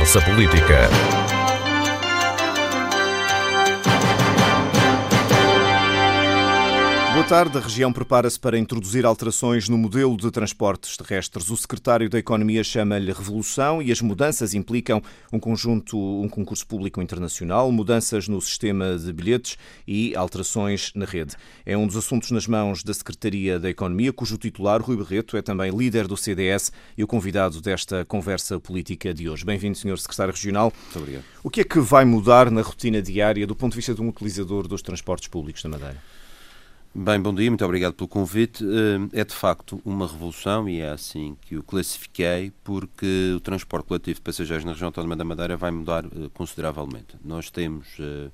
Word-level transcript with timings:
Conversa 0.00 0.22
Política. 0.22 1.29
Tarde. 7.30 7.58
A 7.58 7.60
região 7.60 7.92
prepara-se 7.92 8.40
para 8.40 8.58
introduzir 8.58 9.06
alterações 9.06 9.68
no 9.68 9.78
modelo 9.78 10.16
de 10.16 10.28
transportes 10.32 10.96
terrestres. 10.96 11.48
O 11.48 11.56
secretário 11.56 12.10
da 12.10 12.18
Economia 12.18 12.64
chama-lhe 12.64 13.12
revolução 13.12 13.80
e 13.80 13.92
as 13.92 14.00
mudanças 14.00 14.52
implicam 14.52 15.00
um 15.32 15.38
conjunto, 15.38 15.96
um 15.96 16.28
concurso 16.28 16.66
público 16.66 17.00
internacional, 17.00 17.70
mudanças 17.70 18.26
no 18.26 18.40
sistema 18.40 18.98
de 18.98 19.12
bilhetes 19.12 19.56
e 19.86 20.12
alterações 20.16 20.90
na 20.92 21.04
rede. 21.04 21.36
É 21.64 21.76
um 21.76 21.86
dos 21.86 21.96
assuntos 21.96 22.32
nas 22.32 22.48
mãos 22.48 22.82
da 22.82 22.92
Secretaria 22.92 23.60
da 23.60 23.70
Economia, 23.70 24.12
cujo 24.12 24.36
titular, 24.36 24.82
Rui 24.82 24.96
Barreto, 24.96 25.36
é 25.36 25.42
também 25.42 25.70
líder 25.70 26.08
do 26.08 26.16
CDS 26.16 26.72
e 26.98 27.04
o 27.04 27.06
convidado 27.06 27.60
desta 27.60 28.04
conversa 28.04 28.58
política 28.58 29.14
de 29.14 29.28
hoje. 29.28 29.44
Bem-vindo, 29.44 29.78
Sr. 29.78 29.98
Secretário 29.98 30.34
Regional. 30.34 30.72
Muito 30.82 30.98
obrigado. 30.98 31.24
O 31.44 31.48
que 31.48 31.60
é 31.60 31.64
que 31.64 31.78
vai 31.78 32.04
mudar 32.04 32.50
na 32.50 32.62
rotina 32.62 33.00
diária 33.00 33.46
do 33.46 33.54
ponto 33.54 33.70
de 33.70 33.76
vista 33.76 33.94
de 33.94 34.02
um 34.02 34.08
utilizador 34.08 34.66
dos 34.66 34.82
transportes 34.82 35.28
públicos 35.28 35.62
da 35.62 35.68
Madeira? 35.68 36.19
Bem, 36.92 37.20
bom 37.20 37.32
dia, 37.32 37.48
muito 37.48 37.64
obrigado 37.64 37.94
pelo 37.94 38.08
convite. 38.08 38.64
Eh, 38.64 39.20
é 39.20 39.24
de 39.24 39.32
facto 39.32 39.80
uma 39.84 40.08
revolução 40.08 40.68
e 40.68 40.80
é 40.80 40.88
assim 40.90 41.36
que 41.42 41.56
o 41.56 41.62
classifiquei, 41.62 42.52
porque 42.64 43.32
o 43.36 43.38
transporte 43.38 43.86
coletivo 43.86 44.16
de 44.16 44.20
passageiros 44.22 44.64
na 44.64 44.72
região 44.72 44.88
autónoma 44.88 45.14
da 45.14 45.24
Madeira 45.24 45.56
vai 45.56 45.70
mudar 45.70 46.04
eh, 46.04 46.28
consideravelmente. 46.34 47.14
Nós 47.24 47.48
temos 47.48 47.86
eh, 48.00 48.28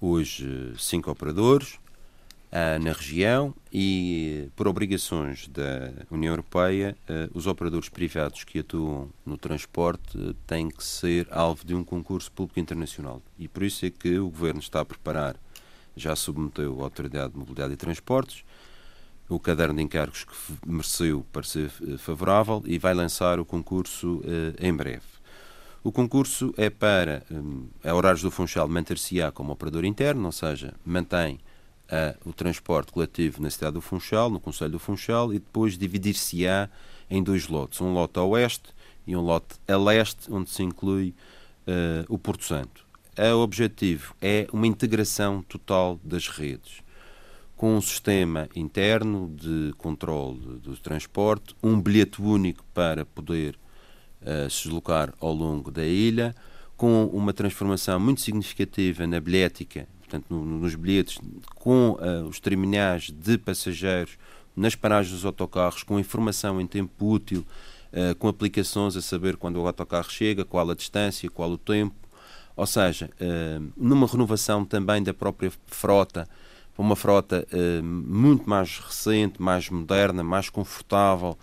hoje 0.00 0.72
cinco 0.78 1.10
operadores 1.10 1.78
na 2.50 2.92
região 2.92 3.54
e, 3.70 4.48
por 4.56 4.66
obrigações 4.66 5.46
da 5.48 5.92
União 6.10 6.32
Europeia, 6.32 6.96
os 7.34 7.46
operadores 7.46 7.90
privados 7.90 8.42
que 8.42 8.60
atuam 8.60 9.10
no 9.26 9.36
transporte 9.36 10.34
têm 10.46 10.70
que 10.70 10.82
ser 10.82 11.28
alvo 11.30 11.62
de 11.66 11.74
um 11.74 11.84
concurso 11.84 12.32
público 12.32 12.58
internacional. 12.58 13.20
E 13.38 13.46
por 13.46 13.62
isso 13.62 13.84
é 13.84 13.90
que 13.90 14.18
o 14.18 14.30
Governo 14.30 14.60
está 14.60 14.80
a 14.80 14.84
preparar 14.86 15.36
já 15.98 16.16
submeteu 16.16 16.80
a 16.80 16.84
Autoridade 16.84 17.32
de 17.32 17.38
Mobilidade 17.38 17.74
e 17.74 17.76
Transportes 17.76 18.44
o 19.28 19.38
caderno 19.38 19.76
de 19.76 19.82
encargos 19.82 20.24
que 20.24 20.34
mereceu 20.66 21.24
parecer 21.32 21.70
eh, 21.86 21.98
favorável 21.98 22.62
e 22.64 22.78
vai 22.78 22.94
lançar 22.94 23.38
o 23.38 23.44
concurso 23.44 24.22
eh, 24.24 24.66
em 24.66 24.72
breve. 24.72 25.02
O 25.84 25.92
concurso 25.92 26.52
é 26.56 26.70
para, 26.70 27.22
um, 27.30 27.68
a 27.84 27.94
Horários 27.94 28.22
do 28.22 28.30
Funchal 28.30 28.66
manter-se-á 28.66 29.30
como 29.30 29.52
operador 29.52 29.84
interno, 29.84 30.26
ou 30.26 30.32
seja, 30.32 30.74
mantém 30.84 31.36
uh, 31.36 32.28
o 32.28 32.32
transporte 32.32 32.90
coletivo 32.90 33.40
na 33.40 33.48
cidade 33.48 33.74
do 33.74 33.80
Funchal, 33.80 34.28
no 34.28 34.40
Conselho 34.40 34.72
do 34.72 34.78
Funchal, 34.78 35.32
e 35.32 35.38
depois 35.38 35.78
dividir-se-á 35.78 36.68
em 37.08 37.22
dois 37.22 37.46
lotes, 37.46 37.80
um 37.80 37.92
lote 37.92 38.18
a 38.18 38.24
oeste 38.24 38.74
e 39.06 39.16
um 39.16 39.20
lote 39.20 39.54
a 39.68 39.76
leste, 39.76 40.30
onde 40.30 40.50
se 40.50 40.62
inclui 40.62 41.14
o 42.08 42.18
Porto 42.18 42.44
Santo 42.44 42.87
o 43.34 43.40
objetivo 43.40 44.14
é 44.22 44.46
uma 44.52 44.66
integração 44.66 45.42
total 45.42 45.98
das 46.04 46.28
redes, 46.28 46.82
com 47.56 47.76
um 47.76 47.80
sistema 47.80 48.48
interno 48.54 49.34
de 49.34 49.74
controle 49.76 50.60
do 50.62 50.76
transporte, 50.76 51.56
um 51.60 51.80
bilhete 51.80 52.22
único 52.22 52.64
para 52.72 53.04
poder 53.04 53.58
uh, 54.22 54.48
se 54.48 54.62
deslocar 54.62 55.12
ao 55.20 55.32
longo 55.32 55.70
da 55.70 55.84
ilha, 55.84 56.34
com 56.76 57.06
uma 57.06 57.32
transformação 57.32 57.98
muito 57.98 58.20
significativa 58.20 59.04
na 59.08 59.18
bilhética, 59.18 59.88
portanto, 59.98 60.26
no, 60.30 60.44
nos 60.44 60.76
bilhetes, 60.76 61.18
com 61.56 61.98
uh, 62.00 62.28
os 62.28 62.38
terminais 62.38 63.10
de 63.10 63.36
passageiros 63.36 64.16
nas 64.54 64.76
paragens 64.76 65.12
dos 65.12 65.24
autocarros, 65.24 65.82
com 65.82 65.98
informação 65.98 66.60
em 66.60 66.66
tempo 66.68 67.12
útil, 67.12 67.44
uh, 67.92 68.14
com 68.14 68.28
aplicações 68.28 68.96
a 68.96 69.02
saber 69.02 69.36
quando 69.36 69.56
o 69.56 69.66
autocarro 69.66 70.08
chega, 70.08 70.44
qual 70.44 70.70
a 70.70 70.74
distância, 70.74 71.28
qual 71.28 71.50
o 71.50 71.58
tempo, 71.58 72.07
ou 72.58 72.66
seja, 72.66 73.08
eh, 73.20 73.60
numa 73.76 74.04
renovação 74.04 74.64
também 74.64 75.00
da 75.00 75.14
própria 75.14 75.52
frota, 75.68 76.28
uma 76.76 76.96
frota 76.96 77.46
eh, 77.52 77.80
muito 77.80 78.50
mais 78.50 78.80
recente, 78.80 79.40
mais 79.40 79.70
moderna, 79.70 80.24
mais 80.24 80.50
confortável 80.50 81.38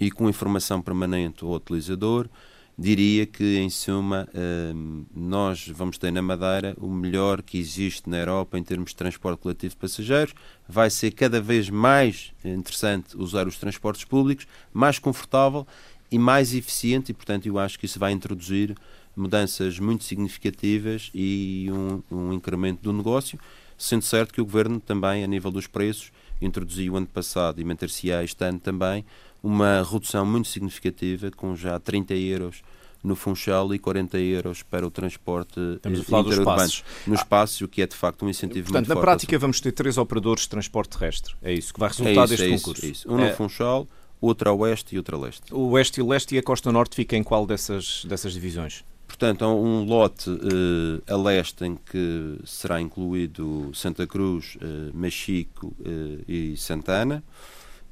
e 0.00 0.10
com 0.10 0.26
informação 0.26 0.80
permanente 0.80 1.44
ao 1.44 1.52
utilizador, 1.52 2.30
diria 2.78 3.26
que, 3.26 3.58
em 3.58 3.68
suma, 3.68 4.26
eh, 4.32 4.72
nós 5.14 5.68
vamos 5.68 5.98
ter 5.98 6.10
na 6.10 6.22
Madeira 6.22 6.74
o 6.78 6.88
melhor 6.88 7.42
que 7.42 7.58
existe 7.58 8.08
na 8.08 8.16
Europa 8.16 8.58
em 8.58 8.62
termos 8.62 8.92
de 8.92 8.96
transporte 8.96 9.40
coletivo 9.40 9.74
de 9.74 9.78
passageiros. 9.78 10.34
Vai 10.66 10.88
ser 10.88 11.10
cada 11.10 11.42
vez 11.42 11.68
mais 11.68 12.32
interessante 12.42 13.14
usar 13.18 13.46
os 13.46 13.58
transportes 13.58 14.04
públicos, 14.04 14.46
mais 14.72 14.98
confortável 14.98 15.66
e 16.10 16.18
mais 16.18 16.54
eficiente, 16.54 17.10
e, 17.10 17.14
portanto, 17.14 17.44
eu 17.44 17.58
acho 17.58 17.78
que 17.78 17.84
isso 17.84 17.98
vai 17.98 18.12
introduzir 18.12 18.74
mudanças 19.16 19.78
muito 19.78 20.04
significativas 20.04 21.10
e 21.14 21.68
um, 21.70 22.02
um 22.10 22.32
incremento 22.32 22.82
do 22.82 22.92
negócio, 22.92 23.38
sendo 23.76 24.02
certo 24.02 24.32
que 24.32 24.40
o 24.40 24.44
Governo 24.44 24.80
também, 24.80 25.24
a 25.24 25.26
nível 25.26 25.50
dos 25.50 25.66
preços, 25.66 26.10
introduziu 26.40 26.96
ano 26.96 27.06
passado 27.06 27.60
e 27.60 27.64
manter-se-á 27.64 28.22
este 28.22 28.44
ano 28.44 28.58
também 28.58 29.04
uma 29.42 29.82
redução 29.82 30.24
muito 30.24 30.48
significativa, 30.48 31.30
com 31.30 31.54
já 31.54 31.78
30 31.78 32.14
euros 32.14 32.62
no 33.02 33.14
Funchal 33.14 33.74
e 33.74 33.78
40 33.78 34.18
euros 34.18 34.62
para 34.62 34.86
o 34.86 34.90
transporte 34.90 35.60
Estamos 35.76 36.00
a 36.00 36.04
falar 36.04 36.22
dos 36.22 36.38
espaços. 36.38 36.84
no 37.06 37.14
espaço, 37.14 37.64
o 37.66 37.68
que 37.68 37.82
é 37.82 37.86
de 37.86 37.94
facto 37.94 38.24
um 38.24 38.30
incentivo 38.30 38.68
Portanto, 38.68 38.86
muito 38.86 38.88
na 38.88 38.94
forte. 38.94 39.04
prática 39.04 39.38
vamos 39.38 39.60
ter 39.60 39.72
três 39.72 39.98
operadores 39.98 40.44
de 40.44 40.48
transporte 40.48 40.96
terrestre. 40.96 41.34
É 41.42 41.52
isso 41.52 41.74
que 41.74 41.78
vai 41.78 41.90
resultar 41.90 42.10
é 42.10 42.12
isso, 42.14 42.28
deste 42.28 42.44
é 42.46 42.48
isso, 42.48 42.64
concurso. 42.64 42.86
É 42.86 42.88
isso. 42.88 43.12
Um 43.12 43.16
no 43.18 43.24
é... 43.24 43.34
Funchal, 43.34 43.86
outro 44.18 44.48
a 44.48 44.54
oeste 44.54 44.94
e 44.94 44.98
outro 44.98 45.18
a 45.18 45.20
leste. 45.20 45.52
O 45.52 45.72
oeste 45.72 46.00
e 46.00 46.02
o 46.02 46.08
leste 46.08 46.34
e 46.34 46.38
a 46.38 46.42
costa 46.42 46.72
norte 46.72 46.96
fica 46.96 47.14
em 47.14 47.22
qual 47.22 47.46
dessas, 47.46 48.06
dessas 48.06 48.32
divisões? 48.32 48.82
Portanto, 49.16 49.44
há 49.44 49.54
um 49.54 49.84
lote 49.84 50.28
uh, 50.28 51.00
a 51.06 51.16
leste 51.16 51.64
em 51.64 51.76
que 51.76 52.36
será 52.44 52.80
incluído 52.80 53.70
Santa 53.72 54.08
Cruz, 54.08 54.56
uh, 54.56 54.90
Machico 54.92 55.68
uh, 55.68 56.24
e 56.26 56.56
Santana 56.56 57.22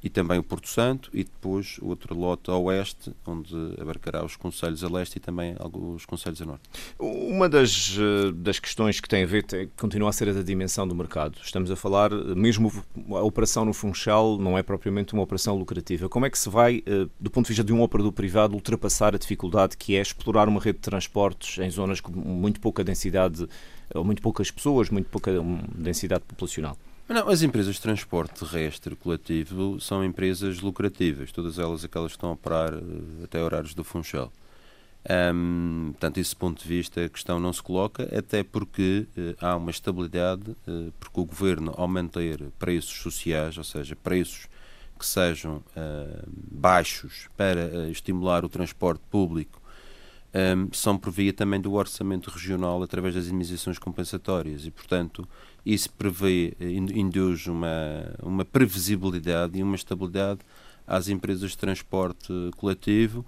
e 0.03 0.09
também 0.09 0.37
o 0.37 0.43
Porto 0.43 0.67
Santo, 0.67 1.09
e 1.13 1.23
depois 1.23 1.77
outro 1.81 2.13
lote 2.13 2.51
a 2.51 2.57
oeste, 2.57 3.15
onde 3.25 3.55
abarcará 3.79 4.23
os 4.25 4.35
conselhos 4.35 4.83
a 4.83 4.89
leste 4.89 5.15
e 5.15 5.19
também 5.19 5.55
alguns 5.57 6.05
conselhos 6.05 6.41
a 6.41 6.45
norte. 6.45 6.63
Uma 6.99 7.47
das, 7.47 7.97
eh, 7.97 8.31
das 8.33 8.59
questões 8.59 8.99
que 8.99 9.07
tem 9.07 9.23
a 9.23 9.25
ver 9.25 9.43
tem, 9.43 9.69
continua 9.77 10.09
a 10.09 10.11
ser 10.11 10.27
a 10.27 10.33
da 10.33 10.41
dimensão 10.41 10.85
do 10.85 10.93
mercado. 10.93 11.37
Estamos 11.41 11.71
a 11.71 11.75
falar, 11.77 12.11
mesmo 12.11 12.69
a 13.11 13.21
operação 13.21 13.63
no 13.63 13.73
Funchal 13.73 14.37
não 14.37 14.57
é 14.57 14.61
propriamente 14.61 15.13
uma 15.13 15.23
operação 15.23 15.55
lucrativa. 15.55 16.09
Como 16.09 16.25
é 16.25 16.29
que 16.29 16.37
se 16.37 16.49
vai, 16.49 16.83
eh, 16.85 17.07
do 17.17 17.31
ponto 17.31 17.45
de 17.45 17.49
vista 17.49 17.63
de 17.63 17.71
um 17.71 17.81
operador 17.81 18.11
privado, 18.11 18.55
ultrapassar 18.55 19.15
a 19.15 19.17
dificuldade 19.17 19.77
que 19.77 19.95
é 19.95 20.01
explorar 20.01 20.49
uma 20.49 20.59
rede 20.59 20.79
de 20.79 20.81
transportes 20.81 21.59
em 21.59 21.69
zonas 21.69 22.01
com 22.01 22.11
muito 22.11 22.59
pouca 22.59 22.83
densidade, 22.83 23.47
ou 23.95 24.03
muito 24.03 24.21
poucas 24.21 24.51
pessoas, 24.51 24.89
muito 24.89 25.09
pouca 25.09 25.31
hum, 25.31 25.61
densidade 25.73 26.25
populacional? 26.27 26.77
Não, 27.13 27.29
as 27.29 27.43
empresas 27.43 27.75
de 27.75 27.81
transporte 27.81 28.43
terrestre 28.43 28.95
coletivo 28.95 29.79
são 29.79 30.03
empresas 30.03 30.61
lucrativas, 30.61 31.31
todas 31.31 31.59
elas 31.59 31.85
aquelas 31.85 32.13
que 32.13 32.17
estão 32.17 32.31
a 32.31 32.33
operar 32.33 32.73
eh, 32.73 33.23
até 33.23 33.39
horários 33.39 33.75
do 33.75 33.83
Funchal. 33.83 34.33
Um, 35.07 35.89
portanto, 35.91 36.15
desse 36.15 36.35
ponto 36.35 36.63
de 36.63 36.67
vista, 36.67 37.05
a 37.05 37.09
questão 37.09 37.39
não 37.39 37.53
se 37.53 37.61
coloca, 37.61 38.09
até 38.17 38.41
porque 38.41 39.05
uh, 39.15 39.35
há 39.39 39.55
uma 39.55 39.69
estabilidade, 39.69 40.55
uh, 40.67 40.91
porque 40.99 41.19
o 41.19 41.25
governo, 41.25 41.71
ao 41.77 41.87
manter 41.87 42.41
preços 42.57 42.99
sociais, 42.99 43.59
ou 43.59 43.63
seja, 43.63 43.95
preços 43.95 44.47
que 44.97 45.05
sejam 45.05 45.61
baixos 46.25 47.27
para 47.37 47.89
estimular 47.89 48.43
o 48.43 48.49
transporte 48.49 49.03
público, 49.11 49.61
um, 50.33 50.69
são 50.73 50.97
por 50.97 51.11
via 51.11 51.31
também 51.31 51.61
do 51.61 51.73
orçamento 51.73 52.29
regional 52.29 52.81
através 52.81 53.13
das 53.13 53.25
indemnizações 53.25 53.77
compensatórias. 53.77 54.65
E, 54.65 54.71
portanto, 54.71 55.27
isso 55.65 55.89
prevê, 55.91 56.55
induz 56.59 57.47
uma, 57.47 58.15
uma 58.21 58.43
previsibilidade 58.43 59.59
e 59.59 59.63
uma 59.63 59.75
estabilidade 59.75 60.39
às 60.87 61.07
empresas 61.07 61.51
de 61.51 61.57
transporte 61.57 62.33
coletivo. 62.57 63.25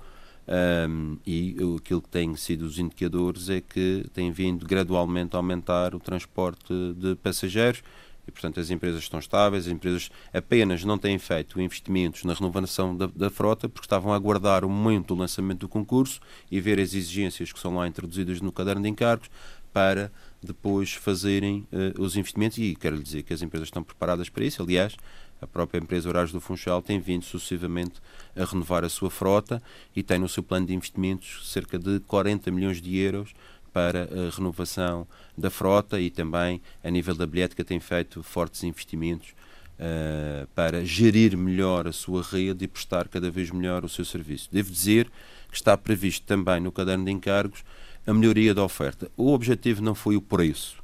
Um, 0.47 1.17
e 1.25 1.55
aquilo 1.75 2.01
que 2.01 2.09
têm 2.09 2.35
sido 2.35 2.63
os 2.63 2.77
indicadores 2.77 3.49
é 3.49 3.61
que 3.61 4.05
tem 4.13 4.31
vindo 4.31 4.63
gradualmente 4.65 5.35
a 5.35 5.39
aumentar 5.39 5.95
o 5.95 5.99
transporte 5.99 6.71
de 6.95 7.15
passageiros 7.15 7.81
e, 8.27 8.31
portanto, 8.31 8.59
as 8.59 8.69
empresas 8.69 9.01
estão 9.01 9.19
estáveis, 9.19 9.65
as 9.65 9.71
empresas 9.71 10.09
apenas 10.33 10.83
não 10.83 10.97
têm 10.97 11.17
feito 11.17 11.59
investimentos 11.61 12.23
na 12.23 12.33
renovação 12.33 12.95
da, 12.95 13.07
da, 13.07 13.29
frota 13.29 13.69
porque 13.69 13.85
estavam 13.85 14.11
a 14.13 14.15
aguardar 14.15 14.65
o 14.65 14.69
momento 14.69 15.13
do 15.13 15.15
lançamento 15.15 15.59
do 15.59 15.69
concurso 15.69 16.19
e 16.49 16.59
ver 16.59 16.79
as 16.79 16.93
exigências 16.93 17.51
que 17.51 17.59
são 17.59 17.75
lá 17.75 17.87
introduzidas 17.87 18.41
no 18.41 18.51
caderno 18.51 18.83
de 18.83 18.89
encargos 18.89 19.29
para 19.71 20.11
depois 20.41 20.93
fazerem 20.93 21.67
uh, 21.71 22.01
os 22.01 22.15
investimentos 22.15 22.57
e 22.57 22.75
quero 22.75 22.95
lhe 22.95 23.03
dizer 23.03 23.23
que 23.23 23.33
as 23.33 23.41
empresas 23.41 23.67
estão 23.67 23.83
preparadas 23.83 24.29
para 24.29 24.45
isso. 24.45 24.61
Aliás, 24.61 24.95
a 25.41 25.45
própria 25.47 25.79
empresa 25.79 26.07
Horários 26.07 26.31
do 26.31 26.39
Funchal 26.39 26.81
tem 26.81 26.99
vindo 26.99 27.23
sucessivamente 27.23 28.01
a 28.35 28.45
renovar 28.45 28.85
a 28.85 28.89
sua 28.89 29.09
frota 29.09 29.61
e 29.95 30.01
tem 30.01 30.17
no 30.17 30.29
seu 30.29 30.41
plano 30.41 30.65
de 30.65 30.73
investimentos 30.73 31.51
cerca 31.51 31.77
de 31.77 31.99
40 31.99 32.49
milhões 32.51 32.81
de 32.81 32.97
euros 32.97 33.33
para 33.75 34.03
a 34.03 34.33
renovação 34.33 35.05
da 35.37 35.49
frota 35.49 35.99
e 35.99 36.09
também 36.09 36.61
a 36.81 36.89
nível 36.89 37.13
da 37.13 37.27
bilhética 37.27 37.61
tem 37.61 37.77
feito 37.77 38.23
fortes 38.23 38.63
investimentos 38.63 39.31
uh, 39.73 40.47
para 40.55 40.85
gerir 40.85 41.35
melhor 41.35 41.85
a 41.85 41.91
sua 41.91 42.23
rede 42.23 42.63
e 42.63 42.67
prestar 42.69 43.09
cada 43.09 43.29
vez 43.29 43.51
melhor 43.51 43.83
o 43.83 43.89
seu 43.89 44.05
serviço. 44.05 44.47
Devo 44.49 44.71
dizer 44.71 45.11
que 45.49 45.57
está 45.57 45.75
previsto 45.75 46.25
também 46.25 46.61
no 46.61 46.71
caderno 46.71 47.03
de 47.03 47.11
encargos 47.11 47.65
a 48.07 48.13
melhoria 48.13 48.53
da 48.53 48.63
oferta. 48.63 49.11
O 49.17 49.33
objetivo 49.33 49.81
não 49.81 49.93
foi 49.93 50.15
o 50.15 50.21
preço. 50.21 50.81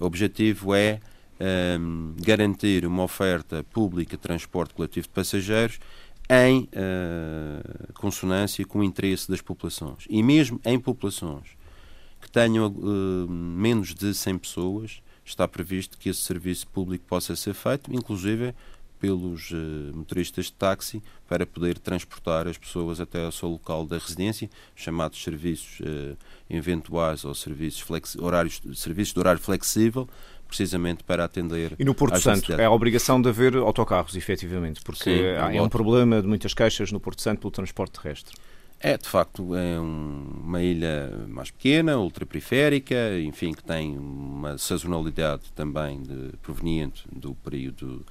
O 0.00 0.04
objetivo 0.04 0.74
é 0.74 0.98
um, 1.78 2.16
garantir 2.18 2.84
uma 2.84 3.04
oferta 3.04 3.62
pública 3.62 4.16
de 4.16 4.22
transporte 4.22 4.74
coletivo 4.74 5.06
de 5.06 5.12
passageiros 5.12 5.78
em 6.28 6.62
uh, 6.62 7.92
consonância 7.92 8.64
com 8.64 8.80
o 8.80 8.84
interesse 8.84 9.30
das 9.30 9.40
populações. 9.40 10.04
E 10.10 10.20
mesmo 10.20 10.60
em 10.64 10.80
populações 10.80 11.54
tenham 12.34 12.66
uh, 12.66 13.30
menos 13.30 13.94
de 13.94 14.12
100 14.12 14.38
pessoas, 14.38 15.00
está 15.24 15.46
previsto 15.46 15.96
que 15.96 16.08
esse 16.08 16.20
serviço 16.20 16.66
público 16.66 17.04
possa 17.06 17.36
ser 17.36 17.54
feito, 17.54 17.94
inclusive 17.94 18.52
pelos 18.98 19.52
uh, 19.52 19.94
motoristas 19.94 20.46
de 20.46 20.52
táxi, 20.54 21.00
para 21.28 21.46
poder 21.46 21.78
transportar 21.78 22.48
as 22.48 22.58
pessoas 22.58 23.00
até 23.00 23.24
ao 23.24 23.30
seu 23.30 23.48
local 23.48 23.86
da 23.86 23.98
residência, 23.98 24.50
chamados 24.74 25.22
serviços 25.22 25.78
uh, 25.80 26.16
eventuais 26.50 27.24
ou 27.24 27.34
serviços, 27.36 27.84
horários, 28.18 28.60
serviços 28.74 29.14
de 29.14 29.20
horário 29.20 29.40
flexível, 29.40 30.08
precisamente 30.48 31.04
para 31.04 31.24
atender. 31.24 31.74
E 31.78 31.84
no 31.84 31.94
Porto 31.94 32.18
Santo 32.20 32.52
é 32.52 32.64
a 32.64 32.70
obrigação 32.70 33.22
de 33.22 33.28
haver 33.28 33.54
autocarros, 33.56 34.16
efetivamente, 34.16 34.80
porque 34.82 35.04
Sim, 35.04 35.56
é 35.56 35.62
um 35.62 35.68
problema 35.68 36.20
de 36.20 36.26
muitas 36.26 36.52
queixas 36.52 36.90
no 36.90 36.98
Porto 36.98 37.22
Santo 37.22 37.40
pelo 37.40 37.52
transporte 37.52 38.00
terrestre. 38.00 38.34
É, 38.86 38.98
de 38.98 39.08
facto, 39.08 39.54
é 39.54 39.80
um, 39.80 40.42
uma 40.44 40.60
ilha 40.60 41.10
mais 41.26 41.50
pequena, 41.50 41.96
ultraperiférica, 41.96 43.18
enfim, 43.18 43.54
que 43.54 43.64
tem 43.64 43.96
uma 43.96 44.58
sazonalidade 44.58 45.44
também 45.54 46.02
de, 46.02 46.36
proveniente 46.42 47.02
do 47.10 47.34
período 47.34 48.04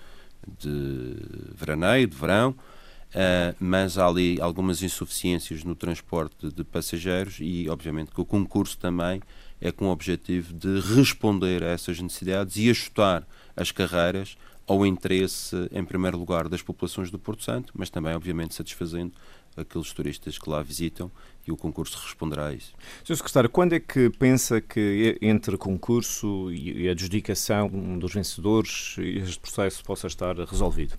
de 0.57 1.15
veraneio, 1.53 2.07
de 2.07 2.17
verão, 2.17 2.49
uh, 2.49 3.55
mas 3.59 3.99
há 3.99 4.07
ali 4.07 4.41
algumas 4.41 4.81
insuficiências 4.81 5.63
no 5.63 5.75
transporte 5.75 6.51
de 6.51 6.63
passageiros 6.63 7.37
e, 7.39 7.69
obviamente, 7.69 8.09
que 8.09 8.19
o 8.19 8.25
concurso 8.25 8.75
também 8.75 9.21
é 9.61 9.71
com 9.71 9.85
o 9.85 9.91
objetivo 9.91 10.55
de 10.55 10.79
responder 10.95 11.61
a 11.61 11.67
essas 11.67 11.99
necessidades 11.99 12.57
e 12.57 12.67
ajustar 12.71 13.27
as 13.55 13.71
carreiras 13.71 14.35
ao 14.68 14.86
interesse, 14.86 15.56
em 15.71 15.83
primeiro 15.83 16.18
lugar, 16.18 16.48
das 16.48 16.62
populações 16.62 17.12
do 17.12 17.19
Porto 17.19 17.44
Santo, 17.44 17.74
mas 17.75 17.89
também, 17.89 18.15
obviamente, 18.15 18.56
satisfazendo 18.56 19.13
aqueles 19.56 19.92
turistas 19.92 20.38
que 20.38 20.50
lá 20.50 20.62
visitam 20.63 21.12
e 21.45 21.51
o 21.51 21.57
concurso 21.57 22.00
responderá 22.04 22.48
a 22.48 22.54
isso. 22.54 22.74
Sr. 23.04 23.18
Secretário, 23.18 23.50
quando 23.50 23.74
é 23.74 23.80
que 23.80 24.10
pensa 24.10 24.60
que 24.60 25.18
entre 25.21 25.57
concurso 25.57 26.51
e 26.51 26.89
adjudicação 26.89 27.69
dos 28.00 28.13
vencedores 28.13 28.95
este 28.98 29.39
processo 29.39 29.83
possa 29.83 30.07
estar 30.07 30.36
resolvido? 30.38 30.98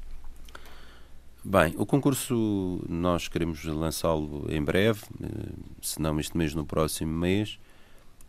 Bem, 1.43 1.75
o 1.77 1.85
concurso 1.85 2.83
nós 2.89 3.29
queremos 3.29 3.65
lançá-lo 3.65 4.47
em 4.49 4.63
breve, 4.63 5.03
eh, 5.23 5.53
se 5.83 6.01
não 6.01 6.19
este 6.19 6.35
mês, 6.37 6.55
no 6.55 6.65
próximo 6.65 7.13
mês 7.13 7.59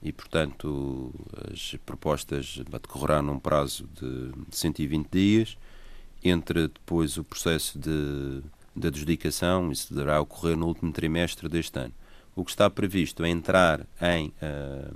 e, 0.06 0.12
portanto, 0.12 1.12
as 1.52 1.75
propostas 1.84 2.60
decorrerão 2.69 3.24
num 3.24 3.40
prazo 3.40 3.90
de 4.00 4.31
120 4.52 5.10
dias, 5.10 5.57
entre 6.24 6.68
depois 6.68 7.18
o 7.18 7.24
processo 7.24 7.80
de, 7.80 8.44
de 8.75 8.88
adjudicação, 8.88 9.72
isso 9.72 9.92
deverá 9.92 10.22
ocorrer 10.22 10.56
no 10.56 10.68
último 10.68 10.92
trimestre 10.92 11.50
deste 11.50 11.80
ano. 11.80 11.94
O 12.36 12.46
que 12.46 12.52
está 12.52 12.69
previsto 12.69 13.24
é 13.25 13.30
entrar 13.30 13.88
em, 14.00 14.28
uh, 14.28 14.96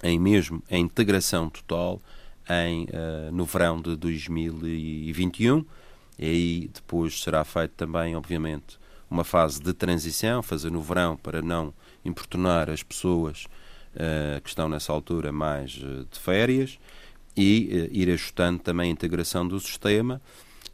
em 0.00 0.16
mesmo 0.16 0.62
em 0.70 0.84
integração 0.84 1.50
total 1.50 2.00
em, 2.48 2.84
uh, 2.84 3.32
no 3.32 3.44
verão 3.44 3.82
de 3.82 3.96
2021, 3.96 5.66
e 6.16 6.24
aí 6.24 6.70
depois 6.72 7.20
será 7.20 7.42
feito 7.42 7.72
também, 7.72 8.14
obviamente, 8.14 8.78
uma 9.10 9.24
fase 9.24 9.60
de 9.60 9.72
transição, 9.72 10.40
fazer 10.40 10.70
no 10.70 10.80
verão 10.80 11.16
para 11.16 11.42
não 11.42 11.74
importunar 12.04 12.70
as 12.70 12.84
pessoas 12.84 13.48
que 14.42 14.48
estão 14.48 14.68
nessa 14.68 14.92
altura 14.92 15.32
mais 15.32 15.76
uh, 15.78 16.06
de 16.10 16.18
férias 16.18 16.78
e 17.36 17.88
uh, 17.90 17.96
ir 17.96 18.10
ajustando 18.10 18.60
também 18.60 18.88
a 18.88 18.92
integração 18.92 19.46
do 19.46 19.58
sistema, 19.58 20.20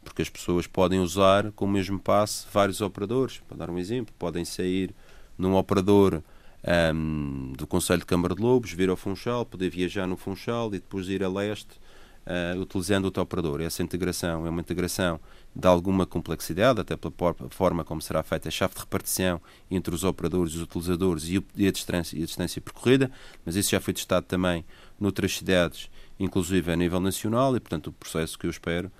porque 0.03 0.21
as 0.21 0.29
pessoas 0.29 0.67
podem 0.67 0.99
usar 0.99 1.51
com 1.53 1.65
o 1.65 1.67
mesmo 1.67 1.99
passe 1.99 2.45
vários 2.51 2.81
operadores. 2.81 3.41
Para 3.47 3.57
dar 3.57 3.69
um 3.69 3.77
exemplo, 3.77 4.13
podem 4.17 4.45
sair 4.45 4.93
num 5.37 5.55
operador 5.55 6.15
um, 6.15 6.21
ehm, 6.63 7.53
do 7.57 7.67
Conselho 7.67 7.99
de 7.99 8.05
Câmara 8.05 8.33
de 8.33 8.41
Lobos, 8.41 8.71
vir 8.71 8.89
ao 8.89 8.95
Funchal, 8.95 9.45
poder 9.45 9.69
viajar 9.69 10.07
no 10.07 10.15
Funchal 10.15 10.67
e 10.69 10.79
depois 10.79 11.09
ir 11.09 11.23
a 11.23 11.29
leste 11.29 11.79
uh, 12.27 12.59
utilizando 12.59 13.05
outro 13.05 13.23
operador. 13.23 13.61
Essa 13.61 13.81
integração 13.81 14.45
é 14.45 14.49
uma 14.49 14.61
integração 14.61 15.19
de 15.55 15.67
alguma 15.67 16.05
complexidade, 16.05 16.81
até 16.81 16.95
pela 16.95 17.13
forma 17.49 17.83
como 17.83 18.01
será 18.01 18.21
feita 18.21 18.49
a 18.49 18.51
chave 18.51 18.73
de 18.75 18.81
repartição 18.81 19.41
entre 19.71 19.95
os 19.95 20.03
operadores, 20.03 20.53
os 20.53 20.61
utilizadores 20.61 21.23
e 21.55 21.67
a 21.67 21.71
distância, 21.71 22.17
e 22.17 22.23
a 22.23 22.25
distância 22.25 22.61
percorrida, 22.61 23.09
mas 23.45 23.55
isso 23.55 23.71
já 23.71 23.79
foi 23.79 23.93
testado 23.93 24.25
também 24.25 24.63
noutras 24.99 25.35
cidades, 25.35 25.89
inclusive 26.19 26.71
a 26.71 26.75
nível 26.75 26.99
nacional, 26.99 27.55
e 27.55 27.59
portanto 27.59 27.87
o 27.87 27.93
processo 27.93 28.37
que 28.37 28.45
eu 28.45 28.51
espero 28.51 28.91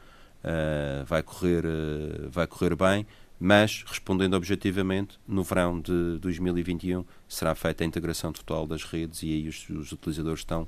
uh, 0.43 1.05
vai, 1.05 1.21
correr, 1.21 1.65
uh, 1.65 2.29
vai 2.29 2.47
correr 2.47 2.75
bem, 2.75 3.05
mas 3.39 3.83
respondendo 3.85 4.33
objetivamente, 4.33 5.19
no 5.27 5.43
verão 5.43 5.79
de 5.79 6.17
2021 6.19 7.05
será 7.27 7.53
feita 7.53 7.83
a 7.83 7.87
integração 7.87 8.31
total 8.33 8.65
das 8.65 8.83
redes 8.83 9.21
e 9.21 9.27
aí 9.27 9.47
os, 9.47 9.69
os 9.69 9.91
utilizadores 9.91 10.39
estão 10.39 10.67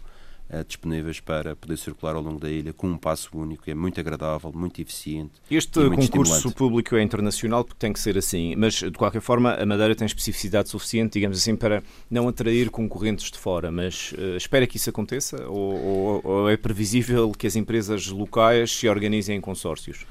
uh, 0.49 0.63
disponíveis 0.65 1.19
para 1.19 1.55
poder 1.55 1.77
circular 1.77 2.15
ao 2.15 2.21
longo 2.21 2.39
da 2.39 2.49
ilha 2.49 2.73
com 2.73 2.87
um 2.87 2.97
passo 2.97 3.29
único. 3.37 3.69
É 3.69 3.73
muito 3.73 3.99
agradável, 3.99 4.51
muito 4.53 4.81
eficiente. 4.81 5.33
Este 5.49 5.79
muito 5.79 6.11
concurso 6.11 6.51
público 6.51 6.95
é 6.95 7.01
internacional 7.01 7.63
porque 7.63 7.79
tem 7.79 7.93
que 7.93 7.99
ser 7.99 8.17
assim, 8.17 8.55
mas 8.55 8.75
de 8.75 8.91
qualquer 8.91 9.21
forma 9.21 9.53
a 9.53 9.65
Madeira 9.65 9.95
tem 9.95 10.05
especificidade 10.05 10.69
suficiente, 10.69 11.13
digamos 11.13 11.37
assim, 11.37 11.55
para 11.55 11.83
não 12.09 12.27
atrair 12.27 12.69
concorrentes 12.69 13.31
de 13.31 13.37
fora. 13.37 13.71
Mas 13.71 14.11
uh, 14.13 14.37
espera 14.37 14.65
que 14.67 14.77
isso 14.77 14.89
aconteça 14.89 15.47
ou, 15.47 15.73
ou, 15.73 16.21
ou 16.23 16.49
é 16.49 16.57
previsível 16.57 17.31
que 17.31 17.47
as 17.47 17.55
empresas 17.55 18.07
locais 18.07 18.71
se 18.71 18.87
organizem 18.87 19.37
em 19.37 19.41
consórcios? 19.41 20.05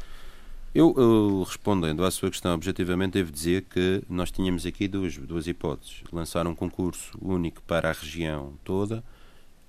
Eu, 0.75 0.94
eu, 0.96 1.43
respondendo 1.44 2.05
à 2.05 2.11
sua 2.11 2.31
questão 2.31 2.55
objetivamente, 2.55 3.12
devo 3.14 3.32
dizer 3.32 3.62
que 3.62 4.02
nós 4.08 4.31
tínhamos 4.31 4.67
aqui 4.67 4.87
duas, 4.87 5.17
duas 5.17 5.46
hipóteses. 5.46 6.02
Lançar 6.12 6.46
um 6.46 6.55
concurso 6.55 7.19
único 7.20 7.62
para 7.62 7.88
a 7.88 7.93
região 7.93 8.52
toda 8.62 9.02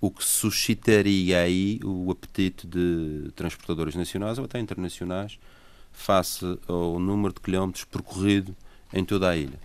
o 0.02 0.10
que 0.10 0.24
suscitaria 0.24 1.42
aí 1.42 1.80
o 1.84 2.10
apetite 2.12 2.66
de 2.66 3.32
transportadores 3.36 3.96
nacionais 3.96 4.38
ou 4.38 4.46
até 4.46 4.60
internacionais 4.60 5.38
face 5.92 6.46
ao 6.68 7.00
número 7.00 7.34
de 7.34 7.42
quilómetros 7.42 7.84
percorrido 7.84 8.56
em 8.94 9.04
toda 9.04 9.30
a 9.30 9.36
ilha. 9.36 9.60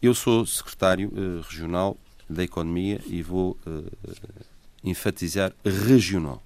Eu 0.00 0.14
sou 0.14 0.46
secretário 0.46 1.08
uh, 1.08 1.42
regional 1.42 1.96
da 2.28 2.44
Economia 2.44 3.00
e 3.06 3.22
vou 3.22 3.58
uh, 3.66 3.90
enfatizar 4.84 5.52
regional. 5.64 6.42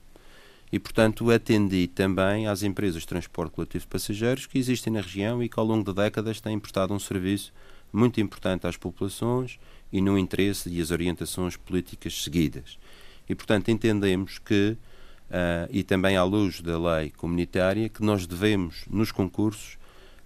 E, 0.72 0.78
portanto, 0.78 1.30
atendi 1.30 1.86
também 1.86 2.48
às 2.48 2.64
empresas 2.64 3.02
de 3.02 3.06
transporte 3.06 3.52
coletivo 3.52 3.84
de 3.84 3.88
passageiros 3.88 4.46
que 4.46 4.58
existem 4.58 4.92
na 4.92 5.00
região 5.00 5.40
e 5.40 5.48
que, 5.48 5.60
ao 5.60 5.64
longo 5.64 5.84
de 5.84 5.94
décadas, 5.94 6.40
têm 6.40 6.58
prestado 6.58 6.92
um 6.92 6.98
serviço 6.98 7.52
muito 7.92 8.20
importante 8.20 8.66
às 8.66 8.76
populações 8.76 9.60
e 9.92 10.00
no 10.00 10.18
interesse 10.18 10.68
e 10.68 10.80
as 10.80 10.90
orientações 10.90 11.56
políticas 11.56 12.24
seguidas. 12.24 12.76
E, 13.28 13.34
portanto, 13.34 13.70
entendemos 13.70 14.38
que, 14.38 14.76
uh, 15.30 15.68
e 15.70 15.82
também 15.82 16.16
à 16.16 16.24
luz 16.24 16.60
da 16.60 16.78
lei 16.78 17.10
comunitária, 17.10 17.88
que 17.88 18.02
nós 18.02 18.26
devemos, 18.26 18.84
nos 18.88 19.10
concursos, 19.10 19.78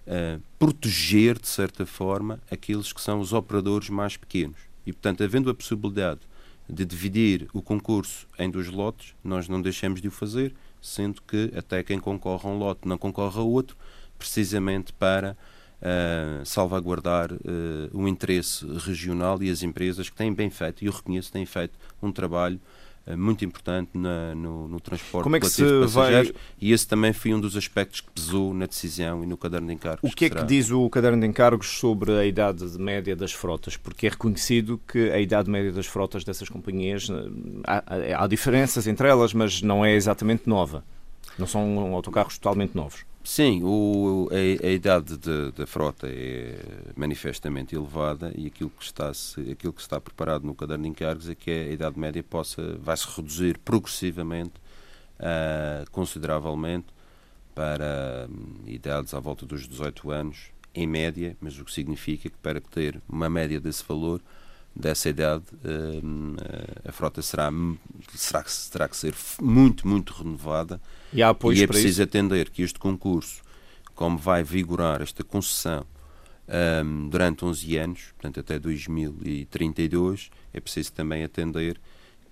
uh, 0.05 0.41
proteger, 0.57 1.39
de 1.39 1.47
certa 1.47 1.85
forma, 1.85 2.39
aqueles 2.51 2.91
que 2.91 3.01
são 3.01 3.19
os 3.19 3.33
operadores 3.33 3.89
mais 3.89 4.17
pequenos. 4.17 4.57
E, 4.85 4.91
portanto, 4.91 5.23
havendo 5.23 5.49
a 5.49 5.53
possibilidade 5.53 6.21
de 6.67 6.85
dividir 6.85 7.47
o 7.53 7.61
concurso 7.61 8.27
em 8.37 8.49
dois 8.49 8.67
lotes, 8.67 9.15
nós 9.23 9.47
não 9.47 9.61
deixamos 9.61 10.01
de 10.01 10.07
o 10.07 10.11
fazer, 10.11 10.53
sendo 10.81 11.21
que 11.23 11.51
até 11.55 11.83
quem 11.83 11.99
concorre 11.99 12.47
a 12.47 12.51
um 12.51 12.57
lote 12.57 12.87
não 12.87 12.97
concorre 12.97 13.39
a 13.39 13.43
outro, 13.43 13.75
precisamente 14.17 14.93
para 14.93 15.35
uh, 15.81 16.45
salvaguardar 16.45 17.31
uh, 17.31 17.37
o 17.91 18.07
interesse 18.07 18.65
regional 18.65 19.41
e 19.41 19.49
as 19.49 19.63
empresas 19.63 20.09
que 20.09 20.15
têm 20.15 20.33
bem 20.33 20.49
feito, 20.49 20.83
e 20.83 20.87
eu 20.87 20.93
reconheço, 20.93 21.31
têm 21.31 21.45
feito 21.45 21.77
um 22.01 22.11
trabalho 22.11 22.59
muito 23.15 23.43
importante 23.43 23.89
na, 23.93 24.35
no, 24.35 24.67
no, 24.67 24.79
transporte 24.79 25.23
Como 25.23 25.35
é 25.35 25.39
que 25.39 25.47
se 25.47 25.63
de 25.63 25.81
passageiros 25.81 26.31
vai... 26.31 26.41
e 26.61 26.71
esse 26.71 26.87
também 26.87 27.13
foi 27.13 27.33
um 27.33 27.39
dos 27.39 27.55
aspectos 27.55 28.01
que 28.01 28.11
pesou 28.11 28.53
na 28.53 28.65
decisão 28.65 29.23
e 29.23 29.27
no 29.27 29.37
caderno 29.37 29.67
de 29.67 29.73
encargos. 29.73 30.09
O 30.09 30.15
que, 30.15 30.25
é 30.25 30.29
que 30.29 30.43
diz 30.43 30.69
o 30.71 30.89
caderno 30.89 31.19
de 31.19 31.27
encargos 31.27 31.79
sobre 31.79 32.11
a 32.11 32.25
idade 32.25 32.65
média 32.77 33.15
das 33.15 33.31
frotas? 33.31 33.77
Porque 33.77 34.07
é 34.07 34.09
reconhecido 34.09 34.79
que 34.87 35.09
a 35.11 35.19
idade 35.19 35.49
média 35.49 35.71
das 35.71 35.85
frotas 35.85 36.23
dessas 36.23 36.49
companhias, 36.49 37.09
eh, 37.09 37.13
há, 37.65 38.23
há 38.23 38.27
diferenças 38.27 38.87
entre 38.87 39.07
elas, 39.07 39.33
mas 39.33 39.61
não 39.61 39.83
é 39.83 39.93
exatamente 39.93 40.47
nova. 40.47 40.83
Não 41.39 41.47
são 41.47 41.95
autocarros 41.95 42.37
totalmente 42.37 42.75
novos. 42.75 43.05
Sim, 43.23 43.61
o, 43.63 44.29
a, 44.31 44.65
a, 44.65 44.71
idade 44.71 45.17
da 45.55 45.67
frota 45.67 46.07
é 46.09 46.57
manifestamente 46.95 47.75
elevada 47.75 48.33
e 48.35 48.47
aquilo 48.47 48.69
que, 48.71 48.83
está, 48.83 49.11
aquilo 49.51 49.73
que 49.73 49.81
está 49.81 49.99
preparado 49.99 50.45
no 50.45 50.55
caderno 50.55 50.83
de 50.83 50.89
encargos 50.89 51.29
é 51.29 51.35
que 51.35 51.51
a 51.51 51.71
idade 51.71 51.99
média 51.99 52.23
possa, 52.23 52.77
vai 52.77 52.95
se 52.95 53.07
reduzir 53.15 53.57
progressivamente, 53.59 54.53
uh, 55.19 55.89
consideravelmente, 55.91 56.87
para 57.53 58.27
hum, 58.29 58.63
idades 58.65 59.13
à 59.13 59.19
volta 59.19 59.45
dos 59.45 59.67
18 59.67 60.11
anos, 60.11 60.51
em 60.73 60.87
média, 60.87 61.35
mas 61.41 61.59
o 61.59 61.65
que 61.65 61.73
significa 61.73 62.29
que 62.29 62.37
para 62.37 62.61
ter 62.61 63.01
uma 63.07 63.29
média 63.29 63.59
desse 63.59 63.83
valor, 63.85 64.21
dessa 64.75 65.09
idade, 65.09 65.43
hum, 66.03 66.35
a 66.87 66.91
frota 66.91 67.21
será, 67.21 67.51
será, 68.13 68.45
terá 68.71 68.87
que 68.87 68.95
ser 68.95 69.13
muito, 69.41 69.87
muito 69.87 70.13
renovada. 70.13 70.79
E, 71.13 71.21
há 71.21 71.35
e 71.53 71.63
é 71.63 71.67
preciso 71.67 72.03
atender 72.03 72.49
que 72.49 72.61
este 72.61 72.79
concurso, 72.79 73.41
como 73.93 74.17
vai 74.17 74.43
vigorar 74.43 75.01
esta 75.01 75.23
concessão 75.23 75.85
um, 76.83 77.09
durante 77.09 77.45
11 77.45 77.77
anos, 77.77 78.01
portanto 78.13 78.39
até 78.39 78.57
2032, 78.57 80.29
é 80.53 80.59
preciso 80.59 80.91
também 80.93 81.23
atender 81.23 81.79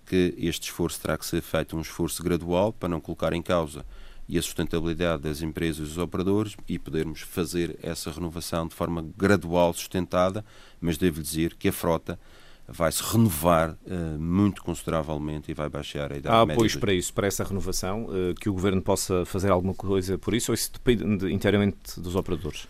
que 0.06 0.34
este 0.38 0.70
esforço 0.70 1.02
terá 1.02 1.18
que 1.18 1.26
ser 1.26 1.42
feito 1.42 1.76
um 1.76 1.82
esforço 1.82 2.24
gradual 2.24 2.72
para 2.72 2.88
não 2.88 3.02
colocar 3.02 3.34
em 3.34 3.42
causa 3.42 3.86
e 4.28 4.38
a 4.38 4.42
sustentabilidade 4.42 5.24
das 5.24 5.42
empresas 5.42 5.80
e 5.80 5.90
dos 5.90 5.98
operadores 5.98 6.56
e 6.68 6.78
podermos 6.78 7.22
fazer 7.22 7.78
essa 7.82 8.12
renovação 8.12 8.68
de 8.68 8.76
forma 8.76 9.06
gradual, 9.18 9.74
sustentada, 9.74 10.44
mas 10.82 10.98
devo 10.98 11.22
dizer 11.22 11.56
que 11.56 11.70
a 11.70 11.74
frota 11.74 12.20
vai 12.68 12.92
se 12.92 13.02
renovar 13.02 13.72
uh, 13.72 14.20
muito 14.20 14.62
consideravelmente 14.62 15.50
e 15.50 15.54
vai 15.54 15.70
baixar 15.70 16.12
a 16.12 16.18
idade 16.18 16.36
Há 16.36 16.40
média. 16.40 16.54
Há 16.54 16.56
apoios 16.56 16.76
para 16.76 16.94
isso, 16.94 17.14
para 17.14 17.28
essa 17.28 17.44
renovação, 17.44 18.06
uh, 18.06 18.36
que 18.36 18.50
o 18.50 18.54
Governo 18.54 18.82
possa 18.82 19.24
fazer 19.26 19.52
alguma 19.52 19.74
coisa 19.74 20.18
por 20.18 20.34
isso 20.34 20.52
ou 20.52 20.54
isso 20.54 20.72
depende 20.74 21.32
inteiramente 21.32 22.00
dos 22.00 22.16
operadores? 22.16 22.68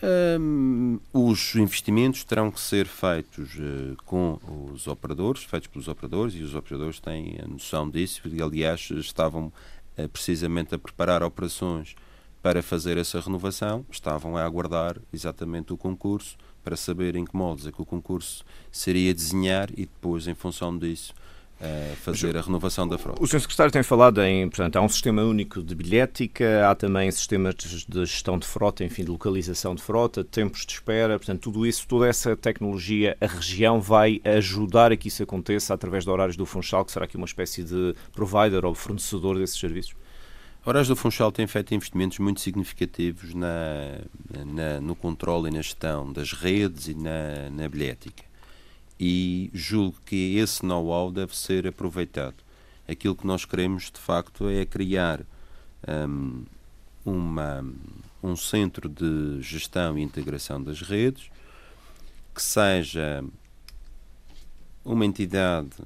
Um, 0.00 1.00
os 1.12 1.56
investimentos 1.56 2.22
terão 2.22 2.52
que 2.52 2.60
ser 2.60 2.86
feitos 2.86 3.56
uh, 3.56 3.96
com 4.06 4.38
os 4.72 4.86
operadores, 4.86 5.42
feitos 5.42 5.66
pelos 5.66 5.88
operadores, 5.88 6.34
e 6.34 6.42
os 6.42 6.54
operadores 6.54 7.00
têm 7.00 7.36
a 7.42 7.48
noção 7.48 7.90
disso, 7.90 8.22
e 8.28 8.40
aliás 8.40 8.88
estavam 8.92 9.52
precisamente 10.06 10.74
a 10.74 10.78
preparar 10.78 11.22
operações 11.22 11.96
para 12.42 12.62
fazer 12.62 12.96
essa 12.96 13.20
renovação, 13.20 13.84
estavam 13.90 14.36
a 14.36 14.44
aguardar 14.44 14.96
exatamente 15.12 15.72
o 15.72 15.76
concurso 15.76 16.36
para 16.62 16.76
saber 16.76 17.16
em 17.16 17.24
que 17.24 17.36
moldes 17.36 17.66
é 17.66 17.72
que 17.72 17.82
o 17.82 17.86
concurso 17.86 18.44
seria 18.70 19.12
desenhar 19.12 19.70
e 19.72 19.86
depois, 19.86 20.28
em 20.28 20.34
função 20.34 20.76
disso, 20.76 21.14
fazer 22.02 22.36
a 22.36 22.40
renovação 22.40 22.86
da 22.86 22.96
frota. 22.96 23.22
O 23.22 23.26
Sr. 23.26 23.40
Secretário 23.40 23.72
tem 23.72 23.82
falado 23.82 24.22
em, 24.22 24.48
portanto, 24.48 24.76
há 24.76 24.80
um 24.80 24.88
sistema 24.88 25.22
único 25.22 25.62
de 25.62 25.74
bilhética, 25.74 26.68
há 26.68 26.74
também 26.74 27.10
sistemas 27.10 27.54
de 27.54 28.06
gestão 28.06 28.38
de 28.38 28.46
frota, 28.46 28.84
enfim, 28.84 29.04
de 29.04 29.10
localização 29.10 29.74
de 29.74 29.82
frota, 29.82 30.22
tempos 30.22 30.64
de 30.64 30.72
espera, 30.72 31.18
portanto, 31.18 31.40
tudo 31.40 31.66
isso, 31.66 31.86
toda 31.88 32.06
essa 32.06 32.36
tecnologia, 32.36 33.16
a 33.20 33.26
região 33.26 33.80
vai 33.80 34.20
ajudar 34.24 34.92
a 34.92 34.96
que 34.96 35.08
isso 35.08 35.22
aconteça 35.22 35.74
através 35.74 36.04
de 36.04 36.10
horários 36.10 36.36
do 36.36 36.46
Funchal, 36.46 36.84
que 36.84 36.92
será 36.92 37.04
aqui 37.04 37.16
uma 37.16 37.26
espécie 37.26 37.64
de 37.64 37.94
provider 38.12 38.64
ou 38.64 38.74
fornecedor 38.74 39.38
desses 39.38 39.58
serviços? 39.58 39.94
Horários 40.64 40.88
do 40.88 40.96
Funchal 40.96 41.32
tem 41.32 41.46
feito 41.46 41.74
investimentos 41.74 42.18
muito 42.18 42.40
significativos 42.40 43.32
na, 43.32 44.00
na, 44.44 44.80
no 44.80 44.94
controle 44.94 45.48
e 45.48 45.52
na 45.52 45.62
gestão 45.62 46.12
das 46.12 46.32
redes 46.32 46.88
e 46.88 46.94
na, 46.94 47.48
na 47.50 47.68
bilhética 47.68 48.27
e 48.98 49.50
julgo 49.52 49.96
que 50.04 50.36
esse 50.36 50.64
know-how 50.64 51.10
deve 51.12 51.36
ser 51.36 51.66
aproveitado. 51.66 52.36
Aquilo 52.86 53.14
que 53.14 53.26
nós 53.26 53.44
queremos, 53.44 53.90
de 53.90 54.00
facto, 54.00 54.48
é 54.48 54.64
criar 54.64 55.20
um, 55.86 56.44
uma, 57.04 57.64
um 58.22 58.34
centro 58.34 58.88
de 58.88 59.40
gestão 59.42 59.98
e 59.98 60.02
integração 60.02 60.62
das 60.62 60.80
redes 60.80 61.30
que 62.34 62.42
seja 62.42 63.24
uma 64.84 65.04
entidade 65.04 65.76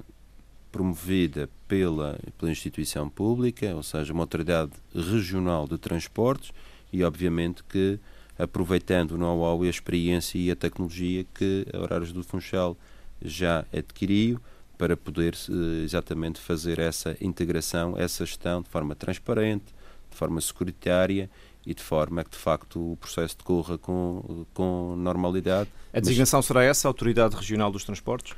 promovida 0.71 1.49
pela, 1.67 2.19
pela 2.37 2.51
instituição 2.51 3.09
pública, 3.09 3.75
ou 3.75 3.83
seja, 3.83 4.13
uma 4.13 4.23
autoridade 4.23 4.71
regional 4.93 5.67
de 5.67 5.77
transportes 5.77 6.51
e, 6.91 7.03
obviamente, 7.03 7.63
que 7.63 7.99
aproveitando 8.37 9.11
o 9.11 9.17
know-how 9.17 9.63
e 9.63 9.67
a 9.67 9.69
experiência 9.69 10.37
e 10.37 10.49
a 10.49 10.55
tecnologia 10.55 11.25
que 11.33 11.65
Horários 11.73 12.11
do 12.11 12.23
Funchal 12.23 12.77
já 13.23 13.65
adquiriu 13.73 14.39
para 14.77 14.97
poder 14.97 15.35
exatamente 15.83 16.39
fazer 16.39 16.79
essa 16.79 17.15
integração, 17.21 17.95
essa 17.97 18.25
gestão 18.25 18.61
de 18.61 18.69
forma 18.69 18.95
transparente, 18.95 19.65
de 20.09 20.17
forma 20.17 20.41
securitária 20.41 21.29
e 21.65 21.73
de 21.73 21.81
forma 21.81 22.23
que 22.23 22.31
de 22.31 22.37
facto 22.37 22.93
o 22.93 22.97
processo 22.97 23.37
decorra 23.37 23.77
com, 23.77 24.45
com 24.53 24.95
normalidade. 24.97 25.69
A 25.93 25.99
designação 25.99 26.39
mas, 26.39 26.45
será 26.45 26.63
essa, 26.63 26.87
a 26.87 26.89
Autoridade 26.89 27.35
Regional 27.35 27.71
dos 27.71 27.85
Transportes? 27.85 28.35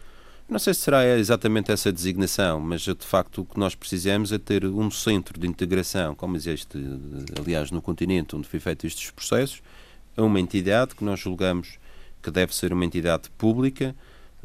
Não 0.47 0.59
sei 0.59 0.75
se 0.75 0.81
será 0.81 1.03
exatamente 1.17 1.71
essa 1.71 1.91
designação, 1.91 2.59
mas 2.59 2.81
de 2.81 2.95
facto 2.99 3.41
o 3.41 3.45
que 3.45 3.59
nós 3.59 3.73
precisamos 3.73 4.31
é 4.31 4.37
ter 4.37 4.63
um 4.63 4.91
centro 4.91 5.39
de 5.39 5.47
integração, 5.47 6.13
como 6.13 6.35
existe, 6.35 6.77
aliás, 7.39 7.71
no 7.71 7.81
continente 7.81 8.35
onde 8.35 8.47
foi 8.47 8.59
feito 8.59 8.85
estes 8.85 9.09
processos, 9.09 9.63
uma 10.15 10.39
entidade 10.39 10.93
que 10.93 11.03
nós 11.03 11.19
julgamos 11.19 11.79
que 12.21 12.29
deve 12.29 12.55
ser 12.55 12.71
uma 12.73 12.85
entidade 12.85 13.29
pública, 13.31 13.95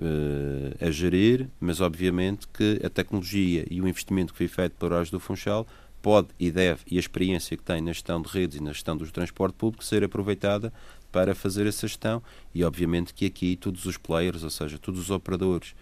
uh, 0.00 0.84
a 0.84 0.90
gerir, 0.90 1.48
mas 1.60 1.80
obviamente 1.80 2.48
que 2.48 2.80
a 2.84 2.88
tecnologia 2.88 3.66
e 3.70 3.80
o 3.80 3.86
investimento 3.86 4.32
que 4.32 4.38
foi 4.38 4.48
feito 4.48 4.72
por 4.78 4.86
Horários 4.86 5.10
do 5.10 5.20
Funchal 5.20 5.66
pode 6.02 6.28
e 6.38 6.50
deve, 6.50 6.80
e 6.90 6.96
a 6.96 7.00
experiência 7.00 7.56
que 7.56 7.62
tem 7.62 7.82
na 7.82 7.92
gestão 7.92 8.20
de 8.22 8.28
redes 8.28 8.58
e 8.58 8.62
na 8.62 8.72
gestão 8.72 8.96
do 8.96 9.08
transporte 9.10 9.54
público, 9.54 9.84
ser 9.84 10.02
aproveitada 10.02 10.72
para 11.12 11.34
fazer 11.34 11.66
essa 11.66 11.86
gestão. 11.86 12.22
E 12.54 12.64
obviamente 12.64 13.12
que 13.12 13.26
aqui 13.26 13.56
todos 13.56 13.84
os 13.84 13.96
players, 13.98 14.42
ou 14.42 14.50
seja, 14.50 14.78
todos 14.78 15.00
os 15.00 15.10
operadores 15.10 15.74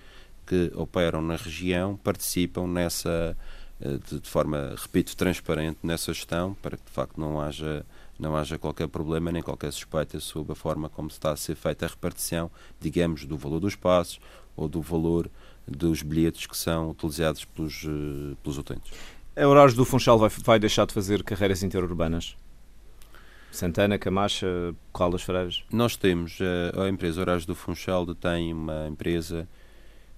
que 0.47 0.73
operam 0.75 1.23
na 1.23 1.37
região 1.37 1.97
participam 1.97 2.67
nessa, 2.67 3.37
eh, 3.81 3.99
de, 4.11 4.21
de 4.21 4.29
forma, 4.29 4.75
repito, 4.77 5.17
transparente 5.17 5.79
nessa 5.83 6.13
gestão 6.13 6.55
para 6.55 6.77
que 6.77 6.85
de 6.85 6.91
facto 6.91 7.21
não 7.21 7.41
haja 7.41 7.85
não 8.19 8.37
haja 8.37 8.59
qualquer 8.59 8.89
problema 8.89 9.31
nem 9.31 9.43
qualquer 9.43 9.73
suspeita 9.73 10.19
sobre 10.21 10.53
a 10.53 10.55
forma 10.55 10.89
como 10.89 11.09
está 11.09 11.33
a 11.33 11.37
ser 11.37 11.55
feita 11.55 11.87
a 11.87 11.89
repartição, 11.89 12.51
digamos, 12.81 13.25
do 13.25 13.37
valor 13.37 13.61
dos 13.61 13.77
passos 13.77 14.19
ou 14.57 14.69
do 14.69 14.83
valor 14.83 15.31
dos 15.67 16.03
bilhetes 16.03 16.47
que 16.47 16.57
são 16.57 16.91
utilizados 16.91 17.45
pelos, 17.45 17.85
uh, 17.85 18.37
pelos 18.43 18.59
utentes. 18.59 18.93
A 19.37 19.47
Horários 19.47 19.75
do 19.75 19.85
Funchal 19.85 20.19
vai, 20.19 20.29
vai 20.29 20.59
deixar 20.59 20.87
de 20.87 20.93
fazer 20.93 21.23
carreiras 21.23 21.63
interurbanas? 21.63 22.37
Santana, 23.53 23.99
Camacha, 23.99 24.47
Corral 24.93 25.13
das 25.13 25.23
Freiras? 25.23 25.65
Nós 25.73 25.97
temos, 25.97 26.39
a, 26.41 26.45
eh, 26.45 26.87
a 26.87 26.89
empresa 26.89 27.21
Horários 27.21 27.47
do 27.47 27.55
Funchal 27.55 28.05
detém 28.05 28.53
uma 28.53 28.89
empresa 28.89 29.49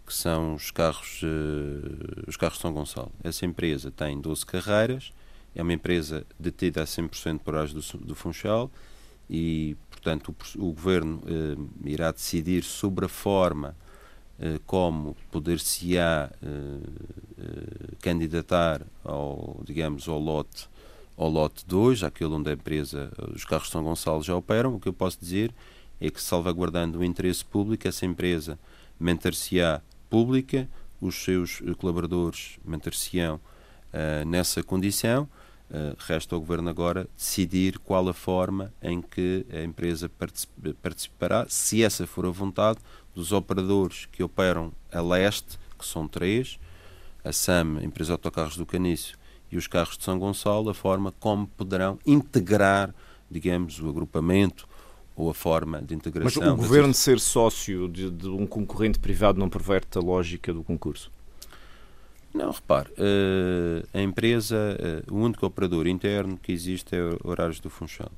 que 0.06 0.12
são 0.12 0.54
os 0.54 0.70
carros, 0.70 1.22
uh, 1.22 2.24
os 2.26 2.36
carros 2.36 2.58
São 2.58 2.72
Gonçalo. 2.72 3.12
Essa 3.22 3.46
empresa 3.46 3.90
tem 3.90 4.20
12 4.20 4.44
carreiras, 4.44 5.12
é 5.54 5.62
uma 5.62 5.72
empresa 5.72 6.26
detida 6.38 6.82
a 6.82 6.86
100% 6.86 7.40
por 7.40 7.54
áreas 7.54 7.72
do, 7.72 7.98
do 7.98 8.14
Funchal 8.14 8.70
e, 9.28 9.76
portanto, 9.90 10.34
o, 10.56 10.68
o 10.68 10.72
Governo 10.72 11.22
eh, 11.26 11.90
irá 11.90 12.10
decidir 12.10 12.62
sobre 12.62 13.04
a 13.04 13.08
forma 13.08 13.76
eh, 14.42 14.58
como 14.64 15.14
poder-se-á 15.30 16.30
eh, 16.42 16.46
eh, 17.38 17.94
candidatar 18.00 18.80
ao, 19.04 19.60
digamos, 19.62 20.08
ao 20.08 20.18
lote, 20.18 20.66
ao 21.14 21.28
lote 21.28 21.62
2, 21.66 22.02
aquele 22.04 22.32
onde 22.32 22.48
a 22.48 22.54
empresa, 22.54 23.12
os 23.34 23.44
carros 23.44 23.66
de 23.66 23.72
São 23.72 23.84
Gonçalo 23.84 24.22
já 24.22 24.34
operam. 24.34 24.74
O 24.74 24.80
que 24.80 24.88
eu 24.88 24.94
posso 24.94 25.20
dizer 25.20 25.52
é 26.00 26.10
que, 26.10 26.22
salvaguardando 26.22 27.00
o 27.00 27.04
interesse 27.04 27.44
público, 27.44 27.86
essa 27.86 28.06
empresa 28.06 28.58
manter-se-á 28.98 29.82
pública, 30.08 30.66
os 31.02 31.22
seus 31.22 31.60
colaboradores 31.76 32.58
manter-se-ão 32.64 33.36
uh, 33.36 34.26
nessa 34.26 34.62
condição 34.62 35.28
Uh, 35.70 35.94
resta 36.00 36.34
ao 36.34 36.40
Governo 36.40 36.68
agora 36.68 37.08
decidir 37.16 37.78
qual 37.78 38.08
a 38.08 38.12
forma 38.12 38.72
em 38.82 39.00
que 39.00 39.46
a 39.52 39.62
empresa 39.62 40.10
participará, 40.82 41.46
se 41.48 41.84
essa 41.84 42.08
for 42.08 42.26
a 42.26 42.30
vontade 42.30 42.80
dos 43.14 43.30
operadores 43.30 44.06
que 44.10 44.20
operam 44.20 44.72
a 44.92 45.00
leste, 45.00 45.60
que 45.78 45.86
são 45.86 46.08
três, 46.08 46.58
a 47.24 47.32
SAM, 47.32 47.78
a 47.78 47.84
Empresa 47.84 48.08
de 48.08 48.12
Autocarros 48.12 48.56
do 48.56 48.66
Canício, 48.66 49.16
e 49.50 49.56
os 49.56 49.66
carros 49.66 49.96
de 49.96 50.04
São 50.04 50.18
Gonçalo, 50.18 50.70
a 50.70 50.74
forma 50.74 51.12
como 51.20 51.46
poderão 51.46 51.98
integrar, 52.06 52.94
digamos, 53.30 53.80
o 53.80 53.88
agrupamento 53.88 54.68
ou 55.16 55.30
a 55.30 55.34
forma 55.34 55.82
de 55.82 55.94
integração. 55.94 56.42
Mas 56.42 56.52
o 56.52 56.56
Governo 56.56 56.94
ser 56.94 57.20
sócio 57.20 57.88
de, 57.88 58.10
de 58.10 58.28
um 58.28 58.46
concorrente 58.46 58.98
privado 58.98 59.38
não 59.38 59.48
perverte 59.48 59.98
a 59.98 60.00
lógica 60.00 60.52
do 60.52 60.62
concurso? 60.62 61.10
Não, 62.32 62.50
repare, 62.52 62.88
uh, 62.92 63.88
a 63.92 64.00
empresa, 64.00 64.56
uh, 65.08 65.14
o 65.14 65.18
único 65.18 65.44
operador 65.44 65.86
interno 65.86 66.38
que 66.38 66.52
existe 66.52 66.94
é 66.94 67.00
Horários 67.24 67.58
do 67.58 67.68
Funchal. 67.68 68.10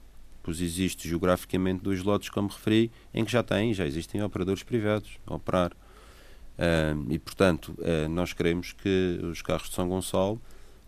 Pois 0.43 0.61
existe 0.61 1.09
geograficamente 1.09 1.83
dois 1.83 2.03
lotes, 2.03 2.29
como 2.29 2.49
referi, 2.49 2.91
em 3.15 3.25
que 3.25 3.33
já 3.33 3.43
tem, 3.43 3.73
já 3.73 3.87
existem 3.87 4.23
operadores 4.23 4.63
privados 4.63 5.19
a 5.27 5.35
operar. 5.35 5.73
Uh, 5.73 7.11
e, 7.11 7.19
portanto, 7.19 7.75
nós 8.11 8.33
queremos 8.33 8.73
que 8.73 9.19
os 9.23 9.41
carros 9.41 9.71
de 9.71 9.75
São 9.75 9.89
Gonçalo 9.89 10.41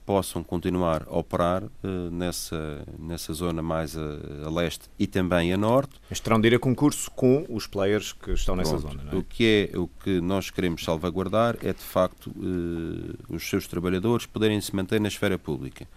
possam 0.04 0.42
continuar 0.42 1.04
a 1.08 1.16
operar 1.16 1.64
uh, 1.64 1.70
nessa, 2.10 2.84
nessa 2.98 3.32
zona 3.32 3.62
mais 3.62 3.96
a, 3.96 4.18
a, 4.44 4.50
leste 4.50 4.90
e 4.98 5.06
também 5.06 5.52
a 5.52 5.56
norte. 5.56 5.94
Mas 6.08 6.20
terão 6.20 6.40
de 6.40 6.48
ir 6.48 6.54
a 6.54 6.58
concurso 6.58 7.10
com 7.10 7.46
os 7.48 7.66
players 7.66 8.12
que 8.12 8.32
estão 8.32 8.54
nessa 8.54 8.76
Pronto. 8.76 8.88
zona, 8.88 9.02
não 9.04 9.12
é? 9.12 9.16
O 9.16 9.24
que, 9.24 9.70
é, 9.72 9.78
o 9.78 9.88
que 9.88 10.20
nós 10.20 10.50
queremos 10.50 10.84
salvaguardar 10.84 11.56
é, 11.62 11.72
de 11.72 11.82
facto, 11.82 12.30
uh, 12.30 13.34
os 13.34 13.48
seus 13.48 13.66
trabalhadores 13.66 14.26
poderem 14.26 14.60
se 14.60 14.74
manter 14.76 15.00
na 15.00 15.08
esfera 15.08 15.38
pública. 15.38 15.88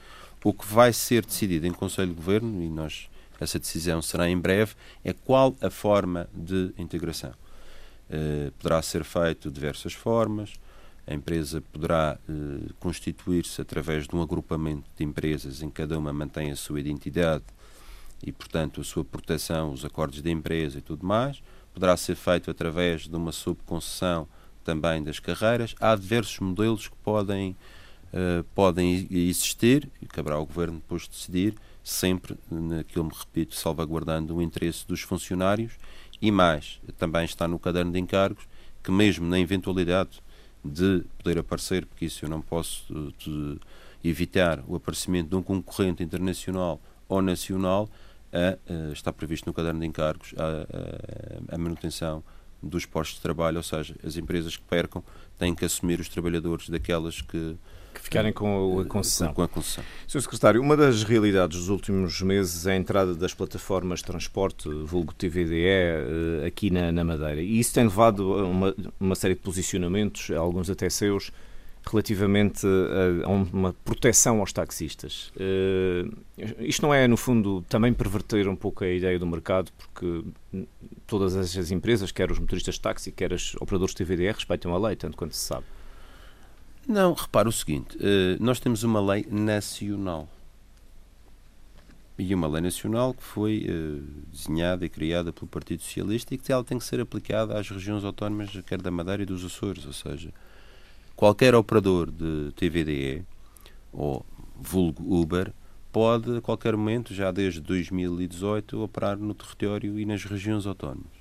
O 0.44 0.54
que 0.54 0.66
vai 0.66 0.94
ser 0.94 1.26
decidido 1.26 1.68
em 1.68 1.74
Conselho 1.74 2.10
de 2.10 2.16
Governo, 2.16 2.64
e 2.64 2.70
nós 2.70 3.10
essa 3.40 3.60
decisão 3.60 4.02
será 4.02 4.30
em 4.30 4.38
breve, 4.38 4.74
é 5.04 5.14
qual 5.14 5.56
a 5.62 5.70
forma 5.70 6.28
de 6.34 6.72
integração. 6.78 7.34
Uh, 8.10 8.52
poderá 8.54 8.82
ser 8.82 9.04
feito 9.04 9.50
de 9.50 9.56
diversas 9.56 9.94
formas, 9.94 10.54
a 11.08 11.14
empresa 11.14 11.64
poderá 11.72 12.20
uh, 12.28 12.74
constituir-se 12.80 13.62
através 13.62 14.08
de 14.08 14.16
um 14.16 14.22
agrupamento 14.22 14.84
de 14.98 15.06
empresas 15.06 15.64
em 15.64 15.70
que 15.70 15.76
cada 15.76 15.98
uma 15.98 16.12
mantém 16.12 16.52
a 16.52 16.56
sua 16.56 16.82
identidade 16.82 17.46
e, 18.22 18.32
portanto, 18.32 18.82
a 18.82 18.84
sua 18.84 19.06
proteção, 19.06 19.72
os 19.72 19.86
acordos 19.86 20.22
de 20.22 20.30
empresa 20.30 20.80
e 20.80 20.82
tudo 20.82 21.06
mais. 21.06 21.42
Poderá 21.74 21.96
ser 21.96 22.16
feito 22.16 22.52
através 22.52 23.08
de 23.08 23.16
uma 23.16 23.32
subconcessão 23.32 24.28
também 24.66 25.02
das 25.02 25.18
carreiras. 25.18 25.74
Há 25.80 25.96
diversos 25.96 26.40
modelos 26.40 26.90
que 26.90 26.96
podem, 26.98 27.56
uh, 28.12 28.44
podem 28.54 29.08
existir 29.10 29.90
e 30.02 30.06
caberá 30.06 30.36
ao 30.36 30.46
Governo 30.46 30.76
depois 30.76 31.08
decidir, 31.08 31.56
sempre, 31.82 32.36
naquilo 32.52 33.06
me 33.06 33.14
repito, 33.18 33.56
salvaguardando 33.56 34.36
o 34.36 34.42
interesse 34.42 34.86
dos 34.86 35.02
funcionários 35.02 35.74
e 36.22 36.32
mais, 36.32 36.82
também 36.98 37.24
está 37.24 37.48
no 37.48 37.58
caderno 37.58 37.94
de 37.94 38.00
encargos 38.00 38.44
que 38.84 38.92
mesmo 38.92 39.26
na 39.26 39.40
eventualidade 39.40 40.22
de 40.67 41.03
poder 41.17 41.39
aparecer, 41.39 41.86
porque 41.86 42.05
isso 42.05 42.25
eu 42.25 42.29
não 42.29 42.41
posso 42.41 43.13
de, 43.17 43.59
evitar 44.03 44.63
o 44.67 44.75
aparecimento 44.75 45.29
de 45.29 45.36
um 45.36 45.41
concorrente 45.41 46.03
internacional 46.03 46.79
ou 47.07 47.21
nacional, 47.21 47.89
a, 48.31 48.57
a, 48.71 48.93
está 48.93 49.12
previsto 49.12 49.45
no 49.47 49.53
caderno 49.53 49.79
de 49.79 49.86
encargos 49.86 50.33
a, 50.38 51.55
a, 51.55 51.57
manutenção 51.57 52.24
dos 52.62 52.86
postos 52.86 53.17
de 53.17 53.21
trabalho, 53.21 53.57
ou 53.57 53.63
seja, 53.63 53.95
as 54.03 54.17
empresas 54.17 54.57
que 54.57 54.63
percam 54.63 55.03
têm 55.38 55.53
que 55.53 55.63
assumir 55.63 56.00
os 56.00 56.09
trabalhadores 56.09 56.69
daquelas 56.69 57.21
que, 57.21 57.55
que 57.98 58.04
ficarem 58.04 58.32
com 58.32 58.80
a 58.80 58.86
concessão. 58.86 59.34
Com 59.34 59.42
a 59.42 59.48
concessão. 59.48 59.84
Sr. 60.08 60.22
Secretário, 60.22 60.62
uma 60.62 60.77
das 60.77 61.04
realidades 61.04 61.58
dos 61.58 61.70
últimos 61.70 62.22
meses 62.22 62.66
é 62.68 62.74
a 62.74 62.75
entrada 62.75 63.16
das 63.16 63.34
plataformas 63.34 64.00
de 64.00 64.06
transporte, 64.06 64.70
vulgo 64.70 65.13
TVDE, 65.13 65.66
eh, 65.66 66.46
aqui 66.46 66.70
na, 66.70 66.92
na 66.92 67.04
Madeira. 67.04 67.42
E 67.42 67.60
isso 67.60 67.74
tem 67.74 67.84
levado 67.84 68.34
a 68.34 68.44
uma, 68.46 68.75
uma 69.00 69.16
série 69.16 69.34
de 69.34 69.42
posicionamentos, 69.42 70.30
alguns 70.32 70.70
até 70.70 70.89
seus, 70.89 71.32
relativamente 71.89 72.68
a, 72.68 73.27
a 73.27 73.30
uma 73.30 73.74
proteção 73.84 74.39
aos 74.39 74.54
taxistas. 74.54 75.32
Uh, 75.36 76.16
isto 76.60 76.82
não 76.82 76.94
é, 76.94 77.08
no 77.08 77.18
fundo, 77.18 77.63
também 77.68 77.94
perverter 77.94 78.48
um 78.48 78.56
pouco 78.56 78.84
a 78.84 78.88
ideia 78.88 79.18
do 79.18 79.25
mercado, 79.25 79.72
porque 79.77 80.24
todas 81.08 81.36
as 81.36 81.72
empresas, 81.72 82.12
quer 82.12 82.32
os 82.32 82.39
motoristas 82.39 82.75
de 82.75 82.82
táxi, 82.82 83.12
quer 83.12 83.34
os 83.34 83.56
operadores 83.60 83.96
de 83.96 84.04
TVDE, 84.04 84.27
respeitam 84.27 84.74
a 84.75 84.88
lei, 84.88 84.96
tanto 84.96 85.18
quanto 85.18 85.36
se 85.36 85.46
sabe. 85.46 85.66
Não, 86.88 87.13
repara 87.13 87.50
o 87.50 87.51
seguinte: 87.51 87.98
uh, 87.98 88.38
nós 88.39 88.60
temos 88.60 88.84
uma 88.84 89.01
lei 89.01 89.27
nacional. 89.29 90.29
E 92.17 92.34
uma 92.34 92.48
lei 92.48 92.62
nacional 92.62 93.13
que 93.13 93.22
foi 93.22 93.67
uh, 93.70 94.01
desenhada 94.32 94.86
e 94.86 94.89
criada 94.89 95.34
pelo 95.34 95.48
Partido 95.48 95.84
Socialista 95.84 96.34
e 96.34 96.38
que 96.38 96.51
ela 96.51 96.63
tem 96.63 96.79
que 96.79 96.86
ser 96.86 97.00
aplicada 97.00 97.60
às 97.60 97.70
regiões 97.70 98.03
autónomas, 98.03 98.50
quer 98.65 98.82
da 98.82 98.89
Madeira 98.89 99.24
e 99.24 99.25
dos 99.25 99.44
Açores. 99.44 99.86
Ou 99.86 99.94
seja, 99.94 100.34
qualquer 101.15 101.53
operador 101.53 102.10
de 102.10 102.53
TVDE 102.56 103.24
ou 103.91 104.25
vulgo 104.56 105.03
Uber 105.13 105.53
pode 105.91 106.38
a 106.38 106.41
qualquer 106.41 106.75
momento, 106.75 107.13
já 107.13 107.32
desde 107.32 107.60
2018, 107.60 108.82
operar 108.82 109.17
no 109.17 109.34
território 109.34 110.00
e 110.00 110.06
nas 110.06 110.24
regiões 110.24 110.65
autónomas. 110.65 111.17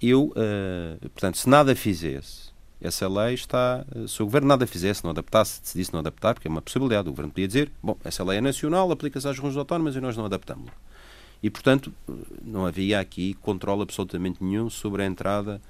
Eu, 0.00 0.26
uh, 0.28 1.08
portanto, 1.10 1.38
se 1.38 1.48
nada 1.48 1.74
fizesse, 1.74 2.53
essa 2.84 3.08
lei 3.08 3.34
está. 3.34 3.84
Se 4.06 4.22
o 4.22 4.26
governo 4.26 4.48
nada 4.48 4.66
fizesse, 4.66 5.02
não 5.02 5.10
adaptasse, 5.10 5.60
decidisse 5.62 5.92
não 5.92 6.00
adaptar, 6.00 6.34
porque 6.34 6.46
é 6.46 6.50
uma 6.50 6.60
possibilidade, 6.60 7.08
o 7.08 7.12
governo 7.12 7.32
podia 7.32 7.46
dizer: 7.46 7.72
bom, 7.82 7.96
essa 8.04 8.22
lei 8.22 8.38
é 8.38 8.40
nacional, 8.42 8.92
aplica-se 8.92 9.26
às 9.26 9.36
regiões 9.36 9.56
autónomas 9.56 9.96
e 9.96 10.00
nós 10.00 10.16
não 10.16 10.26
adaptamos. 10.26 10.70
E, 11.42 11.48
portanto, 11.48 11.92
não 12.42 12.66
havia 12.66 13.00
aqui 13.00 13.34
controle 13.34 13.82
absolutamente 13.82 14.42
nenhum 14.44 14.68
sobre 14.68 15.02
a 15.02 15.06
entrada 15.06 15.60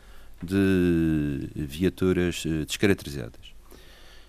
de 0.43 1.49
viaturas 1.55 2.45
eh, 2.47 2.65
descaracterizadas. 2.65 3.55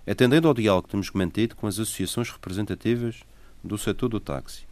Atendendo 0.07 0.47
ao 0.47 0.53
diálogo 0.53 0.83
que 0.87 0.91
temos 0.91 1.11
mantido 1.11 1.55
com 1.55 1.67
as 1.67 1.79
associações 1.79 2.29
representativas 2.29 3.23
do 3.63 3.77
setor 3.77 4.09
do 4.09 4.19
táxi, 4.19 4.63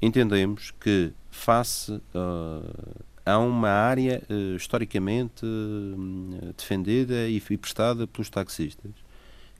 entendemos 0.00 0.72
que, 0.80 1.12
face 1.30 1.92
uh, 1.92 3.04
a 3.24 3.38
uma 3.38 3.68
área 3.68 4.22
uh, 4.28 4.56
historicamente 4.56 5.44
uh, 5.44 6.52
defendida 6.56 7.28
e, 7.28 7.42
e 7.50 7.56
prestada 7.56 8.06
pelos 8.06 8.30
taxistas, 8.30 8.92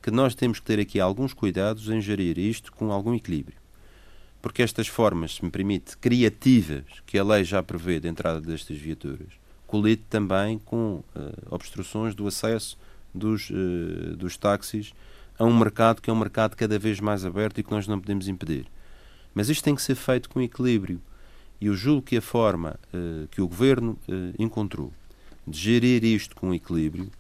que 0.03 0.11
nós 0.11 0.35
temos 0.35 0.59
que 0.59 0.66
ter 0.66 0.81
aqui 0.81 0.99
alguns 0.99 1.33
cuidados 1.33 1.88
em 1.88 2.01
gerir 2.01 2.38
isto 2.38 2.73
com 2.73 2.90
algum 2.90 3.14
equilíbrio. 3.14 3.59
Porque 4.40 4.62
estas 4.62 4.88
formas, 4.88 5.35
se 5.35 5.44
me 5.44 5.51
permite, 5.51 5.96
criativas 5.99 6.85
que 7.05 7.18
a 7.18 7.25
lei 7.25 7.44
já 7.44 7.62
prevê 7.62 8.01
de 8.01 8.09
entrada 8.09 8.40
destas 8.40 8.79
viaturas, 8.79 9.29
colide 9.66 10.03
também 10.09 10.59
com 10.59 11.03
uh, 11.14 11.33
obstruções 11.51 12.14
do 12.14 12.27
acesso 12.27 12.79
dos, 13.12 13.51
dos 14.16 14.37
táxis 14.37 14.92
a 15.37 15.44
um 15.44 15.59
mercado 15.59 16.01
que 16.01 16.09
é 16.11 16.12
um 16.12 16.18
mercado 16.18 16.55
cada 16.55 16.79
vez 16.79 17.01
mais 17.01 17.25
aberto 17.25 17.59
e 17.59 17.62
que 17.62 17.70
nós 17.73 17.88
não 17.88 17.99
podemos 17.99 18.29
impedir. 18.29 18.66
Mas 19.35 19.49
isto 19.49 19.64
tem 19.64 19.75
que 19.75 19.83
ser 19.83 19.94
feito 19.94 20.29
com 20.29 20.40
equilíbrio. 20.40 21.01
E 21.61 21.66
eu 21.66 21.75
julgo 21.75 22.03
que 22.03 22.16
a 22.16 22.23
forma 22.23 22.79
uh, 22.94 23.29
que 23.29 23.40
o 23.40 23.49
governo 23.49 23.99
encontrou 24.38 24.92
de 25.46 25.59
gerir 25.59 26.05
isto 26.05 26.35
com 26.37 26.55
equilíbrio 26.55 27.11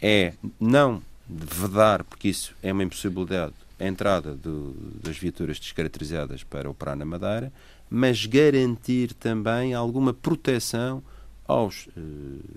é 0.00 0.34
não 0.58 1.02
vedar, 1.28 2.04
porque 2.04 2.28
isso 2.28 2.54
é 2.62 2.72
uma 2.72 2.82
impossibilidade, 2.82 3.54
a 3.78 3.86
entrada 3.86 4.34
do, 4.34 4.74
das 5.02 5.16
viaturas 5.16 5.58
descaracterizadas 5.58 6.42
para 6.44 6.68
operar 6.68 6.96
na 6.96 7.04
Madeira, 7.04 7.52
mas 7.88 8.26
garantir 8.26 9.12
também 9.14 9.74
alguma 9.74 10.12
proteção 10.12 11.02
aos 11.46 11.86
uh, 11.88 11.90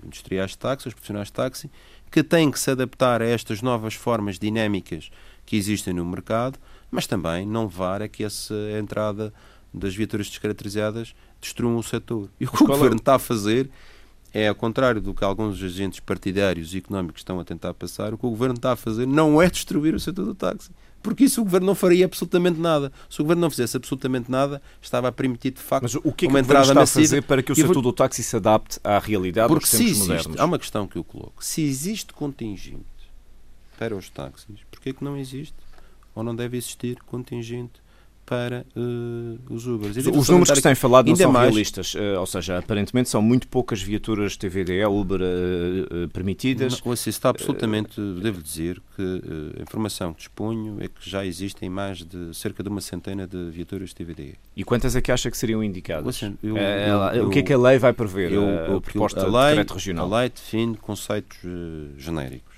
industriais 0.04 0.52
de 0.52 0.58
táxi, 0.58 0.88
aos 0.88 0.94
profissionais 0.94 1.28
de 1.28 1.32
táxi, 1.32 1.70
que 2.10 2.22
têm 2.22 2.50
que 2.50 2.58
se 2.58 2.70
adaptar 2.70 3.20
a 3.20 3.26
estas 3.26 3.60
novas 3.60 3.94
formas 3.94 4.38
dinâmicas 4.38 5.10
que 5.44 5.56
existem 5.56 5.92
no 5.92 6.04
mercado, 6.04 6.58
mas 6.90 7.06
também 7.06 7.46
não 7.46 7.64
levar 7.64 8.02
a 8.02 8.08
que 8.08 8.24
essa 8.24 8.54
entrada 8.78 9.32
das 9.76 9.94
viaturas 9.94 10.28
descaracterizadas 10.28 11.14
destruam 11.40 11.76
o 11.76 11.82
setor. 11.82 12.28
E 12.40 12.46
o 12.46 12.50
que 12.50 12.62
o 12.62 12.66
é 12.66 12.68
Governo 12.68 12.96
está 12.96 13.16
a 13.16 13.18
fazer 13.18 13.70
é, 14.32 14.48
ao 14.48 14.54
contrário 14.54 15.00
do 15.00 15.14
que 15.14 15.24
alguns 15.24 15.62
agentes 15.62 16.00
partidários 16.00 16.74
e 16.74 16.78
económicos 16.78 17.20
estão 17.20 17.38
a 17.40 17.44
tentar 17.44 17.72
passar, 17.74 18.12
o 18.12 18.18
que 18.18 18.26
o 18.26 18.30
Governo 18.30 18.56
está 18.56 18.72
a 18.72 18.76
fazer 18.76 19.06
não 19.06 19.40
é 19.40 19.48
destruir 19.48 19.94
o 19.94 20.00
setor 20.00 20.24
do 20.24 20.34
táxi 20.34 20.70
porque 21.06 21.22
isso 21.22 21.40
o 21.40 21.44
governo 21.44 21.68
não 21.68 21.74
faria 21.76 22.04
absolutamente 22.04 22.58
nada. 22.58 22.92
Se 23.08 23.20
o 23.20 23.24
governo 23.24 23.42
não 23.42 23.50
fizesse 23.50 23.76
absolutamente 23.76 24.28
nada, 24.28 24.60
estava 24.82 25.06
a 25.06 25.12
permitir 25.12 25.52
de 25.52 25.60
facto 25.60 25.84
Mas 25.84 25.94
o 25.94 26.00
que 26.00 26.08
é 26.08 26.12
que 26.14 26.26
uma 26.26 26.38
o 26.38 26.42
entrada 26.42 26.66
está 26.66 26.74
massiva. 26.74 27.00
a 27.00 27.08
fazer 27.08 27.22
para 27.22 27.42
que 27.44 27.52
o 27.52 27.54
setor 27.54 27.74
vou... 27.74 27.82
do 27.82 27.92
táxi 27.92 28.24
se 28.24 28.34
adapte 28.34 28.80
à 28.82 28.98
realidade 28.98 29.46
porque 29.46 29.62
dos 29.62 29.70
tempos 29.70 29.86
se 29.86 29.92
existe, 29.92 30.08
modernos? 30.08 30.40
Há 30.40 30.44
uma 30.44 30.58
questão 30.58 30.88
que 30.88 30.96
eu 30.96 31.04
coloco. 31.04 31.44
Se 31.44 31.62
existe 31.62 32.12
contingente 32.12 32.84
para 33.78 33.94
os 33.94 34.10
táxis, 34.10 34.58
porquê 34.68 34.92
que 34.92 35.04
não 35.04 35.16
existe 35.16 35.54
ou 36.12 36.24
não 36.24 36.34
deve 36.34 36.56
existir 36.56 36.96
contingente 37.06 37.80
para 38.26 38.66
uh, 38.76 39.54
os 39.54 39.66
Ubers. 39.68 39.96
Os 39.96 40.28
números 40.28 40.50
que 40.50 40.56
se 40.56 40.62
têm 40.62 40.74
falado 40.74 41.06
não 41.06 41.14
são 41.14 41.30
mais... 41.30 41.48
realistas, 41.48 41.94
uh, 41.94 42.18
ou 42.18 42.26
seja, 42.26 42.58
aparentemente 42.58 43.08
são 43.08 43.22
muito 43.22 43.46
poucas 43.46 43.80
viaturas 43.80 44.36
TVDE, 44.36 44.84
Uber 44.84 45.20
uh, 45.20 46.08
permitidas. 46.08 46.82
Não, 46.84 46.92
assim, 46.92 47.08
está 47.08 47.28
absolutamente, 47.30 48.00
devo 48.20 48.42
dizer 48.42 48.82
que 48.96 49.22
a 49.58 49.62
informação 49.62 50.12
que 50.12 50.18
disponho 50.18 50.78
é 50.80 50.88
que 50.88 51.08
já 51.08 51.24
existem 51.24 51.70
mais 51.70 51.98
de 51.98 52.36
cerca 52.36 52.62
de 52.62 52.68
uma 52.68 52.80
centena 52.80 53.26
de 53.26 53.50
viaturas 53.50 53.92
TVDE. 53.92 54.34
E 54.56 54.64
quantas 54.64 54.96
é 54.96 55.00
que 55.00 55.12
acha 55.12 55.30
que 55.30 55.38
seriam 55.38 55.62
indicadas? 55.62 56.16
Assim, 56.16 56.36
eu, 56.42 56.56
eu, 56.56 57.28
o 57.28 57.30
que 57.30 57.38
é 57.38 57.42
que 57.42 57.52
a 57.52 57.58
lei 57.58 57.78
vai 57.78 57.92
prever? 57.92 58.32
Eu, 58.32 58.76
a 58.76 58.80
proposta 58.80 59.20
a 59.20 59.26
lei, 59.26 59.32
de 59.32 59.48
decreto 59.50 59.74
regional? 59.74 60.12
A 60.12 60.20
lei 60.20 60.30
define 60.30 60.76
conceitos 60.76 61.38
genéricos. 61.96 62.56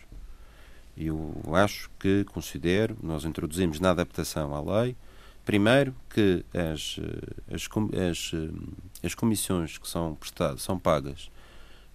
Eu 0.97 1.35
acho 1.53 1.91
que 2.01 2.25
considero, 2.25 2.97
nós 3.03 3.25
introduzimos 3.25 3.79
na 3.79 3.91
adaptação 3.91 4.55
à 4.55 4.83
lei, 4.83 4.97
Primeiro, 5.49 5.95
que 6.11 6.45
as, 6.53 7.01
eh, 7.01 7.55
as, 7.55 7.67
as, 8.11 8.33
eh, 8.35 9.07
as 9.07 9.15
comissões 9.15 9.79
que 9.79 9.89
são 9.89 10.15
prestadas, 10.15 10.61
são 10.61 10.79
pagas 10.79 11.31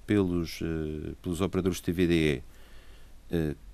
pelos, 0.07 0.59
eh, 0.59 1.13
pelos 1.21 1.39
operadores 1.39 1.77
de 1.77 1.83
TVDE, 1.83 2.43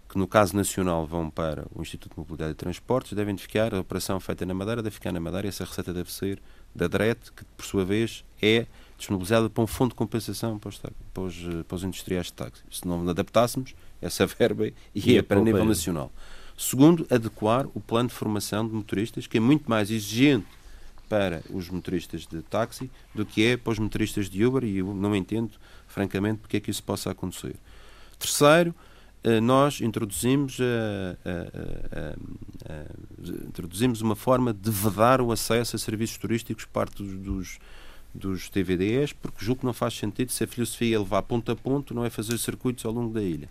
que 0.09 0.17
no 0.17 0.27
caso 0.27 0.53
nacional 0.53 1.07
vão 1.07 1.29
para 1.29 1.65
o 1.73 1.81
Instituto 1.81 2.11
de 2.11 2.19
Mobilidade 2.19 2.51
e 2.51 2.55
Transportes, 2.55 3.13
devem 3.13 3.37
ficar, 3.37 3.73
a 3.73 3.79
operação 3.79 4.19
feita 4.19 4.45
na 4.45 4.53
Madeira 4.53 4.83
deve 4.83 4.95
ficar 4.95 5.13
na 5.13 5.19
Madeira 5.21 5.47
e 5.47 5.49
essa 5.49 5.63
receita 5.63 5.93
deve 5.93 6.11
ser 6.11 6.41
da 6.75 6.89
DRET, 6.89 7.31
que 7.31 7.45
por 7.45 7.65
sua 7.65 7.85
vez 7.85 8.25
é 8.41 8.67
disponibilizada 8.97 9.49
para 9.49 9.63
um 9.63 9.67
fundo 9.67 9.91
de 9.91 9.95
compensação 9.95 10.59
para 10.59 10.67
os, 10.67 10.77
para 10.77 11.23
os, 11.23 11.35
para 11.65 11.75
os 11.75 11.83
industriais 11.85 12.25
de 12.25 12.33
táxi. 12.33 12.63
Se 12.69 12.85
não 12.85 13.09
adaptássemos 13.09 13.73
essa 14.01 14.27
verba 14.27 14.67
e, 14.67 14.73
e 14.93 15.21
para 15.21 15.39
nível 15.39 15.63
nacional. 15.63 16.11
Segundo, 16.61 17.07
adequar 17.09 17.65
o 17.73 17.79
plano 17.79 18.09
de 18.09 18.15
formação 18.15 18.67
de 18.67 18.73
motoristas, 18.73 19.25
que 19.25 19.37
é 19.37 19.39
muito 19.39 19.69
mais 19.69 19.89
exigente 19.89 20.45
para 21.07 21.41
os 21.49 21.69
motoristas 21.69 22.27
de 22.27 22.41
táxi 22.41 22.91
do 23.15 23.25
que 23.25 23.45
é 23.45 23.55
para 23.55 23.71
os 23.71 23.79
motoristas 23.79 24.29
de 24.29 24.45
Uber, 24.45 24.65
e 24.65 24.79
eu 24.79 24.93
não 24.93 25.15
entendo, 25.15 25.51
francamente, 25.87 26.39
porque 26.39 26.57
é 26.57 26.59
que 26.59 26.69
isso 26.69 26.83
possa 26.83 27.11
acontecer. 27.11 27.55
Terceiro, 28.19 28.75
eh, 29.23 29.39
nós 29.39 29.79
introduzimos, 29.79 30.57
introduzimos 33.47 34.01
uma 34.01 34.17
forma 34.17 34.53
de 34.53 34.69
vedar 34.69 35.21
o 35.21 35.31
acesso 35.31 35.77
a 35.77 35.79
serviços 35.79 36.17
turísticos 36.17 36.65
parte 36.65 37.01
dos, 37.01 37.13
dos, 37.13 37.59
dos 38.13 38.49
TVDs, 38.49 39.13
porque 39.13 39.45
julgo 39.45 39.61
que 39.61 39.65
não 39.65 39.73
faz 39.73 39.93
sentido 39.93 40.29
se 40.29 40.43
a 40.43 40.47
filosofia 40.47 40.97
é 40.97 40.99
levar 40.99 41.21
ponto 41.21 41.49
a 41.53 41.55
ponto, 41.55 41.93
não 41.93 42.03
é 42.03 42.09
fazer 42.09 42.37
circuitos 42.37 42.83
ao 42.83 42.91
longo 42.91 43.13
da 43.13 43.23
ilha. 43.23 43.47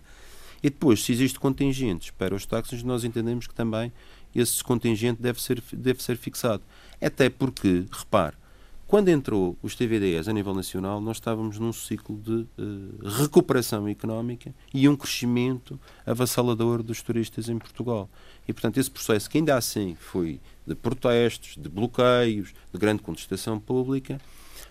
E 0.61 0.69
depois, 0.69 1.03
se 1.03 1.11
existe 1.11 1.39
contingentes 1.39 2.11
para 2.11 2.35
os 2.35 2.45
táxis, 2.45 2.83
nós 2.83 3.03
entendemos 3.03 3.47
que 3.47 3.53
também 3.53 3.91
esse 4.35 4.63
contingente 4.63 5.21
deve 5.21 5.41
ser, 5.41 5.61
deve 5.73 6.03
ser 6.03 6.17
fixado. 6.17 6.63
Até 7.01 7.29
porque, 7.29 7.85
repare, 7.91 8.35
quando 8.89 9.09
entrou 9.09 9.55
os 9.61 9.75
TVDs 9.75 10.27
a 10.27 10.33
nível 10.33 10.51
nacional, 10.51 10.99
nós 10.99 11.17
estávamos 11.17 11.59
num 11.59 11.71
ciclo 11.71 12.17
de 12.17 12.31
uh, 12.31 13.07
recuperação 13.19 13.87
económica 13.87 14.51
e 14.73 14.89
um 14.89 14.95
crescimento 14.95 15.79
avassalador 16.05 16.81
dos 16.81 17.01
turistas 17.03 17.49
em 17.49 17.59
Portugal. 17.59 18.09
E, 18.47 18.51
portanto, 18.51 18.79
esse 18.79 18.89
processo, 18.89 19.29
que 19.29 19.37
ainda 19.37 19.55
assim 19.55 19.95
foi 19.95 20.41
de 20.65 20.73
protestos, 20.73 21.55
de 21.55 21.69
bloqueios, 21.69 22.51
de 22.73 22.79
grande 22.79 23.03
contestação 23.03 23.59
pública, 23.59 24.19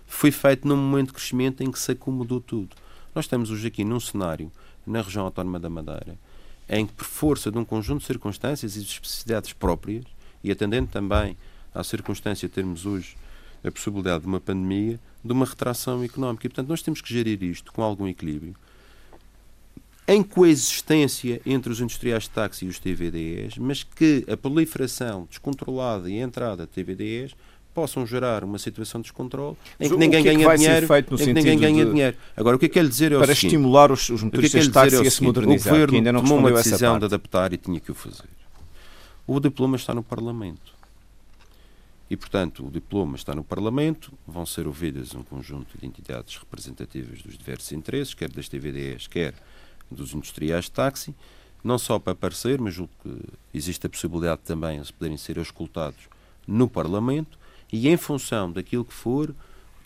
foi 0.04 0.32
feito 0.32 0.66
num 0.66 0.76
momento 0.76 1.08
de 1.08 1.12
crescimento 1.12 1.62
em 1.62 1.70
que 1.70 1.78
se 1.78 1.92
acomodou 1.92 2.40
tudo. 2.40 2.74
Nós 3.18 3.24
estamos 3.24 3.50
hoje 3.50 3.66
aqui 3.66 3.82
num 3.82 3.98
cenário, 3.98 4.48
na 4.86 5.02
região 5.02 5.24
autónoma 5.24 5.58
da 5.58 5.68
Madeira, 5.68 6.16
em 6.68 6.86
que, 6.86 6.92
por 6.92 7.04
força 7.04 7.50
de 7.50 7.58
um 7.58 7.64
conjunto 7.64 8.02
de 8.02 8.06
circunstâncias 8.06 8.76
e 8.76 8.80
de 8.80 8.86
especificidades 8.86 9.52
próprias, 9.52 10.04
e 10.44 10.52
atendendo 10.52 10.86
também 10.86 11.36
à 11.74 11.82
circunstância 11.82 12.48
de 12.48 12.54
termos 12.54 12.86
hoje 12.86 13.16
a 13.64 13.72
possibilidade 13.72 14.20
de 14.20 14.28
uma 14.28 14.38
pandemia, 14.38 15.00
de 15.24 15.32
uma 15.32 15.44
retração 15.44 16.04
económica. 16.04 16.46
E, 16.46 16.48
portanto, 16.48 16.68
nós 16.68 16.80
temos 16.80 17.00
que 17.00 17.12
gerir 17.12 17.42
isto 17.42 17.72
com 17.72 17.82
algum 17.82 18.06
equilíbrio, 18.06 18.54
em 20.06 20.22
coexistência 20.22 21.40
entre 21.44 21.72
os 21.72 21.80
industriais 21.80 22.22
de 22.22 22.30
táxi 22.30 22.66
e 22.66 22.68
os 22.68 22.78
TVDEs, 22.78 23.58
mas 23.58 23.82
que 23.82 24.24
a 24.30 24.36
proliferação 24.36 25.26
descontrolada 25.28 26.08
e 26.08 26.22
a 26.22 26.24
entrada 26.24 26.66
de 26.66 26.70
TVDEs 26.70 27.34
possam 27.74 28.06
gerar 28.06 28.42
uma 28.42 28.58
situação 28.58 29.00
de 29.00 29.04
descontrole 29.04 29.56
em 29.78 29.88
que 29.88 29.96
ninguém 29.96 30.22
que 30.22 30.28
é 30.28 30.34
que 30.34 30.44
ganha 30.44 30.56
dinheiro, 30.56 30.86
em 30.86 31.16
que 31.16 31.32
ninguém 31.32 31.58
ganha 31.58 31.86
dinheiro. 31.86 32.16
Agora, 32.36 32.56
o 32.56 32.58
que 32.58 32.66
é 32.66 32.68
que 32.68 32.78
ele 32.78 32.88
dizer 32.88 33.12
é 33.12 33.16
o 33.16 33.20
Para 33.20 33.34
seguinte, 33.34 33.46
estimular 33.46 33.92
os, 33.92 34.08
os 34.08 34.22
motoristas 34.22 34.64
de 34.64 34.70
táxi 34.72 34.96
é 34.96 35.06
a 35.06 35.10
se 35.10 35.22
modernizar, 35.22 35.72
o 35.72 35.76
governo 35.76 35.96
ainda 35.96 36.12
não 36.12 36.22
tomou 36.22 36.38
uma 36.38 36.52
decisão 36.52 36.98
de 36.98 37.04
adaptar 37.04 37.52
e 37.52 37.56
tinha 37.56 37.78
que 37.78 37.90
o 37.90 37.94
fazer. 37.94 38.28
O 39.26 39.38
diploma 39.38 39.76
está 39.76 39.94
no 39.94 40.02
Parlamento. 40.02 40.78
E, 42.10 42.16
portanto, 42.16 42.66
o 42.66 42.70
diploma 42.70 43.16
está 43.16 43.34
no 43.34 43.44
Parlamento, 43.44 44.12
vão 44.26 44.46
ser 44.46 44.66
ouvidas 44.66 45.14
um 45.14 45.22
conjunto 45.22 45.76
de 45.78 45.86
entidades 45.86 46.36
representativas 46.36 47.20
dos 47.20 47.36
diversos 47.36 47.70
interesses, 47.72 48.14
quer 48.14 48.30
das 48.30 48.48
TVDs, 48.48 49.06
quer 49.06 49.34
dos 49.90 50.14
industriais 50.14 50.64
de 50.64 50.70
táxi, 50.70 51.14
não 51.62 51.78
só 51.78 51.98
para 51.98 52.14
aparecer, 52.14 52.58
mas 52.60 52.74
julgo 52.74 52.92
que 53.02 53.14
existe 53.52 53.86
a 53.86 53.90
possibilidade 53.90 54.40
também 54.42 54.80
de 54.80 54.92
poderem 54.92 55.18
ser 55.18 55.36
escutados 55.36 56.08
no 56.46 56.68
Parlamento, 56.68 57.37
e 57.72 57.88
em 57.88 57.96
função 57.96 58.50
daquilo 58.50 58.84
que 58.84 58.94
for, 58.94 59.34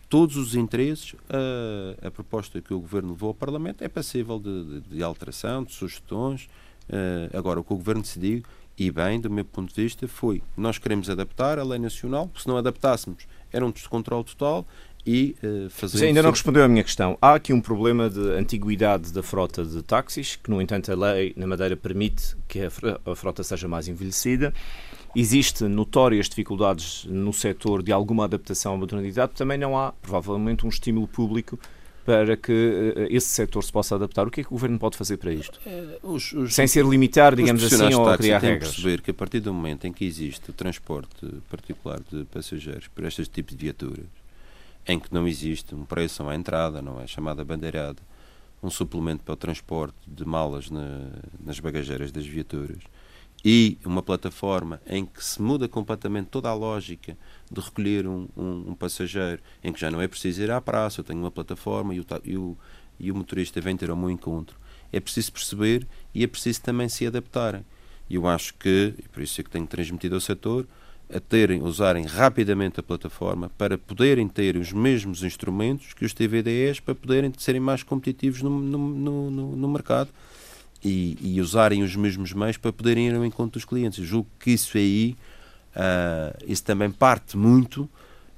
todos 0.09 0.37
os 0.37 0.55
interesses, 0.55 1.15
a, 1.31 2.07
a 2.07 2.11
proposta 2.11 2.61
que 2.61 2.75
o 2.75 2.79
Governo 2.79 3.13
levou 3.13 3.29
ao 3.29 3.35
Parlamento 3.35 3.83
é 3.83 3.89
passível 3.89 4.39
de, 4.39 4.65
de, 4.65 4.81
de 4.97 5.03
alteração, 5.03 5.65
de 5.65 5.73
sugestões. 5.73 6.49
Uh, 6.89 7.37
agora, 7.37 7.61
o 7.61 7.65
que 7.65 7.73
o 7.73 7.77
Governo 7.77 8.03
decidiu 8.03 8.43
e 8.79 8.91
bem, 8.91 9.21
do 9.21 9.31
meu 9.31 9.45
ponto 9.45 9.75
de 9.75 9.83
vista, 9.83 10.07
foi 10.07 10.43
nós 10.57 10.77
queremos 10.79 11.09
adaptar 11.09 11.59
a 11.59 11.65
lei 11.65 11.79
nacional, 11.79 12.27
porque 12.27 12.43
se 12.43 12.49
não 12.49 12.57
adaptássemos 12.57 13.27
era 13.53 13.65
um 13.65 13.71
descontrole 13.71 14.25
total 14.25 14.67
e 15.07 15.35
uh, 15.43 15.71
fazer. 15.71 15.97
Mas 15.97 16.03
ainda 16.03 16.23
não 16.23 16.31
respondeu 16.31 16.63
à 16.63 16.69
minha 16.69 16.85
questão. 16.85 17.17
Há 17.21 17.35
aqui 17.35 17.53
um 17.53 17.61
problema 17.61 18.09
de 18.09 18.21
antiguidade 18.33 19.13
da 19.13 19.23
frota 19.23 19.65
de 19.65 19.83
táxis, 19.83 20.37
que, 20.37 20.51
no 20.51 20.61
entanto, 20.61 20.93
a 20.93 20.95
lei 20.95 21.33
na 21.37 21.47
Madeira 21.47 21.77
permite 21.77 22.37
que 22.47 22.61
a 22.61 23.15
frota 23.15 23.43
seja 23.43 23.67
mais 23.67 23.89
envelhecida. 23.89 24.53
Existem 25.15 25.69
notórias 25.69 26.29
dificuldades 26.29 27.05
no 27.05 27.33
setor 27.33 27.83
de 27.83 27.93
alguma 27.93 28.25
adaptação 28.25 28.75
à 28.75 28.77
modernidade. 28.77 29.33
Também 29.35 29.59
não 29.59 29.79
há, 29.79 29.93
provavelmente, 29.93 30.65
um 30.65 30.69
estímulo 30.69 31.07
público 31.07 31.59
para 32.05 32.37
que 32.37 32.53
uh, 32.53 33.07
esse 33.11 33.29
setor 33.29 33.63
se 33.63 33.73
possa 33.73 33.95
adaptar? 33.95 34.27
O 34.27 34.31
que 34.31 34.41
é 34.41 34.45
que 34.45 34.49
o 34.49 34.53
Governo 34.53 34.79
pode 34.79 34.97
fazer 34.97 35.17
para 35.17 35.33
isto? 35.33 35.61
É, 35.67 35.99
os, 36.03 36.33
os, 36.33 36.55
Sem 36.55 36.67
ser 36.67 36.85
limitar, 36.85 37.35
digamos 37.35 37.63
assim, 37.63 37.95
ou 37.95 38.17
criar 38.17 38.39
regras? 38.39 38.71
perceber 38.71 39.01
que 39.01 39.11
a 39.11 39.15
partir 39.15 39.41
do 39.41 39.53
momento 39.53 39.87
em 39.87 39.93
que 39.93 40.05
existe 40.05 40.51
o 40.51 40.53
transporte 40.53 41.27
particular 41.49 42.01
de 42.11 42.25
passageiros 42.25 42.89
por 42.89 43.05
estes 43.05 43.29
tipos 43.29 43.55
de 43.55 43.63
viaturas, 43.63 44.07
em 44.87 44.99
que 44.99 45.13
não 45.13 45.29
existe 45.29 45.75
um 45.75 45.85
preço 45.85 46.27
à 46.29 46.35
entrada, 46.35 46.83
não 46.83 47.01
é 47.01 47.07
chamada 47.07 47.45
bandeirada, 47.45 47.99
um 48.63 48.71
suplemento 48.71 49.23
para 49.25 49.35
o 49.35 49.37
transporte 49.37 49.97
de 50.07 50.25
malas 50.25 50.71
na, 50.71 51.09
nas 51.45 51.59
bagageiras 51.61 52.11
das 52.11 52.27
viaturas, 52.27 52.79
e 53.45 53.77
uma 53.85 54.03
plataforma 54.03 54.81
em 54.87 55.05
que 55.05 55.25
se 55.25 55.43
muda 55.43 55.69
completamente 55.69 56.27
toda 56.27 56.49
a 56.49 56.55
lógica 56.55 57.17
de 57.51 57.61
recolher 57.61 58.07
um, 58.07 58.29
um, 58.37 58.71
um, 58.71 58.75
passageiro, 58.75 59.43
em 59.63 59.73
que 59.73 59.81
já 59.81 59.91
não 59.91 60.01
é 60.01 60.07
preciso 60.07 60.43
ir 60.43 60.51
à 60.51 60.61
praça, 60.61 61.01
eu 61.01 61.05
tenho 61.05 61.19
uma 61.19 61.31
plataforma 61.31 61.95
e 61.95 62.01
o, 62.01 62.07
e 62.25 62.37
o, 62.37 62.57
e 63.01 63.11
o 63.11 63.15
motorista 63.17 63.61
vem 63.61 63.77
ter 63.77 63.91
ao 63.91 63.97
meu 63.97 64.11
encontro. 64.11 64.57
É 64.93 65.01
preciso 65.01 65.33
perceber 65.33 65.87
e 66.15 66.23
é 66.23 66.27
preciso 66.27 66.63
também 66.63 66.89
se 66.89 67.07
adaptarem. 67.07 67.65
E 68.09 68.15
eu 68.15 68.27
acho 68.29 68.55
que, 68.55 68.95
por 69.13 69.23
isso 69.23 69.41
é 69.41 69.45
que 69.45 69.51
tenho 69.51 69.67
transmitido 69.67 70.15
ao 70.15 70.21
setor, 70.21 70.67
a 71.13 71.21
terem, 71.21 71.63
usarem 71.63 72.07
rapidamente 72.07 72.81
a 72.81 72.83
plataforma 72.83 73.51
para 73.59 73.77
poderem 73.77 74.29
ter 74.29 74.57
os 74.57 74.73
mesmos 74.73 75.23
instrumentos 75.23 75.93
que 75.93 76.05
os 76.05 76.15
TVDEs 76.15 76.81
para 76.81 76.95
poderem 76.95 77.33
serem 77.37 77.61
mais 77.61 77.83
competitivos 77.83 78.41
no, 78.41 78.51
no, 78.51 79.31
no, 79.31 79.57
no 79.57 79.69
mercado 79.69 80.11
e, 80.85 81.17
e, 81.21 81.41
usarem 81.41 81.83
os 81.83 81.95
mesmos 81.95 82.33
meios 82.33 82.57
para 82.57 82.73
poderem 82.73 83.09
ir 83.09 83.15
ao 83.15 83.25
encontro 83.25 83.53
dos 83.53 83.65
clientes. 83.65 83.99
Eu 83.99 84.05
julgo 84.05 84.29
que 84.39 84.51
isso 84.51 84.77
aí, 84.77 85.17
uh, 85.77 86.45
isso 86.47 86.65
também 86.65 86.91
parte 86.91 87.37
muito 87.37 87.89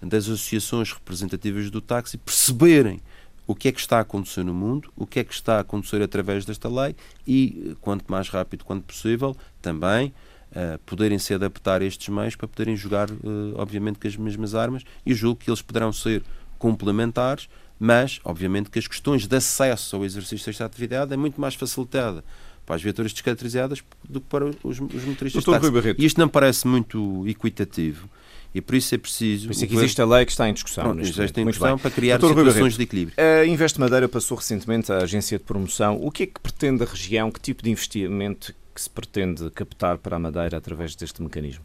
das 0.03 0.25
associações 0.25 0.93
representativas 0.93 1.71
do 1.71 1.81
táxi 1.81 2.19
perceberem 2.19 3.01
o 3.47 3.55
que 3.55 3.69
é 3.69 3.73
que 3.73 3.81
está 3.81 3.99
a 3.99 4.01
acontecer 4.01 4.45
no 4.45 4.55
mundo, 4.55 4.91
o 4.97 5.07
que 5.07 5.21
é 5.21 5.25
que 5.25 5.33
está 5.33 5.57
a 5.57 5.61
acontecer 5.61 6.03
através 6.03 6.45
desta 6.45 6.69
lei 6.69 6.95
e, 7.27 7.77
quanto 7.81 8.05
mais 8.11 8.29
rápido 8.29 8.65
quanto 8.65 8.85
possível, 8.85 9.37
também 9.61 10.13
uh, 10.53 10.79
poderem 10.87 11.19
se 11.19 11.35
adaptar 11.35 11.83
a 11.83 11.85
estes 11.85 12.09
meios 12.09 12.37
para 12.37 12.49
poderem 12.49 12.77
jogar, 12.77 13.11
uh, 13.11 13.55
obviamente, 13.57 13.99
com 13.99 14.09
as 14.09 14.17
mesmas 14.17 14.55
armas 14.55 14.83
e 15.05 15.15
julgo 15.15 15.41
que 15.41 15.51
eles 15.51 15.63
poderão 15.63 15.93
ser 15.93 16.23
complementares 16.59 17.49
mas, 17.85 18.19
obviamente, 18.25 18.71
que 18.71 18.79
as 18.79 18.87
questões 18.87 19.27
de 19.27 19.37
acesso 19.37 19.97
ao 19.97 20.07
exercício 20.07 20.47
desta 20.47 20.65
atividade 20.65 21.13
é 21.13 21.19
muito 21.19 21.39
mais 21.39 21.55
facilitada 21.55 22.25
para 22.65 22.77
as 22.77 22.83
viaturas 22.83 23.13
descaracterizadas 23.13 23.85
do 24.09 24.23
que 24.23 24.27
para 24.27 24.47
os, 24.47 24.57
os 24.65 24.81
motoristas 24.81 25.45
Doutor 25.45 25.71
de 25.71 25.83
táxi. 25.83 25.95
E 25.99 26.07
isto 26.07 26.19
não 26.19 26.27
parece 26.27 26.67
muito 26.67 27.29
equitativo. 27.29 28.09
E 28.55 28.63
por 28.63 28.75
isso 28.75 28.95
é 28.95 28.97
preciso. 28.97 29.49
Por 29.49 29.53
isso 29.53 29.65
é 29.65 29.67
que 29.67 29.77
existe 29.77 30.01
a 30.01 30.07
lei 30.07 30.25
que 30.25 30.31
está 30.31 30.49
em 30.49 30.55
discussão. 30.55 30.85
Pronto, 30.85 31.03
existe 31.03 31.39
em 31.39 31.47
discussão 31.47 31.79
para 31.79 31.91
criar 31.91 32.17
Doutor 32.17 32.47
situações 32.47 32.75
de 32.75 32.83
equilíbrio. 32.85 33.17
A 33.19 33.45
Investe 33.45 33.79
Madeira 33.79 34.09
passou 34.09 34.39
recentemente 34.39 34.91
à 34.91 34.99
agência 34.99 35.37
de 35.37 35.45
promoção. 35.45 35.99
O 36.01 36.11
que 36.11 36.23
é 36.23 36.27
que 36.27 36.41
pretende 36.41 36.85
a 36.85 36.87
região? 36.87 37.31
Que 37.31 37.39
tipo 37.39 37.63
de 37.63 37.71
investimento 37.71 38.55
que 38.75 38.81
se 38.81 38.89
pretende 38.89 39.51
captar 39.51 39.99
para 39.99 40.17
a 40.17 40.19
Madeira 40.19 40.57
através 40.57 40.97
deste 40.97 41.23
mecanismo? 41.23 41.63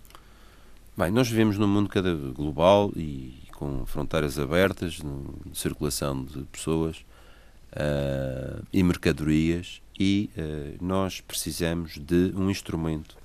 Bem, 0.97 1.11
nós 1.11 1.29
vivemos 1.29 1.57
num 1.57 1.67
mundo 1.67 1.87
cada 1.87 2.13
global 2.13 2.91
e 2.93 3.35
com 3.59 3.85
fronteiras 3.85 4.39
abertas, 4.39 4.99
circulação 5.53 6.23
de 6.23 6.43
pessoas 6.43 7.03
uh, 7.73 8.65
e 8.71 8.81
mercadorias, 8.81 9.81
e 9.99 10.29
uh, 10.37 10.83
nós 10.83 11.19
precisamos 11.19 11.97
de 11.99 12.31
um 12.33 12.49
instrumento 12.49 13.17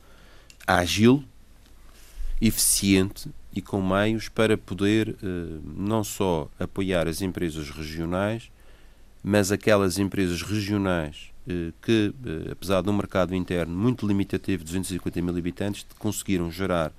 ágil, 0.67 1.23
eficiente 2.43 3.31
e 3.55 3.63
com 3.63 3.81
meios 3.81 4.29
para 4.29 4.59
poder 4.59 5.11
uh, 5.11 5.63
não 5.65 6.03
só 6.03 6.51
apoiar 6.59 7.07
as 7.07 7.23
empresas 7.23 7.71
regionais, 7.71 8.51
mas 9.23 9.53
aquelas 9.53 9.99
empresas 9.99 10.43
regionais 10.43 11.33
que, 11.81 12.13
apesar 12.51 12.83
de 12.83 12.89
um 12.89 12.93
mercado 12.95 13.35
interno 13.35 13.75
muito 13.75 14.07
limitativo 14.07 14.65
de 14.65 14.65
250 14.65 15.23
mil 15.23 15.37
habitantes, 15.37 15.87
conseguiram 15.99 16.51
gerar 16.51 16.91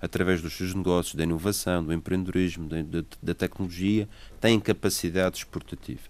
através 0.00 0.40
dos 0.40 0.54
seus 0.54 0.74
negócios, 0.74 1.14
da 1.14 1.24
inovação, 1.24 1.84
do 1.84 1.92
empreendedorismo, 1.92 2.68
da, 2.68 2.82
da, 2.82 3.04
da 3.22 3.34
tecnologia, 3.34 4.08
têm 4.40 4.58
capacidade 4.60 5.38
exportativa. 5.38 6.02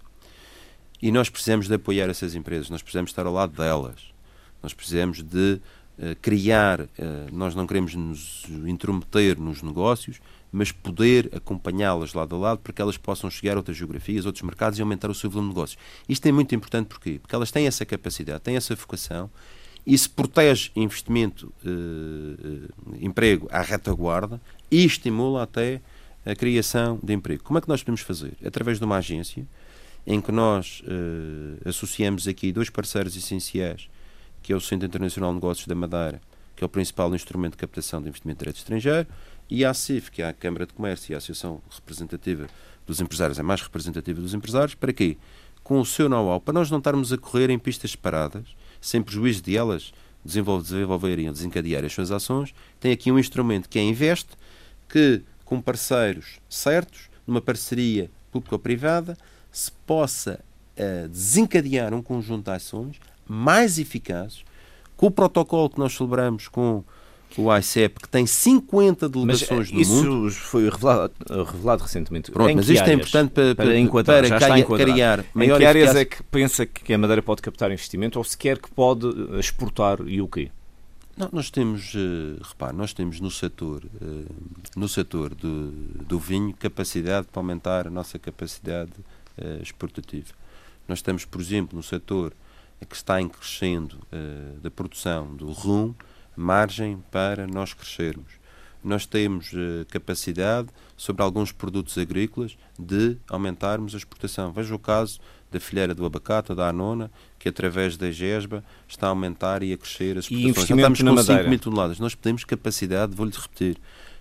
E 1.01 1.13
nós 1.13 1.29
precisamos 1.29 1.69
de 1.69 1.75
apoiar 1.75 2.09
essas 2.09 2.35
empresas, 2.35 2.71
nós 2.71 2.83
precisamos 2.83 3.11
estar 3.11 3.25
ao 3.25 3.33
lado 3.33 3.57
delas, 3.57 4.13
nós 4.63 4.75
precisamos 4.75 5.23
de 5.23 5.61
uh, 5.99 6.17
criar, 6.21 6.81
uh, 6.81 6.89
nós 7.33 7.55
não 7.55 7.67
queremos 7.67 7.95
nos 7.95 8.45
intrometer 8.67 9.39
nos 9.39 9.63
negócios, 9.63 10.21
mas 10.51 10.73
poder 10.73 11.31
acompanhá-las 11.35 12.15
lado 12.15 12.35
a 12.35 12.39
lado 12.39 12.59
para 12.59 12.73
que 12.73 12.83
elas 12.83 12.97
possam 12.97 13.31
chegar 13.31 13.55
a 13.55 13.59
outras 13.59 13.77
geografias, 13.77 14.27
outros 14.27 14.43
mercados 14.43 14.79
e 14.79 14.83
aumentar 14.83 15.11
o 15.11 15.15
seu 15.15 15.31
volume 15.31 15.51
de 15.51 15.55
negócios. 15.55 15.79
Isto 16.09 16.27
é 16.27 16.33
muito 16.33 16.55
importante 16.55 16.87
porquê? 16.87 17.19
porque 17.21 17.35
elas 17.35 17.51
têm 17.51 17.67
essa 17.67 17.85
capacidade, 17.85 18.41
têm 18.41 18.57
essa 18.57 18.75
vocação 18.75 19.31
isso 19.89 20.11
protege 20.11 20.71
investimento, 20.77 21.53
eh, 21.65 21.69
eh, 21.69 22.99
emprego 23.01 23.49
à 23.51 23.63
retaguarda 23.63 24.41
e 24.71 24.85
estimula 24.85 25.43
até 25.43 25.81
a 26.27 26.35
criação 26.35 27.01
de 27.03 27.15
emprego. 27.15 27.43
Como 27.43 27.59
é 27.59 27.63
que 27.63 27.69
nós 27.69 27.83
podemos 27.83 28.03
fazer? 28.03 28.35
Através 28.45 28.79
de 28.79 28.85
uma 28.85 28.97
agência 28.97 29.47
em 30.07 30.21
que 30.21 30.31
nós 30.31 30.83
eh, 30.87 31.69
associamos 31.69 32.29
aqui 32.29 32.53
dois 32.53 32.69
parceiros 32.69 33.17
essenciais 33.17 33.89
que 34.43 34.53
é 34.53 34.57
o 34.57 34.61
Centro 34.61 34.87
Internacional 34.87 35.31
de 35.31 35.35
Negócios 35.35 35.67
da 35.67 35.75
Madeira, 35.75 36.21
que 36.57 36.65
é 36.65 36.67
o 36.67 36.69
principal 36.69 37.15
instrumento 37.15 37.53
de 37.53 37.59
captação 37.59 38.01
de 38.01 38.09
investimento 38.09 38.39
direto 38.39 38.57
estrangeiro, 38.57 39.07
e 39.51 39.65
a 39.65 39.71
ACIF, 39.71 40.11
que 40.11 40.23
é 40.23 40.29
a 40.29 40.33
Câmara 40.33 40.67
de 40.67 40.73
Comércio 40.73 41.13
e 41.13 41.15
a 41.15 41.19
Associação 41.19 41.61
Representativa 41.71 42.47
dos 42.87 43.01
Empresários, 43.01 43.39
é 43.39 43.43
mais 43.43 43.61
representativa 43.61 44.21
dos 44.21 44.35
empresários, 44.35 44.75
para 44.75 44.93
quê? 44.93 45.17
Com 45.63 45.81
o 45.81 45.85
seu 45.85 46.09
know-how, 46.09 46.41
para 46.41 46.55
nós 46.55 46.71
não 46.71 46.79
estarmos 46.79 47.13
a 47.13 47.19
correr 47.19 47.51
em 47.51 47.59
pistas 47.59 47.91
separadas, 47.91 48.45
sem 48.81 49.03
prejuízo 49.03 49.43
de 49.43 49.57
elas 49.57 49.93
desenvolverem 50.25 51.27
ou 51.29 51.33
desencadear 51.33 51.85
as 51.85 51.93
suas 51.93 52.11
ações, 52.11 52.55
tem 52.81 52.93
aqui 52.93 53.11
um 53.11 53.19
instrumento 53.19 53.69
que 53.69 53.79
é 53.79 53.83
Investe, 53.83 54.31
que 54.89 55.23
com 55.45 55.61
parceiros 55.61 56.39
certos, 56.49 57.09
numa 57.27 57.41
parceria 57.41 58.11
público-privada, 58.31 59.17
se 59.51 59.73
possa 59.87 60.41
uh, 60.77 61.09
desencadear 61.09 61.95
um 61.95 62.03
conjunto 62.03 62.45
de 62.45 62.51
ações 62.51 62.97
mais 63.27 63.79
eficazes, 63.79 64.45
com 64.97 65.07
o 65.07 65.11
protocolo 65.11 65.71
que 65.71 65.79
nós 65.79 65.95
celebramos 65.95 66.49
com 66.49 66.85
o 67.37 67.55
ICEP, 67.57 68.01
que 68.01 68.09
tem 68.09 68.27
50 68.27 69.09
delegações 69.09 69.71
mas, 69.71 69.71
no 69.71 69.81
isso 69.81 69.93
mundo. 69.93 70.29
Isso 70.29 70.41
foi 70.41 70.69
revelado, 70.69 71.13
revelado 71.29 71.83
recentemente. 71.83 72.31
Pronto, 72.31 72.55
mas 72.55 72.69
isto 72.69 72.79
é 72.79 72.83
áreas? 72.83 72.91
é 72.91 72.95
importante 72.95 73.31
para, 73.31 73.55
para, 73.55 73.65
para, 73.67 73.79
enquadrar, 73.79 74.29
para 74.29 74.39
já 74.39 74.65
criar, 74.65 75.25
maior 75.35 75.57
Em 75.57 75.59
que 75.59 75.67
áreas 75.67 75.91
eficácia? 75.91 76.01
é 76.01 76.05
que 76.05 76.23
pensa 76.25 76.67
que 76.67 76.93
a 76.93 76.99
Madeira 76.99 77.23
pode 77.23 77.43
captar 77.43 77.71
investimento 77.71 78.19
ou 78.19 78.25
sequer 78.25 78.59
que 78.59 78.71
pode 78.71 79.07
exportar 79.39 80.01
e 80.07 80.21
o 80.21 80.29
quê? 80.29 80.51
Não, 81.17 81.29
nós 81.33 81.51
temos, 81.51 81.95
uh, 81.95 82.41
repare, 82.41 82.77
nós 82.77 82.93
temos 82.93 83.21
no 83.21 83.31
setor, 83.31 83.83
no 84.77 84.89
setor 84.89 85.35
do, 85.35 85.71
do 85.71 86.19
vinho 86.19 86.55
capacidade 86.55 87.27
para 87.27 87.41
aumentar 87.41 87.89
a 87.89 87.91
nossa 87.91 88.19
capacidade 88.19 88.93
exportativa. 89.63 90.33
Nós 90.89 90.99
estamos, 90.99 91.25
por 91.25 91.41
exemplo, 91.41 91.77
no 91.77 91.83
setor 91.83 92.33
que 92.89 92.97
está 92.97 93.21
em 93.21 93.29
crescendo 93.29 93.99
da 94.61 94.69
produção 94.69 95.35
do 95.37 95.53
rum, 95.53 95.95
margem 96.39 97.03
para 97.11 97.47
nós 97.47 97.75
crescermos. 97.75 98.39
Nós 98.83 99.05
temos 99.05 99.53
uh, 99.53 99.85
capacidade 99.91 100.69
sobre 100.97 101.23
alguns 101.23 101.51
produtos 101.51 101.99
agrícolas 101.99 102.57
de 102.79 103.17
aumentarmos 103.29 103.93
a 103.95 103.99
exportação. 103.99 104.53
Veja 104.53 104.73
o 104.75 104.79
caso 104.79 105.19
da 105.51 105.59
filheira 105.59 105.95
do 105.95 106.07
abacate, 106.07 106.55
da 106.55 106.69
anona, 106.69 107.11
que 107.39 107.49
através 107.49 107.97
da 107.97 108.11
GESBA 108.11 108.63
está 108.87 109.09
a 109.09 109.11
aumentar 109.11 109.63
e 109.63 109.73
a 109.73 109.77
crescer 109.77 110.17
as 110.17 110.25
exportações. 110.27 110.57
E 110.57 110.69
Já 110.69 110.77
estamos 110.77 110.99
com 111.01 111.05
na 111.05 111.11
5 111.11 111.29
Madeira. 111.33 111.51
mil 111.51 111.59
toneladas. 111.59 111.99
Nós 111.99 112.15
temos 112.15 112.45
capacidade, 112.45 113.17
vou-lhe 113.17 113.33
repetir, 113.33 113.77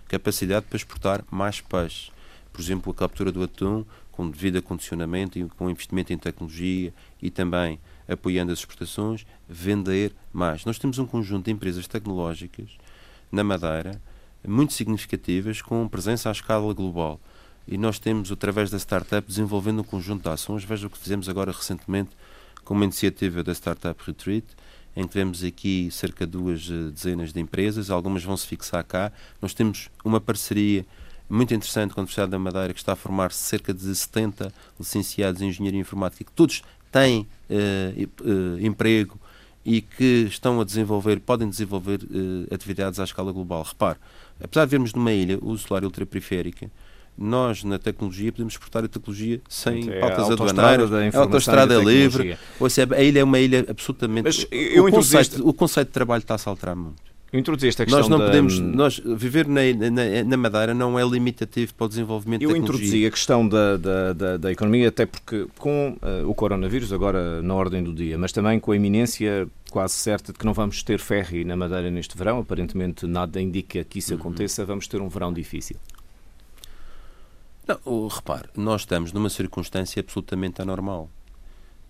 capacidade 0.08 0.66
para 0.66 0.76
exportar 0.76 1.24
mais 1.30 1.60
peixe. 1.60 2.10
Por 2.52 2.60
exemplo, 2.60 2.90
a 2.90 2.94
captura 2.94 3.30
do 3.30 3.42
atum, 3.42 3.84
com 4.10 4.28
devido 4.28 4.58
acondicionamento 4.58 5.38
e 5.38 5.44
com 5.50 5.70
investimento 5.70 6.12
em 6.12 6.18
tecnologia 6.18 6.92
e 7.22 7.30
também 7.30 7.78
apoiando 8.08 8.52
as 8.52 8.60
exportações, 8.60 9.26
vender 9.48 10.12
mais. 10.32 10.64
Nós 10.64 10.78
temos 10.78 10.98
um 10.98 11.06
conjunto 11.06 11.44
de 11.44 11.50
empresas 11.50 11.86
tecnológicas 11.86 12.70
na 13.30 13.44
Madeira 13.44 14.00
muito 14.46 14.72
significativas 14.72 15.60
com 15.60 15.86
presença 15.88 16.28
à 16.28 16.32
escala 16.32 16.72
global. 16.72 17.20
E 17.66 17.76
nós 17.76 17.98
temos, 17.98 18.32
através 18.32 18.70
da 18.70 18.78
startup, 18.78 19.26
desenvolvendo 19.26 19.80
um 19.80 19.84
conjunto 19.84 20.22
de 20.22 20.28
ações. 20.28 20.64
Veja 20.64 20.86
o 20.86 20.90
que 20.90 20.96
fizemos 20.96 21.28
agora 21.28 21.52
recentemente 21.52 22.10
com 22.64 22.74
uma 22.74 22.84
iniciativa 22.84 23.42
da 23.42 23.52
Startup 23.52 24.00
Retreat, 24.06 24.46
em 24.96 25.02
que 25.02 25.10
tivemos 25.10 25.44
aqui 25.44 25.90
cerca 25.90 26.26
de 26.26 26.32
duas 26.32 26.68
dezenas 26.68 27.32
de 27.32 27.40
empresas, 27.40 27.90
algumas 27.90 28.24
vão 28.24 28.36
se 28.36 28.46
fixar 28.46 28.82
cá. 28.84 29.12
Nós 29.40 29.54
temos 29.54 29.90
uma 30.04 30.20
parceria 30.20 30.84
muito 31.28 31.52
interessante 31.54 31.92
com 31.92 32.00
a 32.00 32.02
Universidade 32.02 32.30
da 32.30 32.38
Madeira, 32.38 32.72
que 32.72 32.80
está 32.80 32.92
a 32.92 32.96
formar 32.96 33.32
cerca 33.32 33.74
de 33.74 33.94
70 33.94 34.52
licenciados 34.78 35.42
em 35.42 35.48
Engenharia 35.48 35.80
Informática, 35.80 36.24
que 36.24 36.32
todos 36.32 36.62
têm 36.90 37.26
uh, 37.50 38.58
emprego 38.60 39.18
e 39.64 39.80
que 39.80 40.26
estão 40.28 40.60
a 40.60 40.64
desenvolver, 40.64 41.20
podem 41.20 41.48
desenvolver 41.48 42.00
uh, 42.02 42.54
atividades 42.54 42.98
à 42.98 43.04
escala 43.04 43.32
global. 43.32 43.62
Repare, 43.62 43.98
apesar 44.42 44.64
de 44.64 44.70
vermos 44.70 44.94
numa 44.94 45.12
ilha 45.12 45.38
o 45.42 45.56
solar 45.58 45.84
ultraperiférica, 45.84 46.70
nós 47.16 47.64
na 47.64 47.78
tecnologia 47.78 48.30
podemos 48.30 48.54
exportar 48.54 48.84
a 48.84 48.88
tecnologia 48.88 49.40
sem 49.48 49.90
é 49.90 49.98
pautas 49.98 50.30
aduaneiras, 50.30 51.14
a 51.14 51.18
autostrada 51.18 51.76
livre, 51.76 52.38
ou 52.60 52.70
seja, 52.70 52.94
a 52.94 53.02
ilha 53.02 53.18
é 53.18 53.24
uma 53.24 53.40
ilha 53.40 53.66
absolutamente... 53.68 54.24
Mas 54.24 54.46
eu 54.50 54.84
o, 54.84 54.90
conceito, 54.90 55.48
o 55.48 55.52
conceito 55.52 55.88
de 55.88 55.92
trabalho 55.92 56.20
está-se 56.20 56.48
a 56.48 56.52
alterar 56.52 56.76
muito. 56.76 57.07
Eu 57.30 57.38
introduzi 57.38 57.68
esta 57.68 57.84
questão 57.84 58.00
nós 58.00 58.08
não 58.08 58.18
da... 58.18 58.26
podemos 58.26 58.58
nós 58.58 58.98
viver 58.98 59.46
na, 59.46 59.60
na, 59.90 60.24
na, 60.24 60.36
Madeira 60.36 60.72
não 60.72 60.98
é 60.98 61.04
limitativo 61.04 61.74
para 61.74 61.84
o 61.84 61.88
desenvolvimento 61.88 62.42
eu 62.42 62.56
introduzi 62.56 63.04
a 63.04 63.10
questão 63.10 63.46
da, 63.46 63.76
da, 63.76 64.12
da, 64.14 64.36
da, 64.38 64.50
economia 64.50 64.88
até 64.88 65.04
porque 65.04 65.46
com 65.58 65.98
uh, 66.02 66.26
o 66.26 66.34
coronavírus 66.34 66.90
agora 66.90 67.42
na 67.42 67.54
ordem 67.54 67.82
do 67.82 67.92
dia, 67.92 68.16
mas 68.16 68.32
também 68.32 68.58
com 68.58 68.72
a 68.72 68.76
iminência 68.76 69.46
quase 69.70 69.94
certa 69.94 70.32
de 70.32 70.38
que 70.38 70.46
não 70.46 70.54
vamos 70.54 70.82
ter 70.82 70.98
ferry 70.98 71.44
na 71.44 71.54
Madeira 71.54 71.90
neste 71.90 72.16
verão, 72.16 72.38
aparentemente 72.38 73.06
nada 73.06 73.40
indica 73.40 73.84
que 73.84 73.98
isso 73.98 74.14
uhum. 74.14 74.20
aconteça, 74.20 74.64
vamos 74.64 74.88
ter 74.88 75.02
um 75.02 75.08
verão 75.08 75.30
difícil. 75.30 75.76
Não, 77.66 78.08
repare, 78.08 78.48
nós 78.56 78.80
estamos 78.82 79.12
numa 79.12 79.28
circunstância 79.28 80.00
absolutamente 80.00 80.62
anormal 80.62 81.10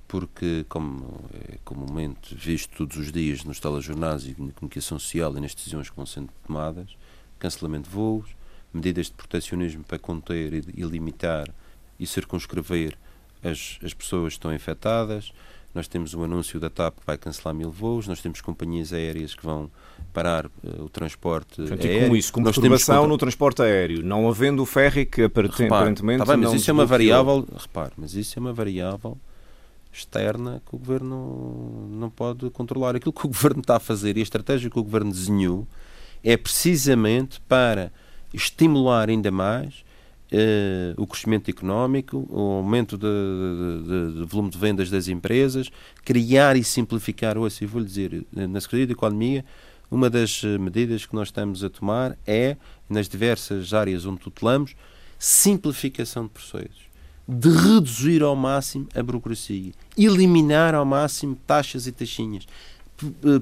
porque, 0.08 0.64
como 0.70 1.20
é 1.34 1.58
comumente 1.64 2.34
visto 2.34 2.74
todos 2.78 2.96
os 2.96 3.12
dias 3.12 3.44
nos 3.44 3.60
telejornais 3.60 4.24
e 4.24 4.34
na 4.38 4.52
comunicação 4.52 4.98
social 4.98 5.36
e 5.36 5.40
nas 5.40 5.54
decisões 5.54 5.90
que 5.90 5.96
vão 5.96 6.06
sendo 6.06 6.30
tomadas, 6.46 6.96
cancelamento 7.38 7.90
de 7.90 7.94
voos, 7.94 8.26
medidas 8.72 9.06
de 9.06 9.12
protecionismo 9.12 9.84
para 9.84 9.98
conter 9.98 10.54
e, 10.54 10.82
limitar 10.82 11.48
e 12.00 12.06
circunscrever 12.06 12.96
as, 13.44 13.78
as 13.84 13.92
pessoas 13.92 14.32
que 14.32 14.38
estão 14.38 14.52
infectadas. 14.52 15.30
Nós 15.74 15.86
temos 15.86 16.14
o 16.14 16.24
anúncio 16.24 16.58
da 16.58 16.70
TAP 16.70 17.00
que 17.00 17.06
vai 17.06 17.18
cancelar 17.18 17.54
mil 17.54 17.70
voos, 17.70 18.08
nós 18.08 18.22
temos 18.22 18.40
companhias 18.40 18.94
aéreas 18.94 19.34
que 19.34 19.44
vão 19.44 19.70
parar 20.14 20.46
uh, 20.46 20.82
o 20.82 20.88
transporte 20.88 21.56
Portanto, 21.56 21.86
aéreo. 21.86 22.06
E 22.06 22.08
com 22.08 22.16
isso, 22.16 22.32
com 22.32 22.40
nós 22.40 22.54
perturbação 22.56 22.96
temos... 22.96 23.08
no 23.08 23.18
transporte 23.18 23.60
aéreo, 23.60 24.02
não 24.02 24.26
havendo 24.26 24.62
o 24.62 24.66
ferry 24.66 25.04
que 25.04 25.24
aparentemente 25.24 25.62
repare, 25.64 25.94
tá 25.94 26.36
bem, 26.36 26.46
mas 26.46 26.54
isso 26.54 26.70
é 26.70 26.72
uma 26.72 26.86
variável, 26.86 27.46
repare, 27.54 27.92
mas 27.98 28.14
isso 28.14 28.38
é 28.38 28.40
uma 28.40 28.54
variável 28.54 29.18
externa 29.92 30.62
que 30.66 30.74
o 30.74 30.78
governo 30.78 31.88
não 31.90 32.10
pode 32.10 32.48
controlar. 32.50 32.96
Aquilo 32.96 33.12
que 33.12 33.26
o 33.26 33.28
governo 33.28 33.60
está 33.60 33.76
a 33.76 33.80
fazer 33.80 34.16
e 34.16 34.20
a 34.20 34.22
estratégia 34.22 34.70
que 34.70 34.78
o 34.78 34.82
governo 34.82 35.10
desenhou 35.10 35.66
é 36.22 36.36
precisamente 36.36 37.40
para 37.42 37.92
estimular 38.32 39.08
ainda 39.08 39.30
mais 39.30 39.84
uh, 40.32 41.00
o 41.00 41.06
crescimento 41.06 41.50
económico, 41.50 42.26
o 42.28 42.40
aumento 42.58 42.98
de, 42.98 44.24
volume 44.26 44.50
de 44.50 44.58
vendas 44.58 44.90
das 44.90 45.08
empresas, 45.08 45.70
criar 46.04 46.56
e 46.56 46.64
simplificar. 46.64 47.38
Ouça, 47.38 47.64
eu 47.64 47.68
vou-lhe 47.68 47.86
dizer, 47.86 48.26
na 48.32 48.60
Secretaria 48.60 48.86
de 48.86 48.92
Economia, 48.92 49.44
uma 49.90 50.10
das 50.10 50.42
medidas 50.60 51.06
que 51.06 51.14
nós 51.14 51.28
estamos 51.28 51.64
a 51.64 51.70
tomar 51.70 52.18
é, 52.26 52.56
nas 52.88 53.08
diversas 53.08 53.72
áreas 53.72 54.04
onde 54.04 54.20
tutelamos, 54.20 54.74
simplificação 55.18 56.24
de 56.24 56.30
processos 56.30 56.87
de 57.28 57.50
reduzir 57.50 58.22
ao 58.22 58.34
máximo 58.34 58.88
a 58.94 59.02
burocracia, 59.02 59.72
eliminar 59.96 60.74
ao 60.74 60.86
máximo 60.86 61.36
taxas 61.46 61.86
e 61.86 61.92
taxinhas, 61.92 62.46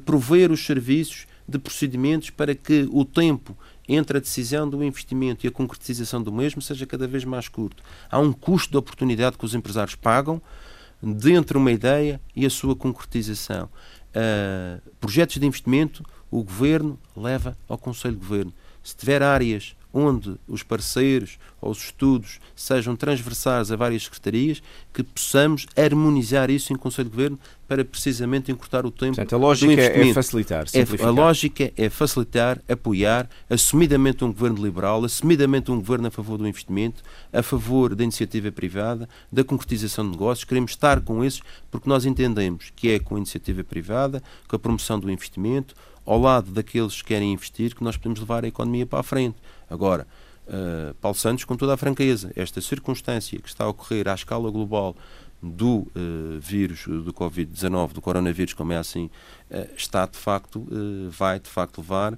prover 0.05 0.51
os 0.51 0.66
serviços 0.66 1.27
de 1.49 1.59
procedimentos 1.59 2.31
para 2.31 2.55
que 2.55 2.88
o 2.90 3.05
tempo 3.05 3.57
entre 3.88 4.18
a 4.18 4.20
decisão 4.20 4.68
do 4.68 4.83
investimento 4.83 5.46
e 5.46 5.49
a 5.49 5.53
concretização 5.53 6.20
do 6.20 6.33
mesmo 6.33 6.61
seja 6.61 6.85
cada 6.85 7.07
vez 7.07 7.25
mais 7.25 7.46
curto. 7.46 7.83
Há 8.11 8.18
um 8.18 8.33
custo 8.33 8.72
de 8.72 8.77
oportunidade 8.77 9.38
que 9.38 9.44
os 9.44 9.55
empresários 9.55 9.94
pagam 9.94 10.42
entre 11.25 11.57
uma 11.57 11.70
ideia 11.70 12.20
e 12.35 12.44
a 12.44 12.51
sua 12.51 12.75
concretização. 12.75 13.68
Uh, 14.09 14.81
projetos 14.99 15.37
de 15.37 15.46
investimento, 15.46 16.03
o 16.31 16.42
governo 16.42 16.99
leva 17.14 17.57
ao 17.68 17.79
Conselho 17.79 18.14
de 18.14 18.20
Governo. 18.20 18.53
Se 18.87 18.96
tiver 18.96 19.20
áreas 19.20 19.75
onde 19.92 20.37
os 20.46 20.62
parceiros 20.62 21.38
ou 21.61 21.72
os 21.72 21.79
estudos 21.87 22.38
sejam 22.55 22.94
transversais 22.94 23.72
a 23.72 23.77
várias 23.77 24.05
secretarias, 24.05 24.62
que 24.92 25.03
possamos 25.03 25.66
harmonizar 25.77 26.51
isso 26.51 26.72
em 26.72 26.77
Conselho 26.77 27.09
de 27.09 27.16
Governo 27.16 27.38
para 27.66 27.85
precisamente 27.85 28.53
encurtar 28.53 28.87
o 28.87 28.92
tempo 28.92 29.16
Portanto, 29.16 29.35
a 29.35 29.38
lógica 29.38 29.81
é 29.83 30.12
facilitar, 30.12 30.68
simplificar. 30.68 31.07
É, 31.07 31.09
a 31.09 31.12
lógica 31.12 31.72
é 31.77 31.88
facilitar, 31.88 32.62
apoiar, 32.68 33.29
assumidamente 33.51 34.22
um 34.22 34.29
governo 34.33 34.62
liberal, 34.62 35.05
assumidamente 35.05 35.68
um 35.72 35.79
governo 35.79 36.07
a 36.07 36.11
favor 36.12 36.38
do 36.38 36.46
investimento, 36.46 37.03
a 37.33 37.42
favor 37.42 37.96
da 37.96 38.05
iniciativa 38.05 38.53
privada, 38.53 39.09
da 39.33 39.42
concretização 39.42 40.05
de 40.05 40.12
negócios. 40.12 40.44
Queremos 40.44 40.70
estar 40.70 41.01
com 41.01 41.25
esses 41.25 41.42
porque 41.72 41.88
nós 41.88 42.05
entendemos 42.05 42.70
que 42.77 42.90
é 42.90 43.01
com 43.01 43.16
a 43.16 43.18
iniciativa 43.18 43.64
privada, 43.64 44.22
com 44.46 44.55
a 44.55 44.59
promoção 44.59 45.01
do 45.01 45.11
investimento, 45.11 45.75
ao 46.07 46.19
lado 46.19 46.53
daqueles 46.53 47.03
que 47.03 47.09
querem 47.09 47.33
investir, 47.33 47.75
que 47.75 47.83
nós 47.83 47.97
podemos 47.97 48.21
levar 48.21 48.45
a 48.45 48.49
economia 48.49 48.87
para 48.87 49.01
a 49.01 49.03
frente. 49.03 49.37
Agora, 49.69 50.07
uh, 50.47 50.95
Paulo 50.95 51.16
Santos, 51.16 51.45
com 51.45 51.57
toda 51.57 51.75
a 51.75 51.77
franqueza, 51.77 52.33
esta 52.37 52.61
circunstância 52.61 53.38
que 53.40 53.49
está 53.49 53.64
a 53.64 53.69
ocorrer 53.69 54.09
à 54.09 54.14
escala 54.14 54.51
global 54.51 54.97
do 55.42 55.79
uh, 55.79 56.40
vírus 56.40 56.87
do 56.87 57.12
Covid-19, 57.12 57.92
do 57.92 58.01
coronavírus, 58.01 58.55
como 58.55 58.73
é 58.73 58.79
assim, 58.79 59.11
uh, 59.51 59.69
está 59.77 60.07
de 60.07 60.16
facto, 60.16 60.66
vai 61.11 61.40
de 61.40 61.51
facto 61.51 61.79
levar 61.79 62.16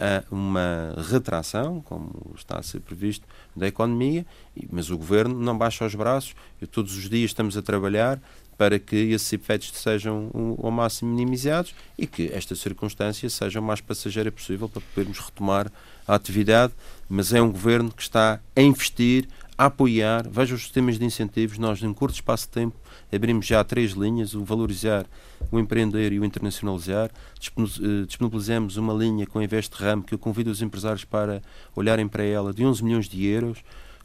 a 0.00 0.22
uma 0.30 0.94
retração, 1.10 1.80
como 1.80 2.32
está 2.36 2.58
a 2.58 2.62
ser 2.62 2.80
previsto, 2.80 3.26
da 3.54 3.66
economia, 3.66 4.24
mas 4.70 4.90
o 4.90 4.96
governo 4.96 5.34
não 5.34 5.58
baixa 5.58 5.84
os 5.84 5.94
braços 5.94 6.36
e 6.62 6.66
todos 6.68 6.96
os 6.96 7.08
dias 7.08 7.30
estamos 7.30 7.56
a 7.56 7.62
trabalhar 7.62 8.20
para 8.58 8.76
que 8.76 8.96
esses 9.12 9.32
efeitos 9.32 9.70
sejam 9.72 10.30
ao 10.60 10.70
máximo 10.72 11.14
minimizados 11.14 11.72
e 11.96 12.08
que 12.08 12.28
esta 12.34 12.56
circunstância 12.56 13.30
seja 13.30 13.60
o 13.60 13.62
mais 13.62 13.80
passageira 13.80 14.32
possível 14.32 14.68
para 14.68 14.82
podermos 14.92 15.20
retomar 15.20 15.70
a 16.06 16.16
atividade. 16.16 16.72
Mas 17.08 17.32
é 17.32 17.40
um 17.40 17.52
governo 17.52 17.92
que 17.92 18.02
está 18.02 18.40
a 18.56 18.60
investir, 18.60 19.28
a 19.56 19.66
apoiar. 19.66 20.28
Veja 20.28 20.56
os 20.56 20.62
sistemas 20.62 20.98
de 20.98 21.04
incentivos. 21.04 21.56
Nós, 21.56 21.80
em 21.80 21.94
curto 21.94 22.14
espaço 22.14 22.46
de 22.46 22.50
tempo, 22.50 22.76
abrimos 23.12 23.46
já 23.46 23.62
três 23.62 23.92
linhas: 23.92 24.34
o 24.34 24.42
valorizar, 24.44 25.06
o 25.52 25.58
empreender 25.60 26.12
e 26.12 26.18
o 26.18 26.24
internacionalizar. 26.24 27.10
Eh, 27.10 28.06
disponibilizamos 28.08 28.76
uma 28.76 28.92
linha 28.92 29.24
com 29.24 29.38
a 29.38 29.44
Invest 29.44 29.72
Ram, 29.76 30.02
que 30.02 30.14
eu 30.14 30.18
convido 30.18 30.50
os 30.50 30.60
empresários 30.60 31.04
para 31.04 31.40
olharem 31.76 32.08
para 32.08 32.24
ela, 32.24 32.52
de 32.52 32.66
11 32.66 32.82
milhões 32.82 33.08
de 33.08 33.24
euros, 33.24 33.58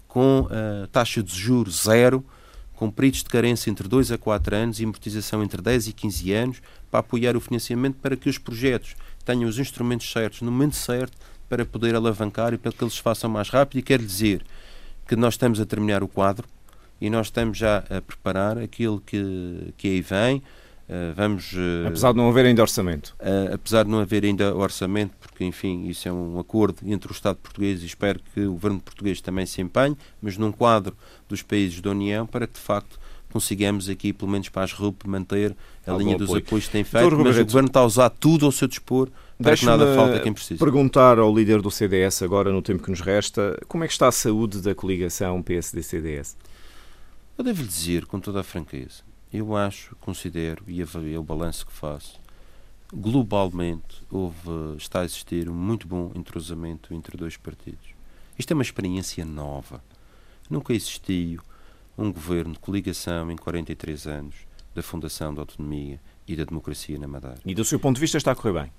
com 0.08 0.48
a 0.52 0.86
taxa 0.88 1.24
de 1.24 1.36
juros 1.36 1.86
zero 1.86 2.24
com 2.84 2.92
períodos 2.92 3.24
de 3.24 3.30
carência 3.30 3.72
entre 3.72 3.88
2 3.88 4.12
a 4.12 4.18
4 4.18 4.58
anos 4.58 4.78
e 4.78 4.84
amortização 4.84 5.42
entre 5.42 5.62
10 5.62 5.88
e 5.88 5.94
15 5.94 6.34
anos, 6.34 6.62
para 6.92 7.00
apoiar 7.00 7.38
o 7.38 7.40
financiamento 7.40 7.96
para 8.02 8.18
que 8.18 8.28
os 8.28 8.38
projetos 8.38 8.98
tenham 9.24 9.48
os 9.48 9.58
instrumentos 9.58 10.12
certos 10.12 10.42
no 10.42 10.52
momento 10.52 10.76
certo 10.76 11.18
para 11.48 11.66
poder 11.66 11.96
alavancar 11.96 12.54
e 12.54 12.58
para 12.58 12.74
que 12.74 12.84
eles 12.84 12.98
façam 12.98 13.30
mais 13.30 13.48
rápido. 13.48 13.80
E 13.80 13.82
quero 13.82 14.06
dizer 14.06 14.44
que 15.08 15.16
nós 15.16 15.36
estamos 15.36 15.62
a 15.62 15.66
terminar 15.66 16.04
o 16.04 16.10
quadro 16.10 16.46
e 17.00 17.10
nós 17.10 17.28
estamos 17.28 17.58
já 17.58 17.86
a 17.90 18.02
preparar 18.02 18.58
aquilo 18.58 19.00
que, 19.00 19.74
que 19.78 19.88
aí 19.88 20.02
vem. 20.02 20.44
Uh, 20.90 21.14
vamos, 21.16 21.54
uh, 21.54 21.88
apesar 21.88 22.12
de 22.12 22.18
não 22.18 22.30
haver 22.30 22.46
ainda 22.46 22.62
orçamento. 22.62 23.16
Uh, 23.20 23.54
apesar 23.54 23.84
de 23.84 23.90
não 23.90 24.00
haver 24.00 24.26
ainda 24.26 24.56
orçamento, 24.56 25.14
porque, 25.20 25.44
enfim, 25.46 25.88
isso 25.88 26.08
é 26.08 26.12
um 26.12 26.40
acordo 26.40 26.78
entre 26.86 27.12
o 27.12 27.14
Estado 27.14 27.38
português 27.38 27.82
e 27.82 27.86
espero 27.86 28.20
que 28.34 28.42
o 28.42 28.52
governo 28.54 28.80
português 28.80 29.22
também 29.22 29.46
se 29.46 29.62
empenhe, 29.62 29.98
mas 30.22 30.38
num 30.38 30.52
quadro 30.52 30.96
dos 31.28 31.42
países 31.42 31.80
da 31.80 31.92
União, 31.92 32.28
para 32.28 32.46
que, 32.46 32.54
de 32.54 32.60
facto, 32.60 33.00
consigamos 33.32 33.90
aqui, 33.90 34.14
pelo 34.14 34.30
menos 34.30 34.50
para 34.50 34.64
as 34.64 34.74
RUP, 34.74 35.08
manter 35.08 35.56
a 35.88 35.94
linha 35.94 36.18
dos 36.18 36.30
apoio. 36.30 36.44
apoios 36.46 36.66
que 36.66 36.72
tem 36.72 36.84
feito, 36.84 37.18
mas 37.18 37.38
o 37.38 37.46
governo 37.46 37.68
está 37.68 37.80
a 37.80 37.86
usar 37.86 38.10
tudo 38.12 38.46
ao 38.46 38.52
seu 38.52 38.68
dispor 38.68 39.10
para 39.42 39.58
que 39.58 39.66
nada 39.66 39.96
falta 39.96 40.18
a 40.18 40.20
quem 40.20 40.32
precisa. 40.32 40.64
perguntar 40.64 41.18
ao 41.18 41.34
líder 41.34 41.62
do 41.62 41.72
CDS, 41.72 42.22
agora 42.22 42.52
no 42.52 42.62
tempo 42.62 42.84
que 42.84 42.92
nos 42.92 43.02
resta, 43.02 43.60
como 43.68 43.84
é 43.84 43.88
que 43.88 43.94
está 43.94 44.08
a 44.08 44.12
saúde 44.12 44.62
da 44.62 44.76
coligação 44.76 45.42
PSD-CDS? 45.42 46.38
Eu 47.38 47.44
devo 47.44 47.64
lhe 47.64 47.68
dizer, 47.68 48.06
com 48.06 48.20
toda 48.20 48.42
a 48.42 48.44
franqueza, 48.44 49.02
eu 49.34 49.56
acho, 49.56 49.96
considero, 49.98 50.64
e 50.68 50.82
é 50.82 51.18
o 51.18 51.24
balanço 51.24 51.66
que 51.66 51.74
faço, 51.74 52.22
globalmente 52.94 54.04
houve, 54.12 54.78
está 54.78 55.02
a 55.02 55.06
existir 55.06 55.50
um 55.50 55.54
muito 55.54 55.88
bom 55.88 56.12
entrosamento 56.14 56.94
entre 56.94 57.18
dois 57.18 57.36
partidos. 57.36 57.94
Isto 58.38 58.52
é 58.52 58.54
uma 58.54 58.64
experiência 58.64 59.26
nova. 59.26 59.84
Nunca 60.50 60.74
existiu 60.74 61.42
um 61.98 62.12
governo 62.12 62.54
de 62.54 62.60
coligação 62.60 63.32
em 63.32 63.36
43 63.36 64.08
anos 64.08 64.36
da 64.76 64.84
fundação 64.84 65.34
da 65.34 65.42
autonomia 65.42 66.00
e 66.28 66.36
da 66.36 66.44
democracia 66.44 66.98
na 67.00 67.08
Madeira. 67.08 67.40
E 67.46 67.56
do 67.56 67.66
seu 67.66 67.80
ponto 67.80 67.96
de 67.96 68.02
vista 68.02 68.18
está 68.18 68.32
a 68.32 68.36
correr 68.36 68.54
bem? 68.54 68.72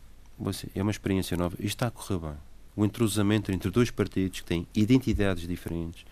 É 0.74 0.82
uma 0.82 0.90
experiência 0.90 1.36
nova 1.36 1.56
e 1.60 1.66
está 1.66 1.88
a 1.88 1.90
correr 1.90 2.18
bem. 2.18 2.36
O 2.76 2.84
entrosamento 2.84 3.52
entre 3.52 3.70
dois 3.70 3.90
partidos 3.90 4.40
que 4.40 4.46
têm 4.46 4.66
identidades 4.74 5.46
diferentes, 5.46 6.04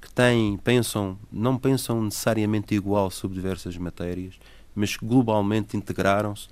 que 0.00 0.12
têm, 0.12 0.56
pensam, 0.58 1.18
não 1.30 1.56
pensam 1.56 2.02
necessariamente 2.02 2.74
igual 2.74 3.10
sobre 3.10 3.36
diversas 3.36 3.76
matérias, 3.76 4.34
mas 4.74 4.96
que 4.96 5.04
globalmente 5.04 5.76
integraram-se 5.76 6.48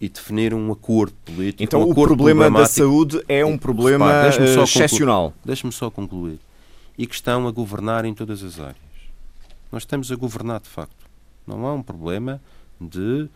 e 0.00 0.08
definiram 0.08 0.58
um 0.58 0.72
acordo 0.72 1.14
político. 1.24 1.62
Então 1.62 1.82
um 1.82 1.90
o 1.90 1.94
problema 1.94 2.50
da 2.50 2.66
saúde 2.66 3.22
é 3.28 3.44
um 3.44 3.56
problema 3.56 4.22
Repare, 4.28 4.60
excepcional. 4.62 5.32
Deixe-me 5.44 5.72
só 5.72 5.90
concluir. 5.90 6.38
E 6.98 7.06
que 7.06 7.14
estão 7.14 7.46
a 7.46 7.50
governar 7.50 8.04
em 8.04 8.12
todas 8.12 8.42
as 8.42 8.58
áreas. 8.58 8.76
Nós 9.70 9.82
estamos 9.82 10.10
a 10.12 10.16
governar 10.16 10.60
de 10.60 10.68
facto. 10.68 11.06
Não 11.46 11.66
há 11.66 11.72
um 11.72 11.82
problema 11.82 12.42
de 12.80 13.28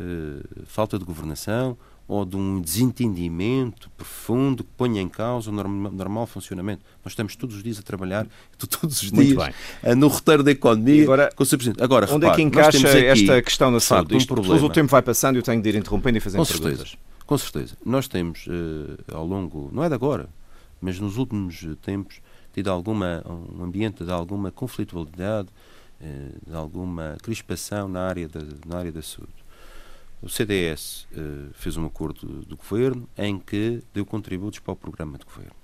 uh, 0.00 0.64
falta 0.66 0.98
de 0.98 1.04
governação 1.04 1.76
ou 2.08 2.24
de 2.24 2.36
um 2.36 2.58
desentendimento 2.58 3.90
profundo 3.90 4.64
que 4.64 4.70
ponha 4.78 5.02
em 5.02 5.08
causa 5.10 5.50
o 5.50 5.52
normal, 5.52 5.92
normal 5.92 6.26
funcionamento. 6.26 6.82
Nós 7.04 7.12
estamos 7.12 7.36
todos 7.36 7.56
os 7.56 7.62
dias 7.62 7.78
a 7.78 7.82
trabalhar, 7.82 8.26
todos 8.80 9.02
os 9.02 9.12
dias, 9.12 9.54
eh, 9.82 9.94
no 9.94 10.08
roteiro 10.08 10.42
da 10.42 10.50
economia, 10.50 11.02
Agora, 11.02 11.30
com 11.36 11.44
o 11.44 11.46
Agora, 11.84 12.06
onde 12.06 12.24
repare, 12.24 12.32
é 12.32 12.34
que 12.34 12.42
encaixa 12.42 12.88
esta 12.98 13.42
questão 13.42 13.70
da 13.70 13.78
saúde? 13.78 14.16
Um 14.16 14.24
problema. 14.24 14.64
o 14.64 14.70
tempo 14.70 14.90
vai 14.90 15.02
passando 15.02 15.36
e 15.36 15.38
eu 15.40 15.42
tenho 15.42 15.60
de 15.60 15.68
ir 15.68 15.74
interrompendo 15.74 16.16
e 16.16 16.20
fazendo 16.20 16.40
com 16.40 16.46
perguntas. 16.46 16.78
Certeza, 16.78 16.98
com 17.26 17.36
certeza. 17.36 17.76
Nós 17.84 18.08
temos, 18.08 18.46
uh, 18.46 19.14
ao 19.14 19.26
longo, 19.26 19.68
não 19.70 19.84
é 19.84 19.88
de 19.88 19.94
agora, 19.94 20.30
mas 20.80 20.98
nos 20.98 21.18
últimos 21.18 21.66
tempos, 21.82 22.22
tido 22.54 22.70
alguma, 22.70 23.22
um 23.58 23.62
ambiente 23.62 24.02
de 24.02 24.10
alguma 24.10 24.50
conflitualidade, 24.50 25.48
uh, 26.00 26.50
de 26.50 26.56
alguma 26.56 27.18
crispação 27.22 27.86
na 27.86 28.00
área 28.00 28.26
da, 28.26 28.40
na 28.66 28.78
área 28.78 28.92
da 28.92 29.02
saúde. 29.02 29.47
O 30.20 30.28
CDS 30.28 31.04
uh, 31.04 31.16
eh, 31.16 31.50
fez 31.52 31.76
um 31.76 31.86
acordo 31.86 32.26
do 32.42 32.56
governo 32.56 33.08
em 33.16 33.38
que 33.38 33.82
deu 33.94 34.04
contributos 34.04 34.58
para 34.58 34.72
o 34.72 34.76
programa 34.76 35.16
de 35.16 35.24
governo 35.24 35.54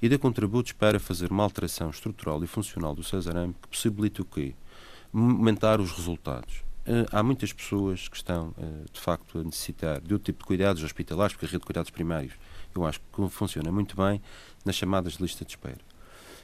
e 0.00 0.08
deu 0.08 0.18
contributos 0.18 0.72
para 0.72 1.00
fazer 1.00 1.30
uma 1.30 1.42
alteração 1.42 1.90
estrutural 1.90 2.42
e 2.44 2.46
funcional 2.46 2.94
do 2.94 3.02
Cesarame 3.02 3.54
que 3.60 3.68
possibilite 3.68 4.22
o 4.22 4.24
quê? 4.24 4.54
Aumentar 5.12 5.80
os 5.80 5.90
resultados. 5.90 6.62
Uh, 6.86 7.04
há 7.10 7.22
muitas 7.22 7.52
pessoas 7.52 8.08
que 8.08 8.16
estão, 8.16 8.54
uh, 8.56 8.84
de 8.90 9.00
facto, 9.00 9.40
a 9.40 9.44
necessitar 9.44 10.00
de 10.00 10.14
outro 10.14 10.26
tipo 10.26 10.38
de 10.38 10.46
cuidados 10.46 10.82
hospitalares, 10.82 11.34
porque 11.34 11.46
a 11.46 11.48
rede 11.48 11.60
de 11.60 11.66
cuidados 11.66 11.90
primários 11.90 12.34
eu 12.74 12.86
acho 12.86 13.00
que 13.00 13.28
funciona 13.28 13.72
muito 13.72 13.96
bem 13.96 14.22
nas 14.64 14.76
chamadas 14.76 15.14
de 15.14 15.22
lista 15.22 15.44
de 15.44 15.50
espera. 15.50 15.80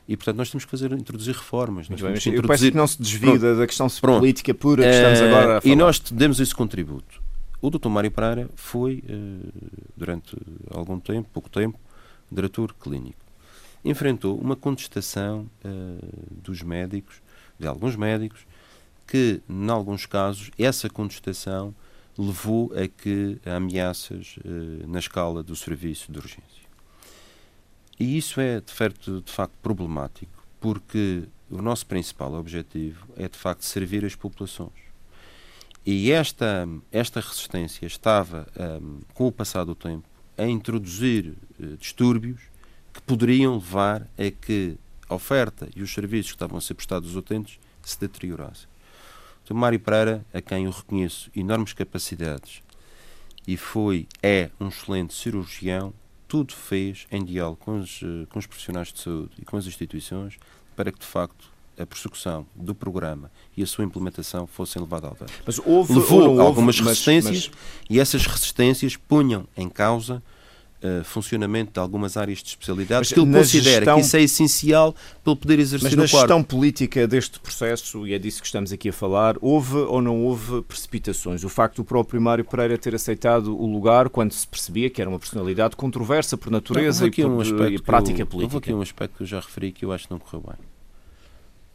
E, 0.06 0.16
portanto, 0.16 0.36
nós 0.36 0.50
temos 0.50 0.64
que 0.64 0.70
fazer, 0.70 0.92
introduzir 0.92 1.34
reformas. 1.34 1.88
Nós 1.88 1.98
bem, 2.00 2.10
introduzir... 2.10 2.34
Eu 2.34 2.42
peço 2.42 2.64
que 2.64 2.76
não 2.76 2.86
se 2.86 3.00
desvie 3.00 3.38
da 3.38 3.66
questão 3.66 3.88
política 3.88 4.52
pura 4.52 4.82
que 4.82 4.90
estamos 4.90 5.20
agora 5.20 5.58
a 5.58 5.60
falar. 5.62 5.72
E 5.72 5.76
nós 5.76 5.98
demos 5.98 6.40
esse 6.40 6.54
contributo. 6.54 7.23
O 7.64 7.70
Dr. 7.70 7.88
Mário 7.88 8.10
Pereira 8.10 8.50
foi, 8.54 9.02
eh, 9.08 9.50
durante 9.96 10.36
algum 10.70 11.00
tempo, 11.00 11.30
pouco 11.32 11.48
tempo, 11.48 11.80
diretor 12.30 12.74
clínico. 12.74 13.24
Enfrentou 13.82 14.38
uma 14.38 14.54
contestação 14.54 15.48
eh, 15.64 15.70
dos 16.30 16.60
médicos, 16.60 17.22
de 17.58 17.66
alguns 17.66 17.96
médicos, 17.96 18.46
que, 19.06 19.40
em 19.48 19.70
alguns 19.70 20.04
casos, 20.04 20.50
essa 20.58 20.90
contestação 20.90 21.74
levou 22.18 22.70
a 22.74 22.86
que 22.86 23.38
a 23.46 23.56
ameaças 23.56 24.36
eh, 24.44 24.86
na 24.86 24.98
escala 24.98 25.42
do 25.42 25.56
serviço 25.56 26.12
de 26.12 26.18
urgência. 26.18 26.68
E 27.98 28.18
isso 28.18 28.42
é, 28.42 28.60
de 28.60 28.74
facto, 28.74 29.22
de 29.22 29.32
facto 29.32 29.54
problemático, 29.62 30.46
porque 30.60 31.24
o 31.50 31.62
nosso 31.62 31.86
principal 31.86 32.34
objetivo 32.34 33.08
é, 33.16 33.26
de 33.26 33.38
facto, 33.38 33.62
servir 33.62 34.04
as 34.04 34.14
populações. 34.14 34.83
E 35.86 36.10
esta, 36.10 36.66
esta 36.90 37.20
resistência 37.20 37.86
estava, 37.86 38.46
um, 38.82 39.00
com 39.12 39.26
o 39.26 39.32
passar 39.32 39.64
do 39.64 39.74
tempo, 39.74 40.08
a 40.36 40.46
introduzir 40.46 41.34
uh, 41.60 41.76
distúrbios 41.76 42.40
que 42.92 43.02
poderiam 43.02 43.54
levar 43.54 44.08
a 44.16 44.30
que 44.30 44.76
a 45.08 45.14
oferta 45.14 45.68
e 45.76 45.82
os 45.82 45.92
serviços 45.92 46.32
que 46.32 46.36
estavam 46.36 46.56
a 46.56 46.60
ser 46.60 46.74
prestados 46.74 47.10
aos 47.10 47.16
utentes 47.16 47.58
se 47.82 48.00
deteriorassem. 48.00 48.66
Então, 49.42 49.56
Mário 49.56 49.78
Pereira, 49.78 50.24
a 50.32 50.40
quem 50.40 50.64
eu 50.64 50.70
reconheço 50.70 51.30
enormes 51.36 51.74
capacidades 51.74 52.62
e 53.46 53.58
foi, 53.58 54.08
é 54.22 54.50
um 54.58 54.68
excelente 54.68 55.12
cirurgião, 55.12 55.92
tudo 56.26 56.54
fez 56.54 57.06
em 57.10 57.22
diálogo 57.22 57.60
com 57.62 57.78
os, 57.78 58.00
eh, 58.02 58.26
com 58.30 58.38
os 58.38 58.46
profissionais 58.46 58.90
de 58.90 59.00
saúde 59.00 59.32
e 59.38 59.44
com 59.44 59.58
as 59.58 59.66
instituições 59.66 60.38
para 60.74 60.90
que, 60.90 60.98
de 60.98 61.06
facto, 61.06 61.52
a 61.78 61.86
prossecução 61.86 62.46
do 62.54 62.74
programa 62.74 63.30
e 63.56 63.62
a 63.62 63.66
sua 63.66 63.84
implementação 63.84 64.46
fossem 64.46 64.80
levadas 64.80 65.10
ao 65.10 65.16
vento. 65.16 65.32
Mas 65.46 65.58
houve, 65.58 65.94
Levou 65.94 66.40
algumas 66.40 66.78
resistências 66.78 67.48
mas, 67.48 67.50
mas... 67.50 67.86
e 67.90 68.00
essas 68.00 68.26
resistências 68.26 68.96
punham 68.96 69.46
em 69.56 69.68
causa 69.68 70.22
Uh, 70.82 71.02
funcionamento 71.02 71.72
de 71.72 71.80
algumas 71.80 72.14
áreas 72.14 72.42
de 72.42 72.50
especialidade, 72.50 73.08
que 73.08 73.18
ele 73.18 73.32
considera 73.32 73.76
gestão... 73.76 73.94
que 73.94 74.00
isso 74.02 74.16
é 74.18 74.22
essencial 74.22 74.92
para 74.92 75.32
ele 75.32 75.40
poder 75.40 75.58
exercer 75.58 75.96
Mas 75.96 75.96
na 75.96 76.04
gestão 76.04 76.42
política 76.42 77.08
deste 77.08 77.40
processo, 77.40 78.06
e 78.06 78.12
é 78.12 78.18
disso 78.18 78.42
que 78.42 78.46
estamos 78.46 78.70
aqui 78.70 78.90
a 78.90 78.92
falar, 78.92 79.36
houve 79.40 79.76
ou 79.76 80.02
não 80.02 80.22
houve 80.22 80.60
precipitações? 80.60 81.42
O 81.42 81.48
facto 81.48 81.76
do 81.76 81.84
próprio 81.84 82.20
Mário 82.20 82.44
Pereira 82.44 82.76
ter 82.76 82.94
aceitado 82.94 83.58
o 83.58 83.64
lugar 83.64 84.10
quando 84.10 84.32
se 84.32 84.46
percebia 84.46 84.90
que 84.90 85.00
era 85.00 85.08
uma 85.08 85.18
personalidade 85.18 85.74
controversa 85.74 86.36
por 86.36 86.50
natureza 86.50 87.00
não, 87.00 87.08
e, 87.08 87.12
por, 87.12 87.30
um 87.30 87.66
e 87.66 87.78
prática 87.78 88.20
eu, 88.20 88.26
política. 88.26 88.54
Houve 88.54 88.64
aqui 88.64 88.74
um 88.74 88.82
aspecto 88.82 89.16
que 89.16 89.22
eu 89.22 89.26
já 89.26 89.40
referi 89.40 89.72
que 89.72 89.86
eu 89.86 89.90
acho 89.90 90.04
que 90.06 90.10
não 90.10 90.18
correu 90.18 90.42
bem 90.46 90.73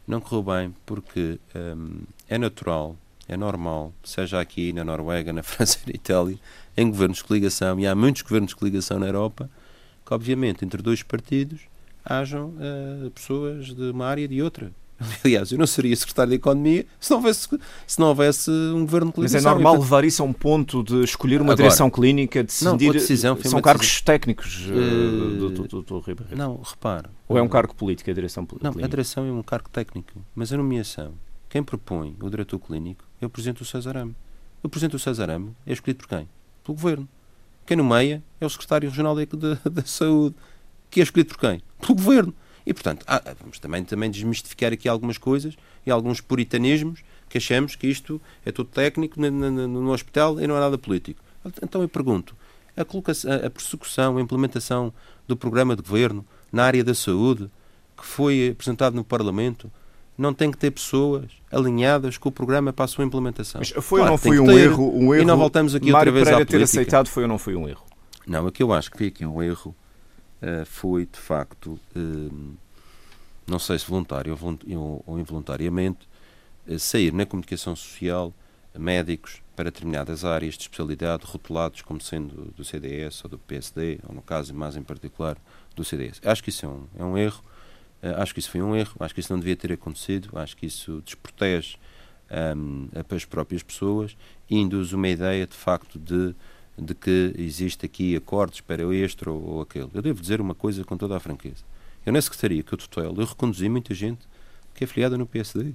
não 0.06 0.20
correu 0.20 0.42
bem 0.42 0.74
porque 0.84 1.38
um, 1.54 2.02
é 2.28 2.38
natural, 2.38 2.96
é 3.28 3.36
normal, 3.36 3.92
seja 4.02 4.40
aqui 4.40 4.72
na 4.72 4.84
Noruega, 4.84 5.32
na 5.32 5.42
França 5.44 5.78
e 5.84 5.90
na 5.90 5.94
Itália, 5.94 6.38
em 6.76 6.90
governos 6.90 7.18
de 7.18 7.24
coligação, 7.24 7.78
e 7.78 7.86
há 7.86 7.94
muitos 7.94 8.22
governos 8.22 8.50
de 8.50 8.56
coligação 8.56 8.98
na 8.98 9.06
Europa, 9.06 9.50
que 10.04 10.14
obviamente 10.14 10.64
entre 10.64 10.82
dois 10.82 11.02
partidos 11.02 11.60
hajam 12.04 12.54
uh, 12.56 13.10
pessoas 13.10 13.74
de 13.74 13.90
uma 13.90 14.06
área 14.06 14.22
e 14.22 14.28
de 14.28 14.42
outra. 14.42 14.72
Aliás, 15.24 15.50
eu 15.50 15.58
não 15.58 15.66
seria 15.66 15.96
secretário 15.96 16.30
de 16.30 16.36
Economia 16.36 16.86
se 16.98 17.10
não 17.10 17.18
houvesse, 17.18 17.48
se 17.86 17.98
não 17.98 18.08
houvesse 18.08 18.50
um 18.50 18.80
governo 18.80 19.12
de. 19.12 19.20
Mas 19.20 19.34
é 19.34 19.40
normal 19.40 19.78
levar 19.78 20.04
isso 20.04 20.22
a 20.22 20.26
um 20.26 20.32
ponto 20.32 20.82
de 20.82 21.02
escolher 21.02 21.40
uma 21.40 21.52
Agora, 21.52 21.68
direção 21.68 21.90
clínica, 21.90 22.42
decidir... 22.42 22.86
Não, 22.86 22.92
decisão 22.92 23.38
são 23.42 23.60
cargos 23.60 23.86
decisão. 23.86 24.04
técnicos 24.04 24.66
uh, 24.66 25.38
do, 25.38 25.50
do, 25.50 25.68
do, 25.68 25.82
do 25.82 25.98
Ribeiro. 26.00 26.36
Não, 26.36 26.60
repare. 26.62 27.08
Ou 27.28 27.38
é 27.38 27.42
um 27.42 27.48
cargo 27.48 27.74
político, 27.74 28.10
a 28.10 28.14
direção 28.14 28.44
política? 28.44 28.70
Não, 28.70 28.84
a 28.84 28.88
direção 28.88 29.26
é 29.26 29.32
um 29.32 29.42
cargo 29.42 29.68
técnico. 29.70 30.12
Mas 30.34 30.52
a 30.52 30.56
nomeação, 30.56 31.14
quem 31.48 31.62
propõe 31.62 32.16
o 32.20 32.28
diretor 32.28 32.58
clínico 32.58 33.04
é 33.20 33.26
o 33.26 33.30
Presidente 33.30 33.58
do 33.58 33.64
César 33.64 33.96
Amo. 33.96 34.14
O 34.62 34.68
Presidente 34.68 34.92
do 34.92 34.98
César 34.98 35.30
Amo 35.30 35.56
é 35.66 35.72
escolhido 35.72 36.00
por 36.00 36.08
quem? 36.08 36.28
Pelo 36.62 36.76
Governo. 36.76 37.08
Quem 37.64 37.76
nomeia 37.76 38.22
é 38.40 38.44
o 38.44 38.50
Secretário 38.50 38.88
Regional 38.88 39.14
da, 39.14 39.24
da, 39.24 39.70
da 39.70 39.82
Saúde, 39.84 40.34
que 40.90 41.00
é 41.00 41.02
escolhido 41.02 41.34
por 41.34 41.40
quem? 41.40 41.62
Pelo 41.80 41.94
Governo. 41.94 42.34
E, 42.66 42.74
portanto, 42.74 43.04
ah, 43.06 43.22
vamos 43.40 43.58
também, 43.58 43.84
também 43.84 44.10
desmistificar 44.10 44.72
aqui 44.72 44.88
algumas 44.88 45.18
coisas 45.18 45.56
e 45.86 45.90
alguns 45.90 46.20
puritanismos 46.20 47.02
que 47.28 47.38
achamos 47.38 47.76
que 47.76 47.86
isto 47.86 48.20
é 48.44 48.52
tudo 48.52 48.70
técnico 48.70 49.20
no, 49.20 49.30
no, 49.30 49.68
no 49.68 49.92
hospital 49.92 50.40
e 50.40 50.46
não 50.46 50.56
é 50.56 50.60
nada 50.60 50.76
político. 50.76 51.22
Então 51.62 51.80
eu 51.80 51.88
pergunto, 51.88 52.36
a, 52.76 52.82
a, 52.82 53.46
a 53.46 53.50
persecução, 53.50 54.18
a 54.18 54.20
implementação 54.20 54.92
do 55.26 55.36
programa 55.36 55.76
de 55.76 55.82
governo 55.82 56.26
na 56.52 56.64
área 56.64 56.82
da 56.82 56.94
saúde, 56.94 57.50
que 57.96 58.04
foi 58.04 58.50
apresentado 58.50 58.94
no 58.94 59.04
Parlamento, 59.04 59.70
não 60.18 60.34
tem 60.34 60.50
que 60.50 60.58
ter 60.58 60.70
pessoas 60.70 61.24
alinhadas 61.50 62.18
com 62.18 62.28
o 62.28 62.32
programa 62.32 62.72
para 62.72 62.84
a 62.84 62.88
sua 62.88 63.04
implementação. 63.04 63.60
Mas 63.60 63.70
foi 63.70 64.00
claro, 64.00 64.02
ou 64.02 64.10
não 64.10 64.18
foi 64.18 64.38
um 64.38 64.46
ter, 64.46 64.58
erro, 64.58 64.92
um 64.94 65.14
erro? 65.14 65.22
E 65.22 65.24
não 65.24 65.38
voltamos 65.38 65.74
aqui 65.74 65.90
Mário 65.90 66.10
outra 66.10 66.12
vez 66.12 66.24
Pereira 66.24 66.42
à 66.42 66.46
política. 66.46 66.58
ter 66.58 66.80
aceitado 66.80 67.08
foi 67.08 67.22
ou 67.22 67.28
não 67.28 67.38
foi 67.38 67.54
um 67.54 67.68
erro? 67.68 67.84
Não, 68.26 68.46
o 68.46 68.52
que 68.52 68.62
eu 68.62 68.72
acho 68.72 68.90
que 68.90 68.98
foi 68.98 69.06
aqui 69.06 69.24
um 69.24 69.42
erro 69.42 69.74
foi, 70.66 71.06
de 71.06 71.18
facto, 71.18 71.78
uh, 71.96 72.56
não 73.46 73.58
sei 73.58 73.78
se 73.78 73.86
voluntário 73.86 74.36
ou, 75.06 75.18
involuntariamente, 75.18 76.08
uh, 76.66 76.78
sair 76.78 77.12
na 77.12 77.26
comunicação 77.26 77.76
social 77.76 78.32
médicos 78.78 79.42
para 79.56 79.70
determinadas 79.70 80.24
áreas 80.24 80.54
de 80.54 80.62
especialidade 80.62 81.24
rotulados 81.26 81.82
como 81.82 82.00
sendo 82.00 82.52
do 82.52 82.64
CDS 82.64 83.24
ou 83.24 83.30
do 83.30 83.38
PSD, 83.38 83.98
ou 84.08 84.14
no 84.14 84.22
caso 84.22 84.54
mais 84.54 84.76
em 84.76 84.82
particular 84.82 85.36
do 85.74 85.84
CDS. 85.84 86.20
Acho 86.24 86.42
que 86.42 86.50
isso 86.50 86.64
é 86.64 86.68
um, 86.68 86.86
é 86.98 87.04
um 87.04 87.18
erro, 87.18 87.42
acho 88.16 88.32
que 88.32 88.40
isso 88.40 88.50
foi 88.50 88.62
um 88.62 88.74
erro, 88.74 88.94
acho 89.00 89.12
que 89.12 89.20
isso 89.20 89.32
não 89.32 89.40
devia 89.40 89.56
ter 89.56 89.72
acontecido, 89.72 90.30
acho 90.38 90.56
que 90.56 90.66
isso 90.66 91.02
desprotege 91.04 91.76
um, 92.56 92.88
as 93.14 93.24
próprias 93.24 93.62
pessoas 93.62 94.16
e 94.48 94.56
induz 94.56 94.92
uma 94.92 95.08
ideia 95.08 95.46
de 95.46 95.56
facto 95.56 95.98
de 95.98 96.34
de 96.80 96.94
que 96.94 97.34
existe 97.36 97.84
aqui 97.84 98.16
acordos 98.16 98.60
para 98.60 98.82
este 98.94 99.28
ou, 99.28 99.42
ou 99.42 99.60
aquele. 99.60 99.88
Eu 99.92 100.02
devo 100.02 100.20
dizer 100.20 100.40
uma 100.40 100.54
coisa 100.54 100.82
com 100.84 100.96
toda 100.96 101.16
a 101.16 101.20
franqueza. 101.20 101.62
Eu 102.04 102.12
na 102.12 102.20
Secretaria 102.20 102.62
que 102.62 102.72
eu 102.72 102.78
tutelo, 102.78 103.20
eu 103.20 103.26
reconduzi 103.26 103.68
muita 103.68 103.94
gente 103.94 104.20
que 104.74 104.84
é 104.84 104.86
filiada 104.86 105.18
no 105.18 105.26
PSD. 105.26 105.72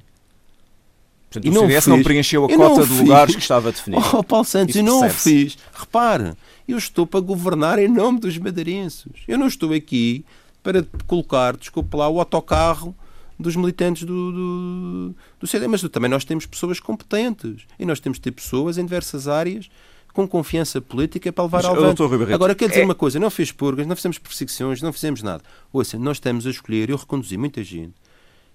Portanto, 1.30 1.46
e 1.46 1.50
o 1.50 1.54
não 1.54 1.62
CDS 1.62 1.84
fiz. 1.84 1.88
não 1.88 2.04
preencheu 2.04 2.46
a 2.46 2.50
cota 2.50 2.86
de 2.86 2.94
lugares 2.94 3.36
que 3.36 3.42
estava 3.42 3.72
definido. 3.72 4.04
Oh, 4.14 4.24
Paulo 4.24 4.46
Santos, 4.46 4.76
eu 4.76 4.84
não 4.84 5.06
o 5.06 5.10
fiz. 5.10 5.58
Repare, 5.74 6.34
eu 6.68 6.78
estou 6.78 7.06
para 7.06 7.20
governar 7.20 7.78
em 7.78 7.88
nome 7.88 8.20
dos 8.20 8.38
madeirenses. 8.38 9.12
Eu 9.28 9.38
não 9.38 9.48
estou 9.48 9.74
aqui 9.74 10.26
para 10.64 10.84
colocar, 11.06 11.56
desculpe 11.56 11.96
lá, 11.96 12.10
o 12.10 12.20
autocarro 12.20 12.96
dos 13.38 13.56
militantes 13.56 14.04
do, 14.04 14.32
do, 14.32 15.16
do 15.40 15.48
CD. 15.48 15.68
Mas 15.68 15.82
também 15.90 16.10
nós 16.10 16.24
temos 16.24 16.46
pessoas 16.46 16.80
competentes. 16.80 17.64
E 17.78 17.86
nós 17.86 18.00
temos 18.00 18.18
de 18.18 18.24
ter 18.24 18.32
pessoas 18.32 18.78
em 18.78 18.84
diversas 18.84 19.28
áreas 19.28 19.70
com 20.16 20.26
confiança 20.26 20.80
política 20.80 21.32
para 21.32 21.44
levar 21.44 21.66
ao 21.66 21.76
vento. 21.76 22.04
Agora, 22.34 22.56
quero 22.56 22.70
dizer 22.70 22.84
é... 22.84 22.86
uma 22.86 22.96
coisa, 22.96 23.20
não 23.20 23.30
fiz 23.30 23.52
purgas, 23.52 23.86
não 23.86 23.98
fizemos 23.98 24.18
perseguições, 24.18 24.82
não 24.82 24.94
fizemos 24.94 25.22
nada. 25.22 25.44
Ouça, 25.74 26.00
nós 26.00 26.16
estamos 26.16 26.48
a 26.48 26.50
escolher, 26.50 26.90
eu 26.90 26.96
reconduzi 26.96 27.36
muita 27.38 27.62
gente, 27.62 27.94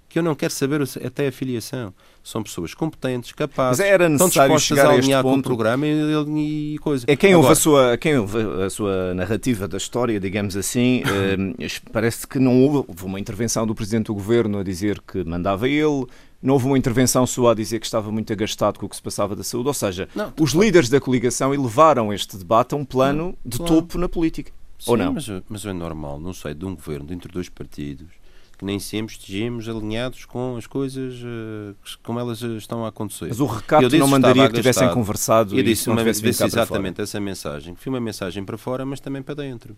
que 0.08 0.18
eu 0.18 0.22
não 0.22 0.34
quero 0.34 0.54
saber 0.54 0.80
até 1.04 1.28
a 1.28 1.32
filiação. 1.32 1.92
São 2.24 2.42
pessoas 2.42 2.72
competentes, 2.72 3.32
capazes, 3.32 3.78
Mas 3.78 3.86
era 3.86 4.08
necessário 4.08 4.58
chegar 4.58 4.86
a, 4.86 4.92
alinhar 4.94 5.22
ponto. 5.22 5.34
com 5.34 5.40
o 5.40 5.42
programa 5.42 5.86
e, 5.86 6.74
e 6.74 6.78
coisa. 6.78 7.04
É 7.06 7.14
quem, 7.14 7.34
Agora, 7.34 7.48
ouve 7.48 7.52
a 7.52 7.62
sua, 7.62 7.98
quem 7.98 8.16
ouve 8.16 8.38
a 8.64 8.70
sua 8.70 9.12
narrativa 9.14 9.68
da 9.68 9.76
história, 9.76 10.18
digamos 10.18 10.56
assim, 10.56 11.02
eh, 11.60 11.68
parece 11.92 12.26
que 12.26 12.38
não 12.38 12.62
houve 12.62 13.04
uma 13.04 13.20
intervenção 13.20 13.66
do 13.66 13.74
Presidente 13.74 14.06
do 14.06 14.14
Governo 14.14 14.58
a 14.58 14.62
dizer 14.62 14.98
que 15.06 15.22
mandava 15.24 15.68
ele, 15.68 16.06
não 16.42 16.54
houve 16.54 16.66
uma 16.66 16.78
intervenção 16.78 17.26
sua 17.26 17.52
a 17.52 17.54
dizer 17.54 17.78
que 17.80 17.86
estava 17.86 18.10
muito 18.10 18.32
agastado 18.32 18.78
com 18.78 18.86
o 18.86 18.88
que 18.88 18.96
se 18.96 19.02
passava 19.02 19.36
da 19.36 19.44
saúde. 19.44 19.68
Ou 19.68 19.74
seja, 19.74 20.08
não, 20.14 20.32
os 20.40 20.52
líderes 20.52 20.88
da 20.88 21.00
coligação 21.00 21.52
elevaram 21.52 22.12
este 22.12 22.36
debate 22.36 22.74
a 22.74 22.78
um 22.78 22.84
plano 22.84 23.24
não, 23.24 23.36
de 23.44 23.58
claro. 23.58 23.74
topo 23.74 23.98
na 23.98 24.08
política. 24.08 24.52
Sim, 24.78 24.90
ou 24.90 24.96
não? 24.96 25.12
Mas, 25.12 25.26
mas 25.48 25.66
é 25.66 25.72
normal, 25.72 26.18
não 26.18 26.32
sei, 26.32 26.54
de 26.54 26.64
um 26.64 26.74
governo 26.74 27.12
entre 27.12 27.30
dois 27.30 27.48
partidos 27.48 28.08
que 28.56 28.64
nem 28.66 28.78
sempre 28.78 29.14
estejamos 29.14 29.66
alinhados 29.70 30.26
com 30.26 30.54
as 30.58 30.66
coisas 30.66 31.14
uh, 31.22 31.74
como 32.02 32.20
elas 32.20 32.42
estão 32.42 32.84
a 32.84 32.88
acontecer. 32.88 33.28
Mas 33.28 33.40
o 33.40 33.46
recado 33.46 33.88
não 33.96 34.06
mandaria 34.06 34.46
que 34.50 34.54
tivessem 34.54 34.90
conversado 34.92 35.56
eu 35.56 35.62
disse, 35.62 35.88
uma, 35.88 36.04
disse 36.04 36.44
exatamente 36.44 37.00
essa 37.00 37.18
mensagem, 37.18 37.74
foi 37.74 37.90
uma 37.90 38.00
mensagem 38.00 38.44
para 38.44 38.58
fora, 38.58 38.84
mas 38.84 39.00
também 39.00 39.22
para 39.22 39.36
dentro. 39.36 39.74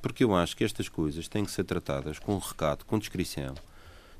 Porque 0.00 0.22
eu 0.22 0.32
acho 0.32 0.56
que 0.56 0.62
estas 0.62 0.88
coisas 0.88 1.26
têm 1.26 1.44
que 1.44 1.50
ser 1.50 1.64
tratadas 1.64 2.20
com 2.20 2.38
recado, 2.38 2.84
com 2.84 3.00
descrição 3.00 3.52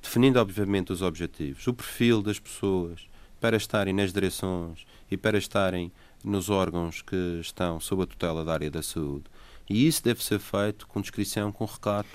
definindo 0.03 0.39
obviamente 0.39 0.93
os 0.93 1.03
objetivos, 1.03 1.67
o 1.67 1.75
perfil 1.75 2.23
das 2.23 2.39
pessoas 2.39 3.09
para 3.41 3.57
estarem 3.57 3.95
nas 3.95 4.13
direções 4.13 4.85
e 5.11 5.17
para 5.17 5.39
estarem 5.39 5.91
nos 6.23 6.51
órgãos 6.51 7.03
que 7.03 7.39
estão 7.41 7.81
sob 7.81 8.03
a 8.03 8.07
tutela 8.07 8.45
da 8.45 8.53
área 8.53 8.71
da 8.71 8.83
saúde. 8.83 9.25
E 9.69 9.87
isso 9.87 10.03
deve 10.03 10.23
ser 10.23 10.39
feito 10.39 10.87
com 10.87 11.01
descrição, 11.01 11.51
com 11.53 11.65
recato 11.65 12.09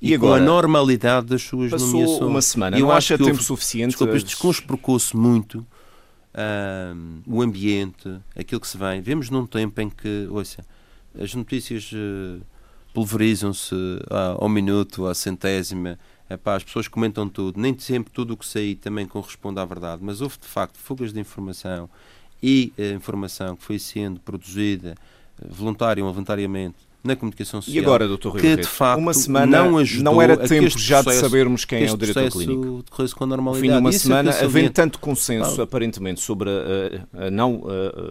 e, 0.00 0.10
e 0.10 0.14
agora, 0.14 0.38
com 0.38 0.42
a 0.42 0.44
normalidade 0.44 1.26
das 1.26 1.42
suas 1.42 1.70
passou 1.70 1.88
nomeações. 1.88 2.20
uma 2.20 2.42
semana, 2.42 2.78
eu 2.78 2.86
não 2.86 2.92
acho 2.92 3.16
tempo 3.16 3.30
houve, 3.30 3.42
suficiente? 3.42 3.90
Desculpa, 3.90 4.16
isto 4.16 4.26
desconsprecou-se 4.26 5.16
muito 5.16 5.66
um, 6.94 7.22
o 7.26 7.42
ambiente, 7.42 8.20
aquilo 8.36 8.60
que 8.60 8.66
se 8.66 8.76
vem. 8.76 9.00
Vemos 9.00 9.30
num 9.30 9.46
tempo 9.46 9.80
em 9.80 9.88
que, 9.88 10.26
ouça, 10.30 10.64
as 11.18 11.34
notícias 11.34 11.90
uh, 11.92 12.42
pulverizam-se 12.94 13.74
ao 14.38 14.48
minuto, 14.48 15.06
à 15.06 15.14
centésima, 15.14 15.98
Epá, 16.28 16.56
as 16.56 16.64
pessoas 16.64 16.88
comentam 16.88 17.28
tudo, 17.28 17.60
nem 17.60 17.78
sempre 17.78 18.10
tudo 18.10 18.32
o 18.32 18.36
que 18.36 18.46
saí 18.46 18.74
também 18.74 19.06
corresponde 19.06 19.60
à 19.60 19.64
verdade, 19.64 20.02
mas 20.02 20.22
houve 20.22 20.38
de 20.40 20.46
facto 20.46 20.78
fugas 20.78 21.12
de 21.12 21.20
informação 21.20 21.88
e 22.42 22.72
a 22.78 22.82
eh, 22.82 22.92
informação 22.92 23.54
que 23.56 23.62
foi 23.62 23.78
sendo 23.78 24.20
produzida 24.20 24.94
eh, 25.42 25.46
voluntária 25.50 26.02
ou 26.02 26.10
voluntariamente 26.10 26.76
na 27.02 27.14
comunicação 27.14 27.60
social. 27.60 27.82
E 27.82 27.84
agora, 27.84 28.08
doutor 28.08 28.32
Rui 28.32 28.40
que 28.40 28.56
de 28.56 28.66
facto 28.66 28.98
uma 28.98 29.12
semana 29.12 29.64
não, 29.64 29.76
ajudou 29.76 30.14
não 30.14 30.22
era 30.22 30.34
tempo 30.34 30.78
já 30.78 31.02
de 31.02 31.12
sabermos 31.12 31.66
quem 31.66 31.84
é 31.84 31.92
o 31.92 31.96
diretor 31.96 32.30
clínico. 32.30 32.84
Com 33.14 33.26
normalidade. 33.26 33.60
fim 33.60 33.74
de 33.74 33.78
uma 33.78 33.90
é 33.90 33.92
semana, 33.92 34.30
havendo 34.40 34.70
tanto 34.70 34.98
consenso 34.98 35.60
ah. 35.60 35.64
aparentemente 35.64 36.22
sobre 36.22 36.48
a, 36.48 37.22
a, 37.22 37.26
a 37.26 37.30
não, 37.30 37.64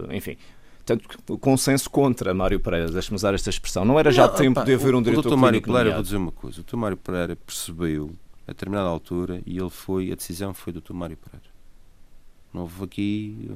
a, 0.10 0.16
enfim, 0.16 0.38
tanto 0.86 1.38
consenso 1.38 1.90
contra 1.90 2.34
Mário 2.34 2.60
Pereira, 2.60 2.92
deixe-me 2.92 3.16
usar 3.16 3.34
esta 3.34 3.50
expressão. 3.50 3.86
Não 3.86 4.00
era 4.00 4.12
já 4.12 4.28
não, 4.28 4.36
tempo 4.36 4.60
opa, 4.60 4.66
de 4.66 4.74
haver 4.74 4.96
um 4.96 5.02
diretor 5.02 5.24
clínico 5.24 5.36
O 5.36 5.38
Dr. 5.38 5.42
Mário 5.42 5.62
Pereira, 5.62 5.94
vou 5.94 6.04
dizer 6.04 6.18
uma 6.18 6.32
coisa, 6.32 6.62
o 6.62 6.64
Dr. 6.64 6.76
Mário 6.76 6.98
Pereira 6.98 7.36
percebeu 7.36 8.12
a 8.48 8.52
determinada 8.52 8.90
altura 8.90 9.42
e 9.46 9.58
ele 9.58 9.70
foi, 9.70 10.12
a 10.12 10.16
decisão 10.16 10.54
foi 10.54 10.74
do 10.74 10.82
Dr. 10.82 10.94
Mário 10.94 11.18
Pereira. 11.18 11.54
Não 12.54 12.62
houve 12.62 12.84
aqui 12.84 13.50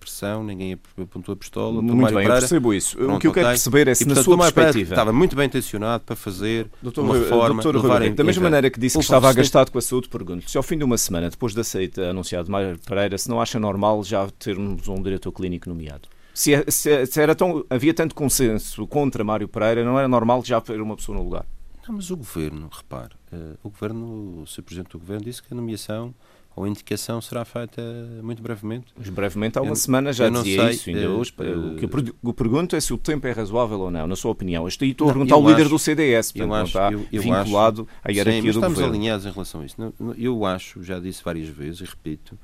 pressão, 0.00 0.42
ninguém 0.42 0.76
apontou 1.00 1.32
a 1.32 1.36
pistola. 1.36 1.80
Muito 1.80 1.94
Mário 1.94 2.16
bem, 2.16 2.24
Pereira, 2.24 2.34
eu 2.34 2.40
percebo 2.40 2.74
isso. 2.74 2.96
Pronto, 2.96 3.14
o 3.14 3.20
que 3.20 3.26
eu 3.28 3.32
quero 3.32 3.46
perceber 3.46 3.86
é 3.86 3.94
se, 3.94 4.02
e, 4.02 4.06
na 4.08 4.20
sua 4.20 4.36
perspectiva... 4.36 4.94
Estava 4.94 5.12
muito 5.12 5.36
bem 5.36 5.46
intencionado 5.46 6.02
para 6.02 6.16
fazer 6.16 6.68
doutor, 6.82 7.04
uma 7.04 7.16
reforma... 7.16 7.62
Doutor 7.62 7.80
Rui, 7.80 8.10
da 8.10 8.24
mesma 8.24 8.42
maneira 8.42 8.68
que 8.68 8.80
disse 8.80 8.98
que 8.98 9.04
estava 9.04 9.28
agastado 9.28 9.70
com 9.70 9.78
a 9.78 9.82
saúde, 9.82 10.08
pergunto 10.08 10.50
se 10.50 10.56
ao 10.56 10.62
fim 10.64 10.76
de 10.76 10.82
uma 10.82 10.98
semana, 10.98 11.30
depois 11.30 11.54
da 11.54 11.62
saída 11.62 12.10
anunciada 12.10 12.44
de 12.44 12.50
Mário 12.50 12.76
Pereira, 12.84 13.16
se 13.16 13.28
não 13.28 13.40
acha 13.40 13.60
normal 13.60 14.02
já 14.02 14.26
termos 14.40 14.88
um 14.88 15.00
diretor 15.00 15.30
clínico 15.30 15.68
nomeado? 15.68 16.08
Se, 16.34 16.54
é, 16.54 16.64
se, 16.70 16.90
é, 16.90 17.06
se, 17.06 17.20
era 17.20 17.34
tão, 17.34 17.64
havia 17.68 17.92
tanto 17.92 18.14
consenso 18.14 18.86
contra 18.86 19.22
Mário 19.22 19.46
Pereira, 19.46 19.84
não 19.84 19.98
era 19.98 20.08
normal 20.08 20.42
já 20.44 20.60
ter 20.60 20.80
uma 20.80 20.96
pessoa 20.96 21.18
no 21.18 21.24
lugar? 21.24 21.44
Não, 21.86 21.96
mas 21.96 22.10
o 22.10 22.16
governo, 22.16 22.70
repare, 22.72 23.14
uh, 23.32 23.58
o 23.62 23.68
governo, 23.68 24.42
o 24.42 24.46
Sr. 24.46 24.62
Presidente 24.62 24.92
do 24.92 24.98
Governo 24.98 25.24
disse 25.24 25.42
que 25.42 25.52
a 25.52 25.56
nomeação 25.56 26.14
ou 26.54 26.64
a 26.64 26.68
indicação 26.68 27.20
será 27.20 27.44
feita 27.44 27.82
muito 28.22 28.42
brevemente. 28.42 28.86
Mas 28.96 29.08
brevemente, 29.08 29.58
há 29.58 29.62
uma 29.62 29.72
eu, 29.72 29.76
semana 29.76 30.12
já 30.12 30.28
dizia 30.28 30.62
sei, 30.62 30.70
isso, 30.70 30.90
ainda 30.90 31.10
uh, 31.10 31.18
hoje. 31.18 31.32
O 31.32 31.76
que 31.76 31.88
eu 32.22 32.34
pergunto 32.34 32.76
é 32.76 32.80
se 32.80 32.92
o 32.92 32.98
tempo 32.98 33.26
é 33.26 33.32
razoável 33.32 33.80
ou 33.80 33.90
não, 33.90 34.06
na 34.06 34.16
sua 34.16 34.30
opinião. 34.30 34.68
Estou, 34.68 34.86
estou 34.86 35.08
a 35.08 35.12
perguntar 35.12 35.34
ao 35.34 35.48
líder 35.48 35.68
do 35.68 35.78
CDS, 35.78 36.30
portanto, 36.30 36.50
não 36.50 36.64
está 36.64 36.92
eu, 36.92 37.06
eu 37.10 37.22
vinculado 37.22 37.82
acho, 37.82 38.08
à 38.08 38.12
hierarquia 38.12 38.40
sim, 38.40 38.46
mas 38.46 38.54
do 38.54 38.58
estamos 38.60 38.74
governo. 38.74 38.94
alinhados 38.94 39.26
em 39.26 39.30
relação 39.30 39.60
a 39.60 39.64
isso. 39.66 39.76
Eu 40.16 40.44
acho, 40.44 40.82
já 40.82 41.00
disse 41.00 41.24
várias 41.24 41.48
vezes 41.48 41.80
e 41.80 41.84
repito, 41.84 42.38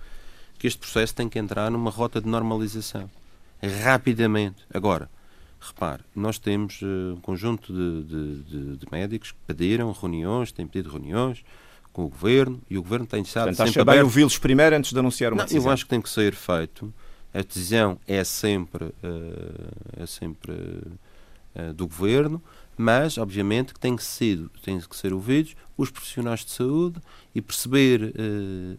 que 0.59 0.67
este 0.67 0.79
processo 0.79 1.15
tem 1.15 1.29
que 1.29 1.39
entrar 1.39 1.71
numa 1.71 1.91
rota 1.91 2.21
de 2.21 2.29
normalização 2.29 3.09
rapidamente. 3.67 4.65
Agora, 4.73 5.11
repare, 5.61 6.03
nós 6.15 6.39
temos 6.39 6.81
uh, 6.83 7.15
um 7.17 7.21
conjunto 7.21 7.73
de, 7.73 8.03
de, 8.05 8.43
de, 8.43 8.77
de, 8.77 8.87
médicos 8.91 9.33
que 9.33 9.39
pediram 9.47 9.91
reuniões, 9.93 10.53
têm 10.53 10.67
pedido 10.67 10.91
reuniões 10.91 11.45
com 11.93 12.05
o 12.05 12.09
Governo 12.09 12.61
e 12.71 12.79
o 12.79 12.83
Governo 12.83 13.07
tem 13.07 13.23
estado 13.23 13.47
Portanto, 13.47 13.67
sempre 13.67 13.81
acha 13.81 13.91
bem 13.91 14.03
ouvi-los 14.03 14.39
primeiro 14.39 14.77
antes 14.77 14.93
de 14.93 14.99
anunciar 14.99 15.33
uma 15.33 15.39
Não, 15.39 15.45
decisão? 15.45 15.67
Eu 15.67 15.73
acho 15.73 15.85
que 15.85 15.91
tem 15.91 16.01
que 16.01 16.11
ser 16.11 16.35
feito. 16.35 16.93
A 17.35 17.43
decisão 17.43 17.99
é 18.07 18.23
sempre, 18.25 18.85
uh, 18.85 20.03
é 20.03 20.07
sempre 20.07 20.53
uh, 20.53 21.73
do 21.75 21.87
Governo, 21.87 22.43
mas, 22.77 23.19
obviamente, 23.19 23.75
que 23.75 23.81
têm 23.81 23.97
que 23.97 24.05
ser, 24.05 24.39
têm 24.63 24.79
que 24.79 24.97
ser 24.97 25.13
ouvidos 25.13 25.57
os 25.77 25.91
profissionais 25.91 26.45
de 26.45 26.53
saúde 26.53 27.01
e 27.35 27.43
perceber, 27.43 28.15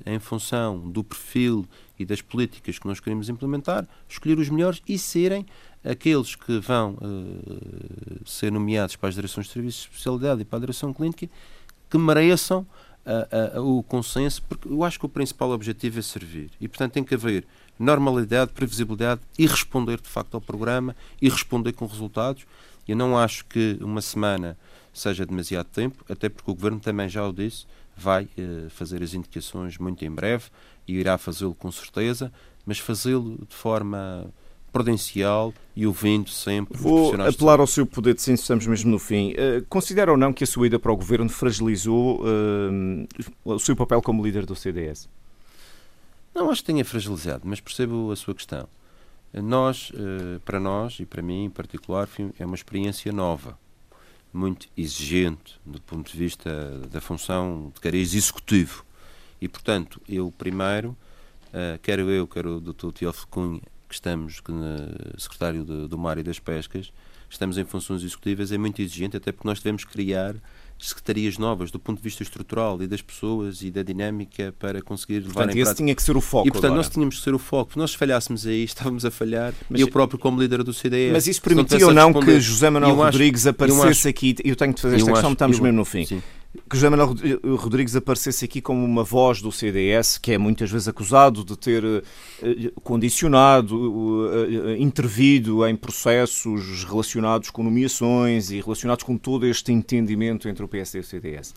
em 0.06 0.20
função 0.20 0.90
do 0.90 1.04
perfil 1.04 1.68
e 2.00 2.06
das 2.06 2.22
políticas 2.22 2.80
que 2.80 2.88
nós 2.88 3.00
queremos 3.00 3.30
implementar, 3.30 3.88
escolher 4.08 4.40
os 4.40 4.50
melhores 4.50 4.82
e 4.88 4.98
serem 4.98 5.46
aqueles 5.84 6.36
que 6.36 6.60
vão 6.60 6.98
eh, 7.02 8.22
ser 8.26 8.52
nomeados 8.52 8.96
para 8.96 9.10
as 9.10 9.16
direções 9.16 9.48
de 9.48 9.54
serviços 9.54 9.82
de 9.82 9.90
especialidade 9.90 10.42
e 10.42 10.46
para 10.46 10.58
a 10.58 10.60
direção 10.62 10.94
clínica 10.94 11.30
que 11.90 11.98
mereçam 11.98 12.66
o 13.64 13.82
consenso, 13.82 14.44
porque 14.44 14.68
eu 14.68 14.84
acho 14.84 15.00
que 15.00 15.06
o 15.06 15.10
principal 15.10 15.50
objetivo 15.50 15.98
é 15.98 16.02
servir. 16.02 16.52
E, 16.62 16.68
portanto, 16.68 16.92
tem 16.92 17.04
que 17.04 17.16
haver 17.16 17.44
normalidade, 17.80 18.52
previsibilidade 18.52 19.22
e 19.36 19.48
responder 19.48 20.00
de 20.00 20.08
facto 20.08 20.36
ao 20.36 20.42
programa 20.42 20.96
e 21.20 21.28
responder 21.28 21.74
com 21.74 21.88
resultados 21.88 22.46
eu 22.92 22.96
não 22.96 23.16
acho 23.16 23.46
que 23.46 23.78
uma 23.82 24.02
semana 24.02 24.58
seja 24.92 25.24
demasiado 25.24 25.68
tempo, 25.68 26.04
até 26.10 26.28
porque 26.28 26.50
o 26.50 26.56
Governo 26.56 26.80
também 26.80 27.08
já 27.08 27.24
o 27.28 27.32
disse, 27.32 27.68
vai 28.00 28.24
uh, 28.24 28.70
fazer 28.70 29.04
as 29.04 29.14
indicações 29.14 29.78
muito 29.78 30.04
em 30.06 30.12
breve 30.12 30.46
e 30.88 30.96
irá 30.96 31.18
fazê-lo 31.18 31.54
com 31.54 31.72
certeza, 31.72 32.32
mas 32.66 32.80
fazê-lo 32.80 33.46
de 33.48 33.56
forma 33.56 34.32
prudencial 34.72 35.54
e 35.76 35.88
ouvindo 35.88 36.30
sempre 36.30 36.78
Vou 36.78 37.14
apelar 37.22 37.60
ao 37.60 37.66
seu 37.66 37.86
poder 37.86 38.14
de 38.14 38.22
síntese, 38.22 38.44
estamos 38.44 38.66
mesmo 38.68 38.92
no 38.92 39.00
fim. 39.00 39.32
Uh, 39.32 39.66
considera 39.68 40.12
ou 40.12 40.18
não 40.18 40.32
que 40.32 40.44
a 40.44 40.48
sua 40.48 40.68
ida 40.68 40.80
para 40.80 40.92
o 40.92 40.96
Governo 40.96 41.30
fragilizou 41.30 42.22
uh, 42.22 43.08
o 43.44 43.60
seu 43.60 43.76
papel 43.76 44.02
como 44.02 44.24
líder 44.24 44.46
do 44.46 44.56
CDS? 44.56 45.10
Não 46.34 46.50
acho 46.50 46.62
que 46.62 46.68
tenha 46.68 46.86
fragilizado, 46.86 47.42
mas 47.46 47.60
percebo 47.60 48.12
a 48.12 48.16
sua 48.16 48.34
questão. 48.34 48.68
Nós, 49.34 49.92
eh, 49.94 50.40
para 50.44 50.60
nós 50.60 51.00
e 51.00 51.06
para 51.06 51.22
mim 51.22 51.46
em 51.46 51.50
particular, 51.50 52.08
é 52.40 52.46
uma 52.46 52.56
experiência 52.56 53.12
nova, 53.12 53.58
muito 54.32 54.68
exigente 54.78 55.60
do 55.66 55.82
ponto 55.82 56.12
de 56.12 56.18
vista 56.18 56.80
da 56.92 57.02
função 57.02 57.72
de 57.74 57.82
cariz 57.82 58.14
executivo. 58.14 58.86
E, 59.42 59.48
portanto, 59.48 60.02
eu 60.08 60.32
primeiro, 60.38 60.96
eh, 61.54 61.80
quer 61.82 62.00
eu, 62.00 62.28
quer 62.28 62.46
o 62.46 62.60
Dr. 62.60 62.92
Teófilo 62.92 63.28
Cunha, 63.28 63.62
que 63.88 63.96
estamos, 63.96 64.40
que, 64.40 64.52
secretário 65.18 65.64
do 65.64 65.98
Mar 65.98 66.18
e 66.18 66.24
das 66.24 66.40
Pescas, 66.40 66.92
estamos 67.30 67.58
em 67.58 67.66
funções 67.66 68.04
executivas, 68.04 68.52
é 68.52 68.58
muito 68.58 68.82
exigente, 68.82 69.18
até 69.18 69.32
porque 69.32 69.48
nós 69.48 69.60
devemos 69.60 69.84
criar 69.84 70.36
secretarias 70.80 71.38
novas 71.38 71.72
do 71.72 71.80
ponto 71.80 71.98
de 71.98 72.04
vista 72.04 72.24
estrutural 72.24 72.82
e 72.82 72.88
das 72.88 73.02
pessoas 73.02 73.62
e 73.62 73.70
da 73.70 73.84
dinâmica 73.84 74.54
para 74.58 74.82
conseguir 74.82 75.20
levar 75.20 75.34
portanto, 75.34 75.58
em 75.58 75.62
esse 75.62 75.76
tinha 75.76 75.94
que 75.94 76.02
ser 76.02 76.16
o 76.16 76.22
foco 76.22 76.48
E, 76.48 76.52
portanto, 76.52 76.72
agora. 76.72 76.78
nós 76.78 76.90
tínhamos 76.90 77.18
que 77.18 77.24
ser 77.24 77.34
o 77.34 77.40
foco. 77.40 77.74
Se 77.74 77.78
nós 77.78 77.94
falhássemos 77.94 78.48
aí, 78.48 78.64
estávamos 78.66 79.04
a 79.06 79.12
falhar. 79.12 79.54
Mas, 79.70 79.82
eu 79.82 79.90
próprio, 79.90 80.18
como 80.18 80.42
líder 80.42 80.64
do 80.64 80.74
CDS. 80.74 81.12
Mas 81.12 81.28
isso 81.28 81.42
permitia 81.42 81.86
ou 81.86 81.94
não 81.94 82.14
que 82.14 82.40
José 82.40 82.70
Manuel 82.70 82.96
Rodrigues 82.96 83.42
acho, 83.42 83.50
aparecesse 83.50 83.88
acho, 83.88 84.08
aqui? 84.08 84.36
Eu 84.44 84.56
tenho 84.56 84.74
que 84.74 84.82
fazer 84.82 84.96
esta 84.96 85.12
questão, 85.12 85.34
estamos 85.34 85.60
mesmo 85.60 85.78
no 85.78 85.86
fim. 85.86 86.06
Sim 86.06 86.22
que 86.68 86.76
José 86.76 86.90
Manuel 86.90 87.16
Rodrigues 87.58 87.96
aparecesse 87.96 88.44
aqui 88.44 88.60
como 88.60 88.84
uma 88.84 89.04
voz 89.04 89.40
do 89.40 89.52
CDS, 89.52 90.18
que 90.18 90.32
é 90.32 90.38
muitas 90.38 90.72
vezes 90.72 90.88
acusado 90.88 91.44
de 91.44 91.56
ter 91.56 91.84
eh, 91.86 92.72
condicionado, 92.84 94.30
eh, 94.34 94.78
intervido 94.80 95.66
em 95.68 95.76
processos 95.76 96.84
relacionados 96.84 97.52
com 97.52 97.62
nomeações 97.62 98.50
e 98.50 98.60
relacionados 98.60 99.04
com 99.04 99.16
todo 99.16 99.46
este 99.46 99.72
entendimento 99.72 100.50
entre 100.50 100.66
o 100.66 100.68
PSD 100.68 100.98
e 100.98 101.02
o 101.02 101.04
CDS? 101.04 101.54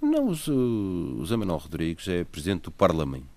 Não, 0.00 0.28
o 0.28 0.34
José 1.20 1.36
Manuel 1.36 1.58
Rodrigues 1.58 2.06
é 2.06 2.24
presidente 2.24 2.64
do 2.64 2.70
Parlamento. 2.70 3.32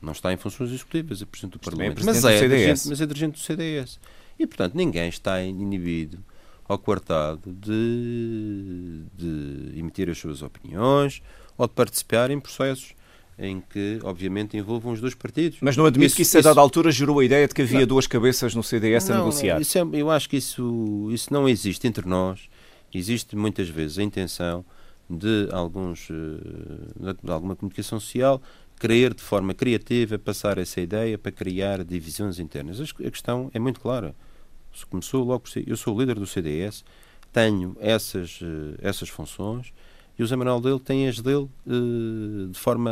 Não 0.00 0.12
está 0.12 0.32
em 0.32 0.36
funções 0.38 0.70
executivas, 0.70 1.20
é 1.20 1.26
presidente 1.26 1.52
do 1.52 1.58
Parlamento. 1.58 2.00
É 2.00 2.04
mas, 2.04 2.24
é 2.24 2.40
dirigente, 2.40 2.88
mas 2.88 3.00
é 3.00 3.06
dirigente 3.06 3.32
do 3.32 3.44
CDS. 3.44 4.00
E, 4.38 4.46
portanto, 4.46 4.74
ninguém 4.74 5.08
está 5.08 5.42
inibido 5.42 6.24
ao 6.68 6.78
coartado 6.78 7.52
de, 7.52 9.02
de 9.14 9.78
emitir 9.78 10.08
as 10.08 10.18
suas 10.18 10.42
opiniões 10.42 11.22
ou 11.56 11.66
de 11.66 11.74
participar 11.74 12.30
em 12.30 12.40
processos 12.40 12.94
em 13.38 13.60
que, 13.60 13.98
obviamente, 14.04 14.56
envolvam 14.56 14.92
os 14.92 15.00
dois 15.00 15.14
partidos. 15.14 15.58
Mas 15.60 15.76
não 15.76 15.86
admito 15.86 16.06
isso, 16.06 16.16
que 16.16 16.22
isso, 16.22 16.38
a 16.38 16.42
dada 16.42 16.60
altura, 16.60 16.92
gerou 16.92 17.18
a 17.18 17.24
ideia 17.24 17.48
de 17.48 17.54
que 17.54 17.62
havia 17.62 17.80
não, 17.80 17.86
duas 17.86 18.06
cabeças 18.06 18.54
no 18.54 18.62
CDS 18.62 19.08
não, 19.08 19.16
a 19.16 19.18
negociar? 19.18 19.60
Isso 19.60 19.78
é, 19.78 19.82
eu 19.94 20.10
acho 20.10 20.28
que 20.28 20.36
isso, 20.36 21.08
isso 21.10 21.32
não 21.32 21.48
existe 21.48 21.86
entre 21.86 22.06
nós. 22.06 22.48
Existe 22.92 23.34
muitas 23.34 23.68
vezes 23.68 23.98
a 23.98 24.02
intenção 24.02 24.64
de, 25.08 25.48
alguns, 25.50 26.08
eh, 26.10 27.14
de 27.22 27.30
alguma 27.30 27.56
comunicação 27.56 27.98
social 27.98 28.40
querer, 28.78 29.14
de 29.14 29.22
forma 29.22 29.54
criativa, 29.54 30.18
passar 30.18 30.58
essa 30.58 30.80
ideia 30.80 31.16
para 31.16 31.32
criar 31.32 31.84
divisões 31.84 32.38
internas. 32.38 32.80
A 32.80 33.10
questão 33.10 33.50
é 33.54 33.58
muito 33.58 33.80
clara 33.80 34.14
começou 34.90 35.24
logo 35.24 35.40
por. 35.40 35.50
Eu 35.66 35.76
sou 35.76 35.94
o 35.94 36.00
líder 36.00 36.18
do 36.18 36.26
CDS, 36.26 36.84
tenho 37.32 37.76
essas, 37.80 38.40
eh, 38.42 38.78
essas 38.80 39.08
funções 39.08 39.72
e 40.18 40.22
o 40.22 40.26
Zé 40.26 40.36
Manuel 40.36 40.60
dele 40.60 40.78
tem 40.78 41.08
as 41.08 41.20
dele 41.20 41.48
eh, 41.66 42.50
de 42.50 42.58
forma, 42.58 42.90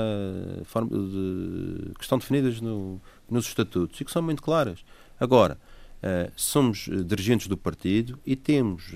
forma 0.64 0.90
de, 0.90 1.92
que 1.94 2.02
estão 2.02 2.18
definidas 2.18 2.60
no, 2.60 3.00
nos 3.28 3.46
estatutos 3.46 4.00
e 4.00 4.04
que 4.04 4.10
são 4.10 4.22
muito 4.22 4.42
claras. 4.42 4.84
Agora, 5.18 5.58
uh, 6.02 6.32
somos 6.34 6.88
dirigentes 7.04 7.46
do 7.46 7.58
partido 7.58 8.18
e 8.24 8.34
temos 8.34 8.92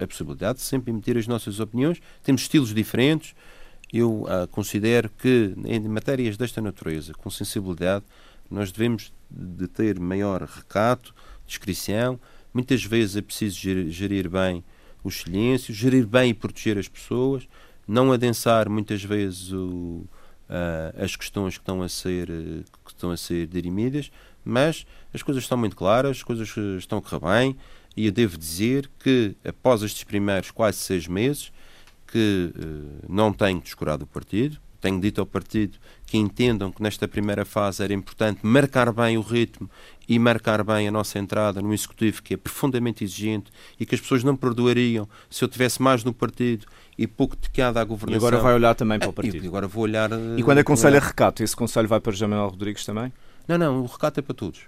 a 0.00 0.06
possibilidade 0.06 0.58
de 0.58 0.64
sempre 0.64 0.92
emitir 0.92 1.16
as 1.18 1.26
nossas 1.26 1.58
opiniões, 1.58 2.00
temos 2.22 2.42
estilos 2.42 2.72
diferentes. 2.72 3.34
Eu 3.92 4.24
considero 4.50 5.10
que 5.10 5.54
em 5.64 5.80
matérias 5.80 6.36
desta 6.36 6.60
natureza, 6.60 7.12
com 7.12 7.28
sensibilidade, 7.28 8.04
nós 8.50 8.70
devemos 8.70 9.12
de 9.30 9.66
ter 9.66 9.98
maior 9.98 10.42
recato, 10.42 11.14
discrição. 11.46 12.18
Muitas 12.52 12.84
vezes 12.84 13.16
é 13.16 13.22
preciso 13.22 13.58
gerir 13.90 14.28
bem 14.28 14.64
os 15.02 15.20
silêncios, 15.20 15.76
gerir 15.76 16.06
bem 16.06 16.30
e 16.30 16.34
proteger 16.34 16.78
as 16.78 16.88
pessoas, 16.88 17.46
não 17.86 18.12
adensar 18.12 18.70
muitas 18.70 19.02
vezes 19.02 19.52
o, 19.52 20.06
uh, 20.48 21.02
as 21.02 21.14
questões 21.16 21.54
que 21.54 21.62
estão 21.62 21.82
a 21.82 21.88
ser 21.88 22.26
que 22.26 22.90
estão 22.90 23.10
a 23.10 23.16
ser 23.16 23.46
dirimidas, 23.46 24.10
mas 24.44 24.86
as 25.12 25.22
coisas 25.22 25.42
estão 25.42 25.58
muito 25.58 25.76
claras, 25.76 26.18
as 26.18 26.22
coisas 26.22 26.54
estão 26.78 26.98
a 26.98 27.02
correr 27.02 27.20
bem 27.20 27.56
e 27.96 28.06
eu 28.06 28.12
devo 28.12 28.38
dizer 28.38 28.90
que 28.98 29.36
após 29.44 29.82
estes 29.82 30.04
primeiros 30.04 30.50
quase 30.50 30.78
seis 30.78 31.06
meses 31.06 31.52
que 32.06 32.52
uh, 32.54 33.06
não 33.08 33.32
tenho 33.32 33.60
descurado 33.60 34.04
o 34.04 34.06
partido, 34.06 34.58
tenho 34.84 35.00
dito 35.00 35.18
ao 35.18 35.26
partido 35.26 35.78
que 36.04 36.18
entendam 36.18 36.70
que 36.70 36.82
nesta 36.82 37.08
primeira 37.08 37.42
fase 37.46 37.82
era 37.82 37.94
importante 37.94 38.40
marcar 38.42 38.92
bem 38.92 39.16
o 39.16 39.22
ritmo 39.22 39.70
e 40.06 40.18
marcar 40.18 40.62
bem 40.62 40.86
a 40.86 40.90
nossa 40.92 41.18
entrada 41.18 41.62
no 41.62 41.72
Executivo, 41.72 42.22
que 42.22 42.34
é 42.34 42.36
profundamente 42.36 43.02
exigente 43.02 43.50
e 43.80 43.86
que 43.86 43.94
as 43.94 44.00
pessoas 44.02 44.22
não 44.22 44.36
perdoariam 44.36 45.08
se 45.30 45.42
eu 45.42 45.48
tivesse 45.48 45.80
mais 45.80 46.04
no 46.04 46.12
partido 46.12 46.66
e 46.98 47.06
pouco 47.06 47.34
tecado 47.34 47.78
à 47.78 47.84
governação. 47.84 48.22
E 48.22 48.28
agora 48.28 48.42
vai 48.42 48.54
olhar 48.54 48.74
também 48.74 48.98
para 48.98 49.08
o 49.08 49.12
partido. 49.12 49.42
E 49.42 49.48
agora 49.48 49.66
vou 49.66 49.84
olhar. 49.84 50.10
E 50.36 50.42
quando 50.42 50.58
aconselha 50.58 51.00
recato, 51.00 51.42
esse 51.42 51.56
conselho 51.56 51.88
vai 51.88 51.98
para 51.98 52.12
Manuel 52.28 52.48
Rodrigues 52.48 52.84
também? 52.84 53.10
Não, 53.48 53.56
não, 53.56 53.80
o 53.80 53.86
recato 53.86 54.20
é 54.20 54.22
para 54.22 54.34
todos. 54.34 54.60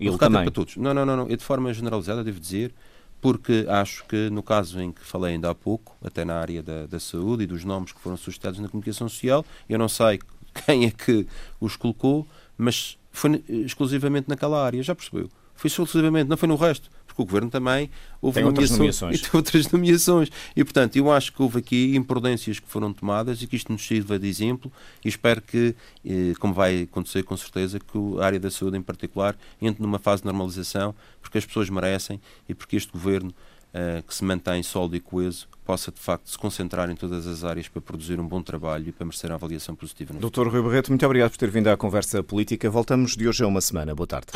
O 0.00 0.02
recato 0.02 0.14
é 0.14 0.18
também. 0.26 0.40
é 0.40 0.44
para 0.44 0.50
todos. 0.50 0.76
Não, 0.76 0.92
não, 0.92 1.06
não, 1.06 1.16
não. 1.16 1.26
É 1.26 1.36
de 1.36 1.44
forma 1.44 1.72
generalizada, 1.72 2.24
devo 2.24 2.40
dizer 2.40 2.74
porque 3.20 3.66
acho 3.68 4.04
que 4.06 4.30
no 4.30 4.42
caso 4.42 4.80
em 4.80 4.92
que 4.92 5.04
falei 5.04 5.34
ainda 5.34 5.50
há 5.50 5.54
pouco, 5.54 5.96
até 6.02 6.24
na 6.24 6.38
área 6.38 6.62
da, 6.62 6.86
da 6.86 6.98
saúde 6.98 7.44
e 7.44 7.46
dos 7.46 7.64
nomes 7.64 7.92
que 7.92 8.00
foram 8.00 8.16
suscitados 8.16 8.58
na 8.58 8.68
comunicação 8.68 9.08
social, 9.08 9.44
eu 9.68 9.78
não 9.78 9.88
sei 9.88 10.20
quem 10.66 10.86
é 10.86 10.90
que 10.90 11.26
os 11.60 11.76
colocou, 11.76 12.26
mas 12.56 12.98
foi 13.10 13.42
exclusivamente 13.48 14.28
naquela 14.28 14.64
área, 14.64 14.82
já 14.82 14.94
percebeu? 14.94 15.28
Foi 15.54 15.68
exclusivamente, 15.68 16.28
não 16.28 16.36
foi 16.36 16.48
no 16.48 16.56
resto 16.56 16.88
porque 17.20 17.22
o 17.22 17.24
Governo 17.24 17.50
também 17.50 17.90
houve 18.20 18.36
tem 18.36 18.44
nomeações, 18.44 18.78
nomeações. 18.78 19.18
E 19.18 19.22
tem 19.22 19.30
outras 19.34 19.70
nomeações. 19.70 20.30
E, 20.56 20.64
portanto, 20.64 20.96
eu 20.96 21.10
acho 21.12 21.32
que 21.32 21.42
houve 21.42 21.58
aqui 21.58 21.96
imprudências 21.96 22.58
que 22.58 22.68
foram 22.68 22.92
tomadas 22.92 23.42
e 23.42 23.46
que 23.46 23.56
isto 23.56 23.70
nos 23.72 23.86
sirva 23.86 24.18
de 24.18 24.26
exemplo 24.26 24.72
e 25.04 25.08
espero 25.08 25.42
que, 25.42 25.74
eh, 26.04 26.32
como 26.38 26.54
vai 26.54 26.82
acontecer 26.82 27.22
com 27.22 27.36
certeza, 27.36 27.78
que 27.78 27.98
a 28.20 28.24
área 28.24 28.40
da 28.40 28.50
saúde 28.50 28.76
em 28.76 28.82
particular 28.82 29.36
entre 29.60 29.82
numa 29.82 29.98
fase 29.98 30.22
de 30.22 30.26
normalização, 30.26 30.94
porque 31.20 31.38
as 31.38 31.44
pessoas 31.44 31.68
merecem 31.68 32.20
e 32.48 32.54
porque 32.54 32.76
este 32.76 32.90
Governo 32.92 33.34
Uh, 33.70 34.02
que 34.02 34.12
se 34.12 34.24
mantém 34.24 34.64
sólido 34.64 34.96
e 34.96 35.00
coeso, 35.00 35.46
possa 35.64 35.92
de 35.92 36.00
facto 36.00 36.28
se 36.28 36.36
concentrar 36.36 36.90
em 36.90 36.96
todas 36.96 37.24
as 37.24 37.44
áreas 37.44 37.68
para 37.68 37.80
produzir 37.80 38.18
um 38.18 38.26
bom 38.26 38.42
trabalho 38.42 38.88
e 38.88 38.90
para 38.90 39.06
merecer 39.06 39.30
a 39.30 39.36
avaliação 39.36 39.76
positiva. 39.76 40.12
Doutor 40.14 40.48
Rui 40.48 40.60
Barreto, 40.60 40.88
muito 40.88 41.06
obrigado 41.06 41.30
por 41.30 41.36
ter 41.36 41.50
vindo 41.52 41.68
à 41.68 41.76
conversa 41.76 42.20
política. 42.20 42.68
Voltamos 42.68 43.16
de 43.16 43.28
hoje 43.28 43.44
a 43.44 43.46
uma 43.46 43.60
semana. 43.60 43.94
Boa 43.94 44.08
tarde. 44.08 44.26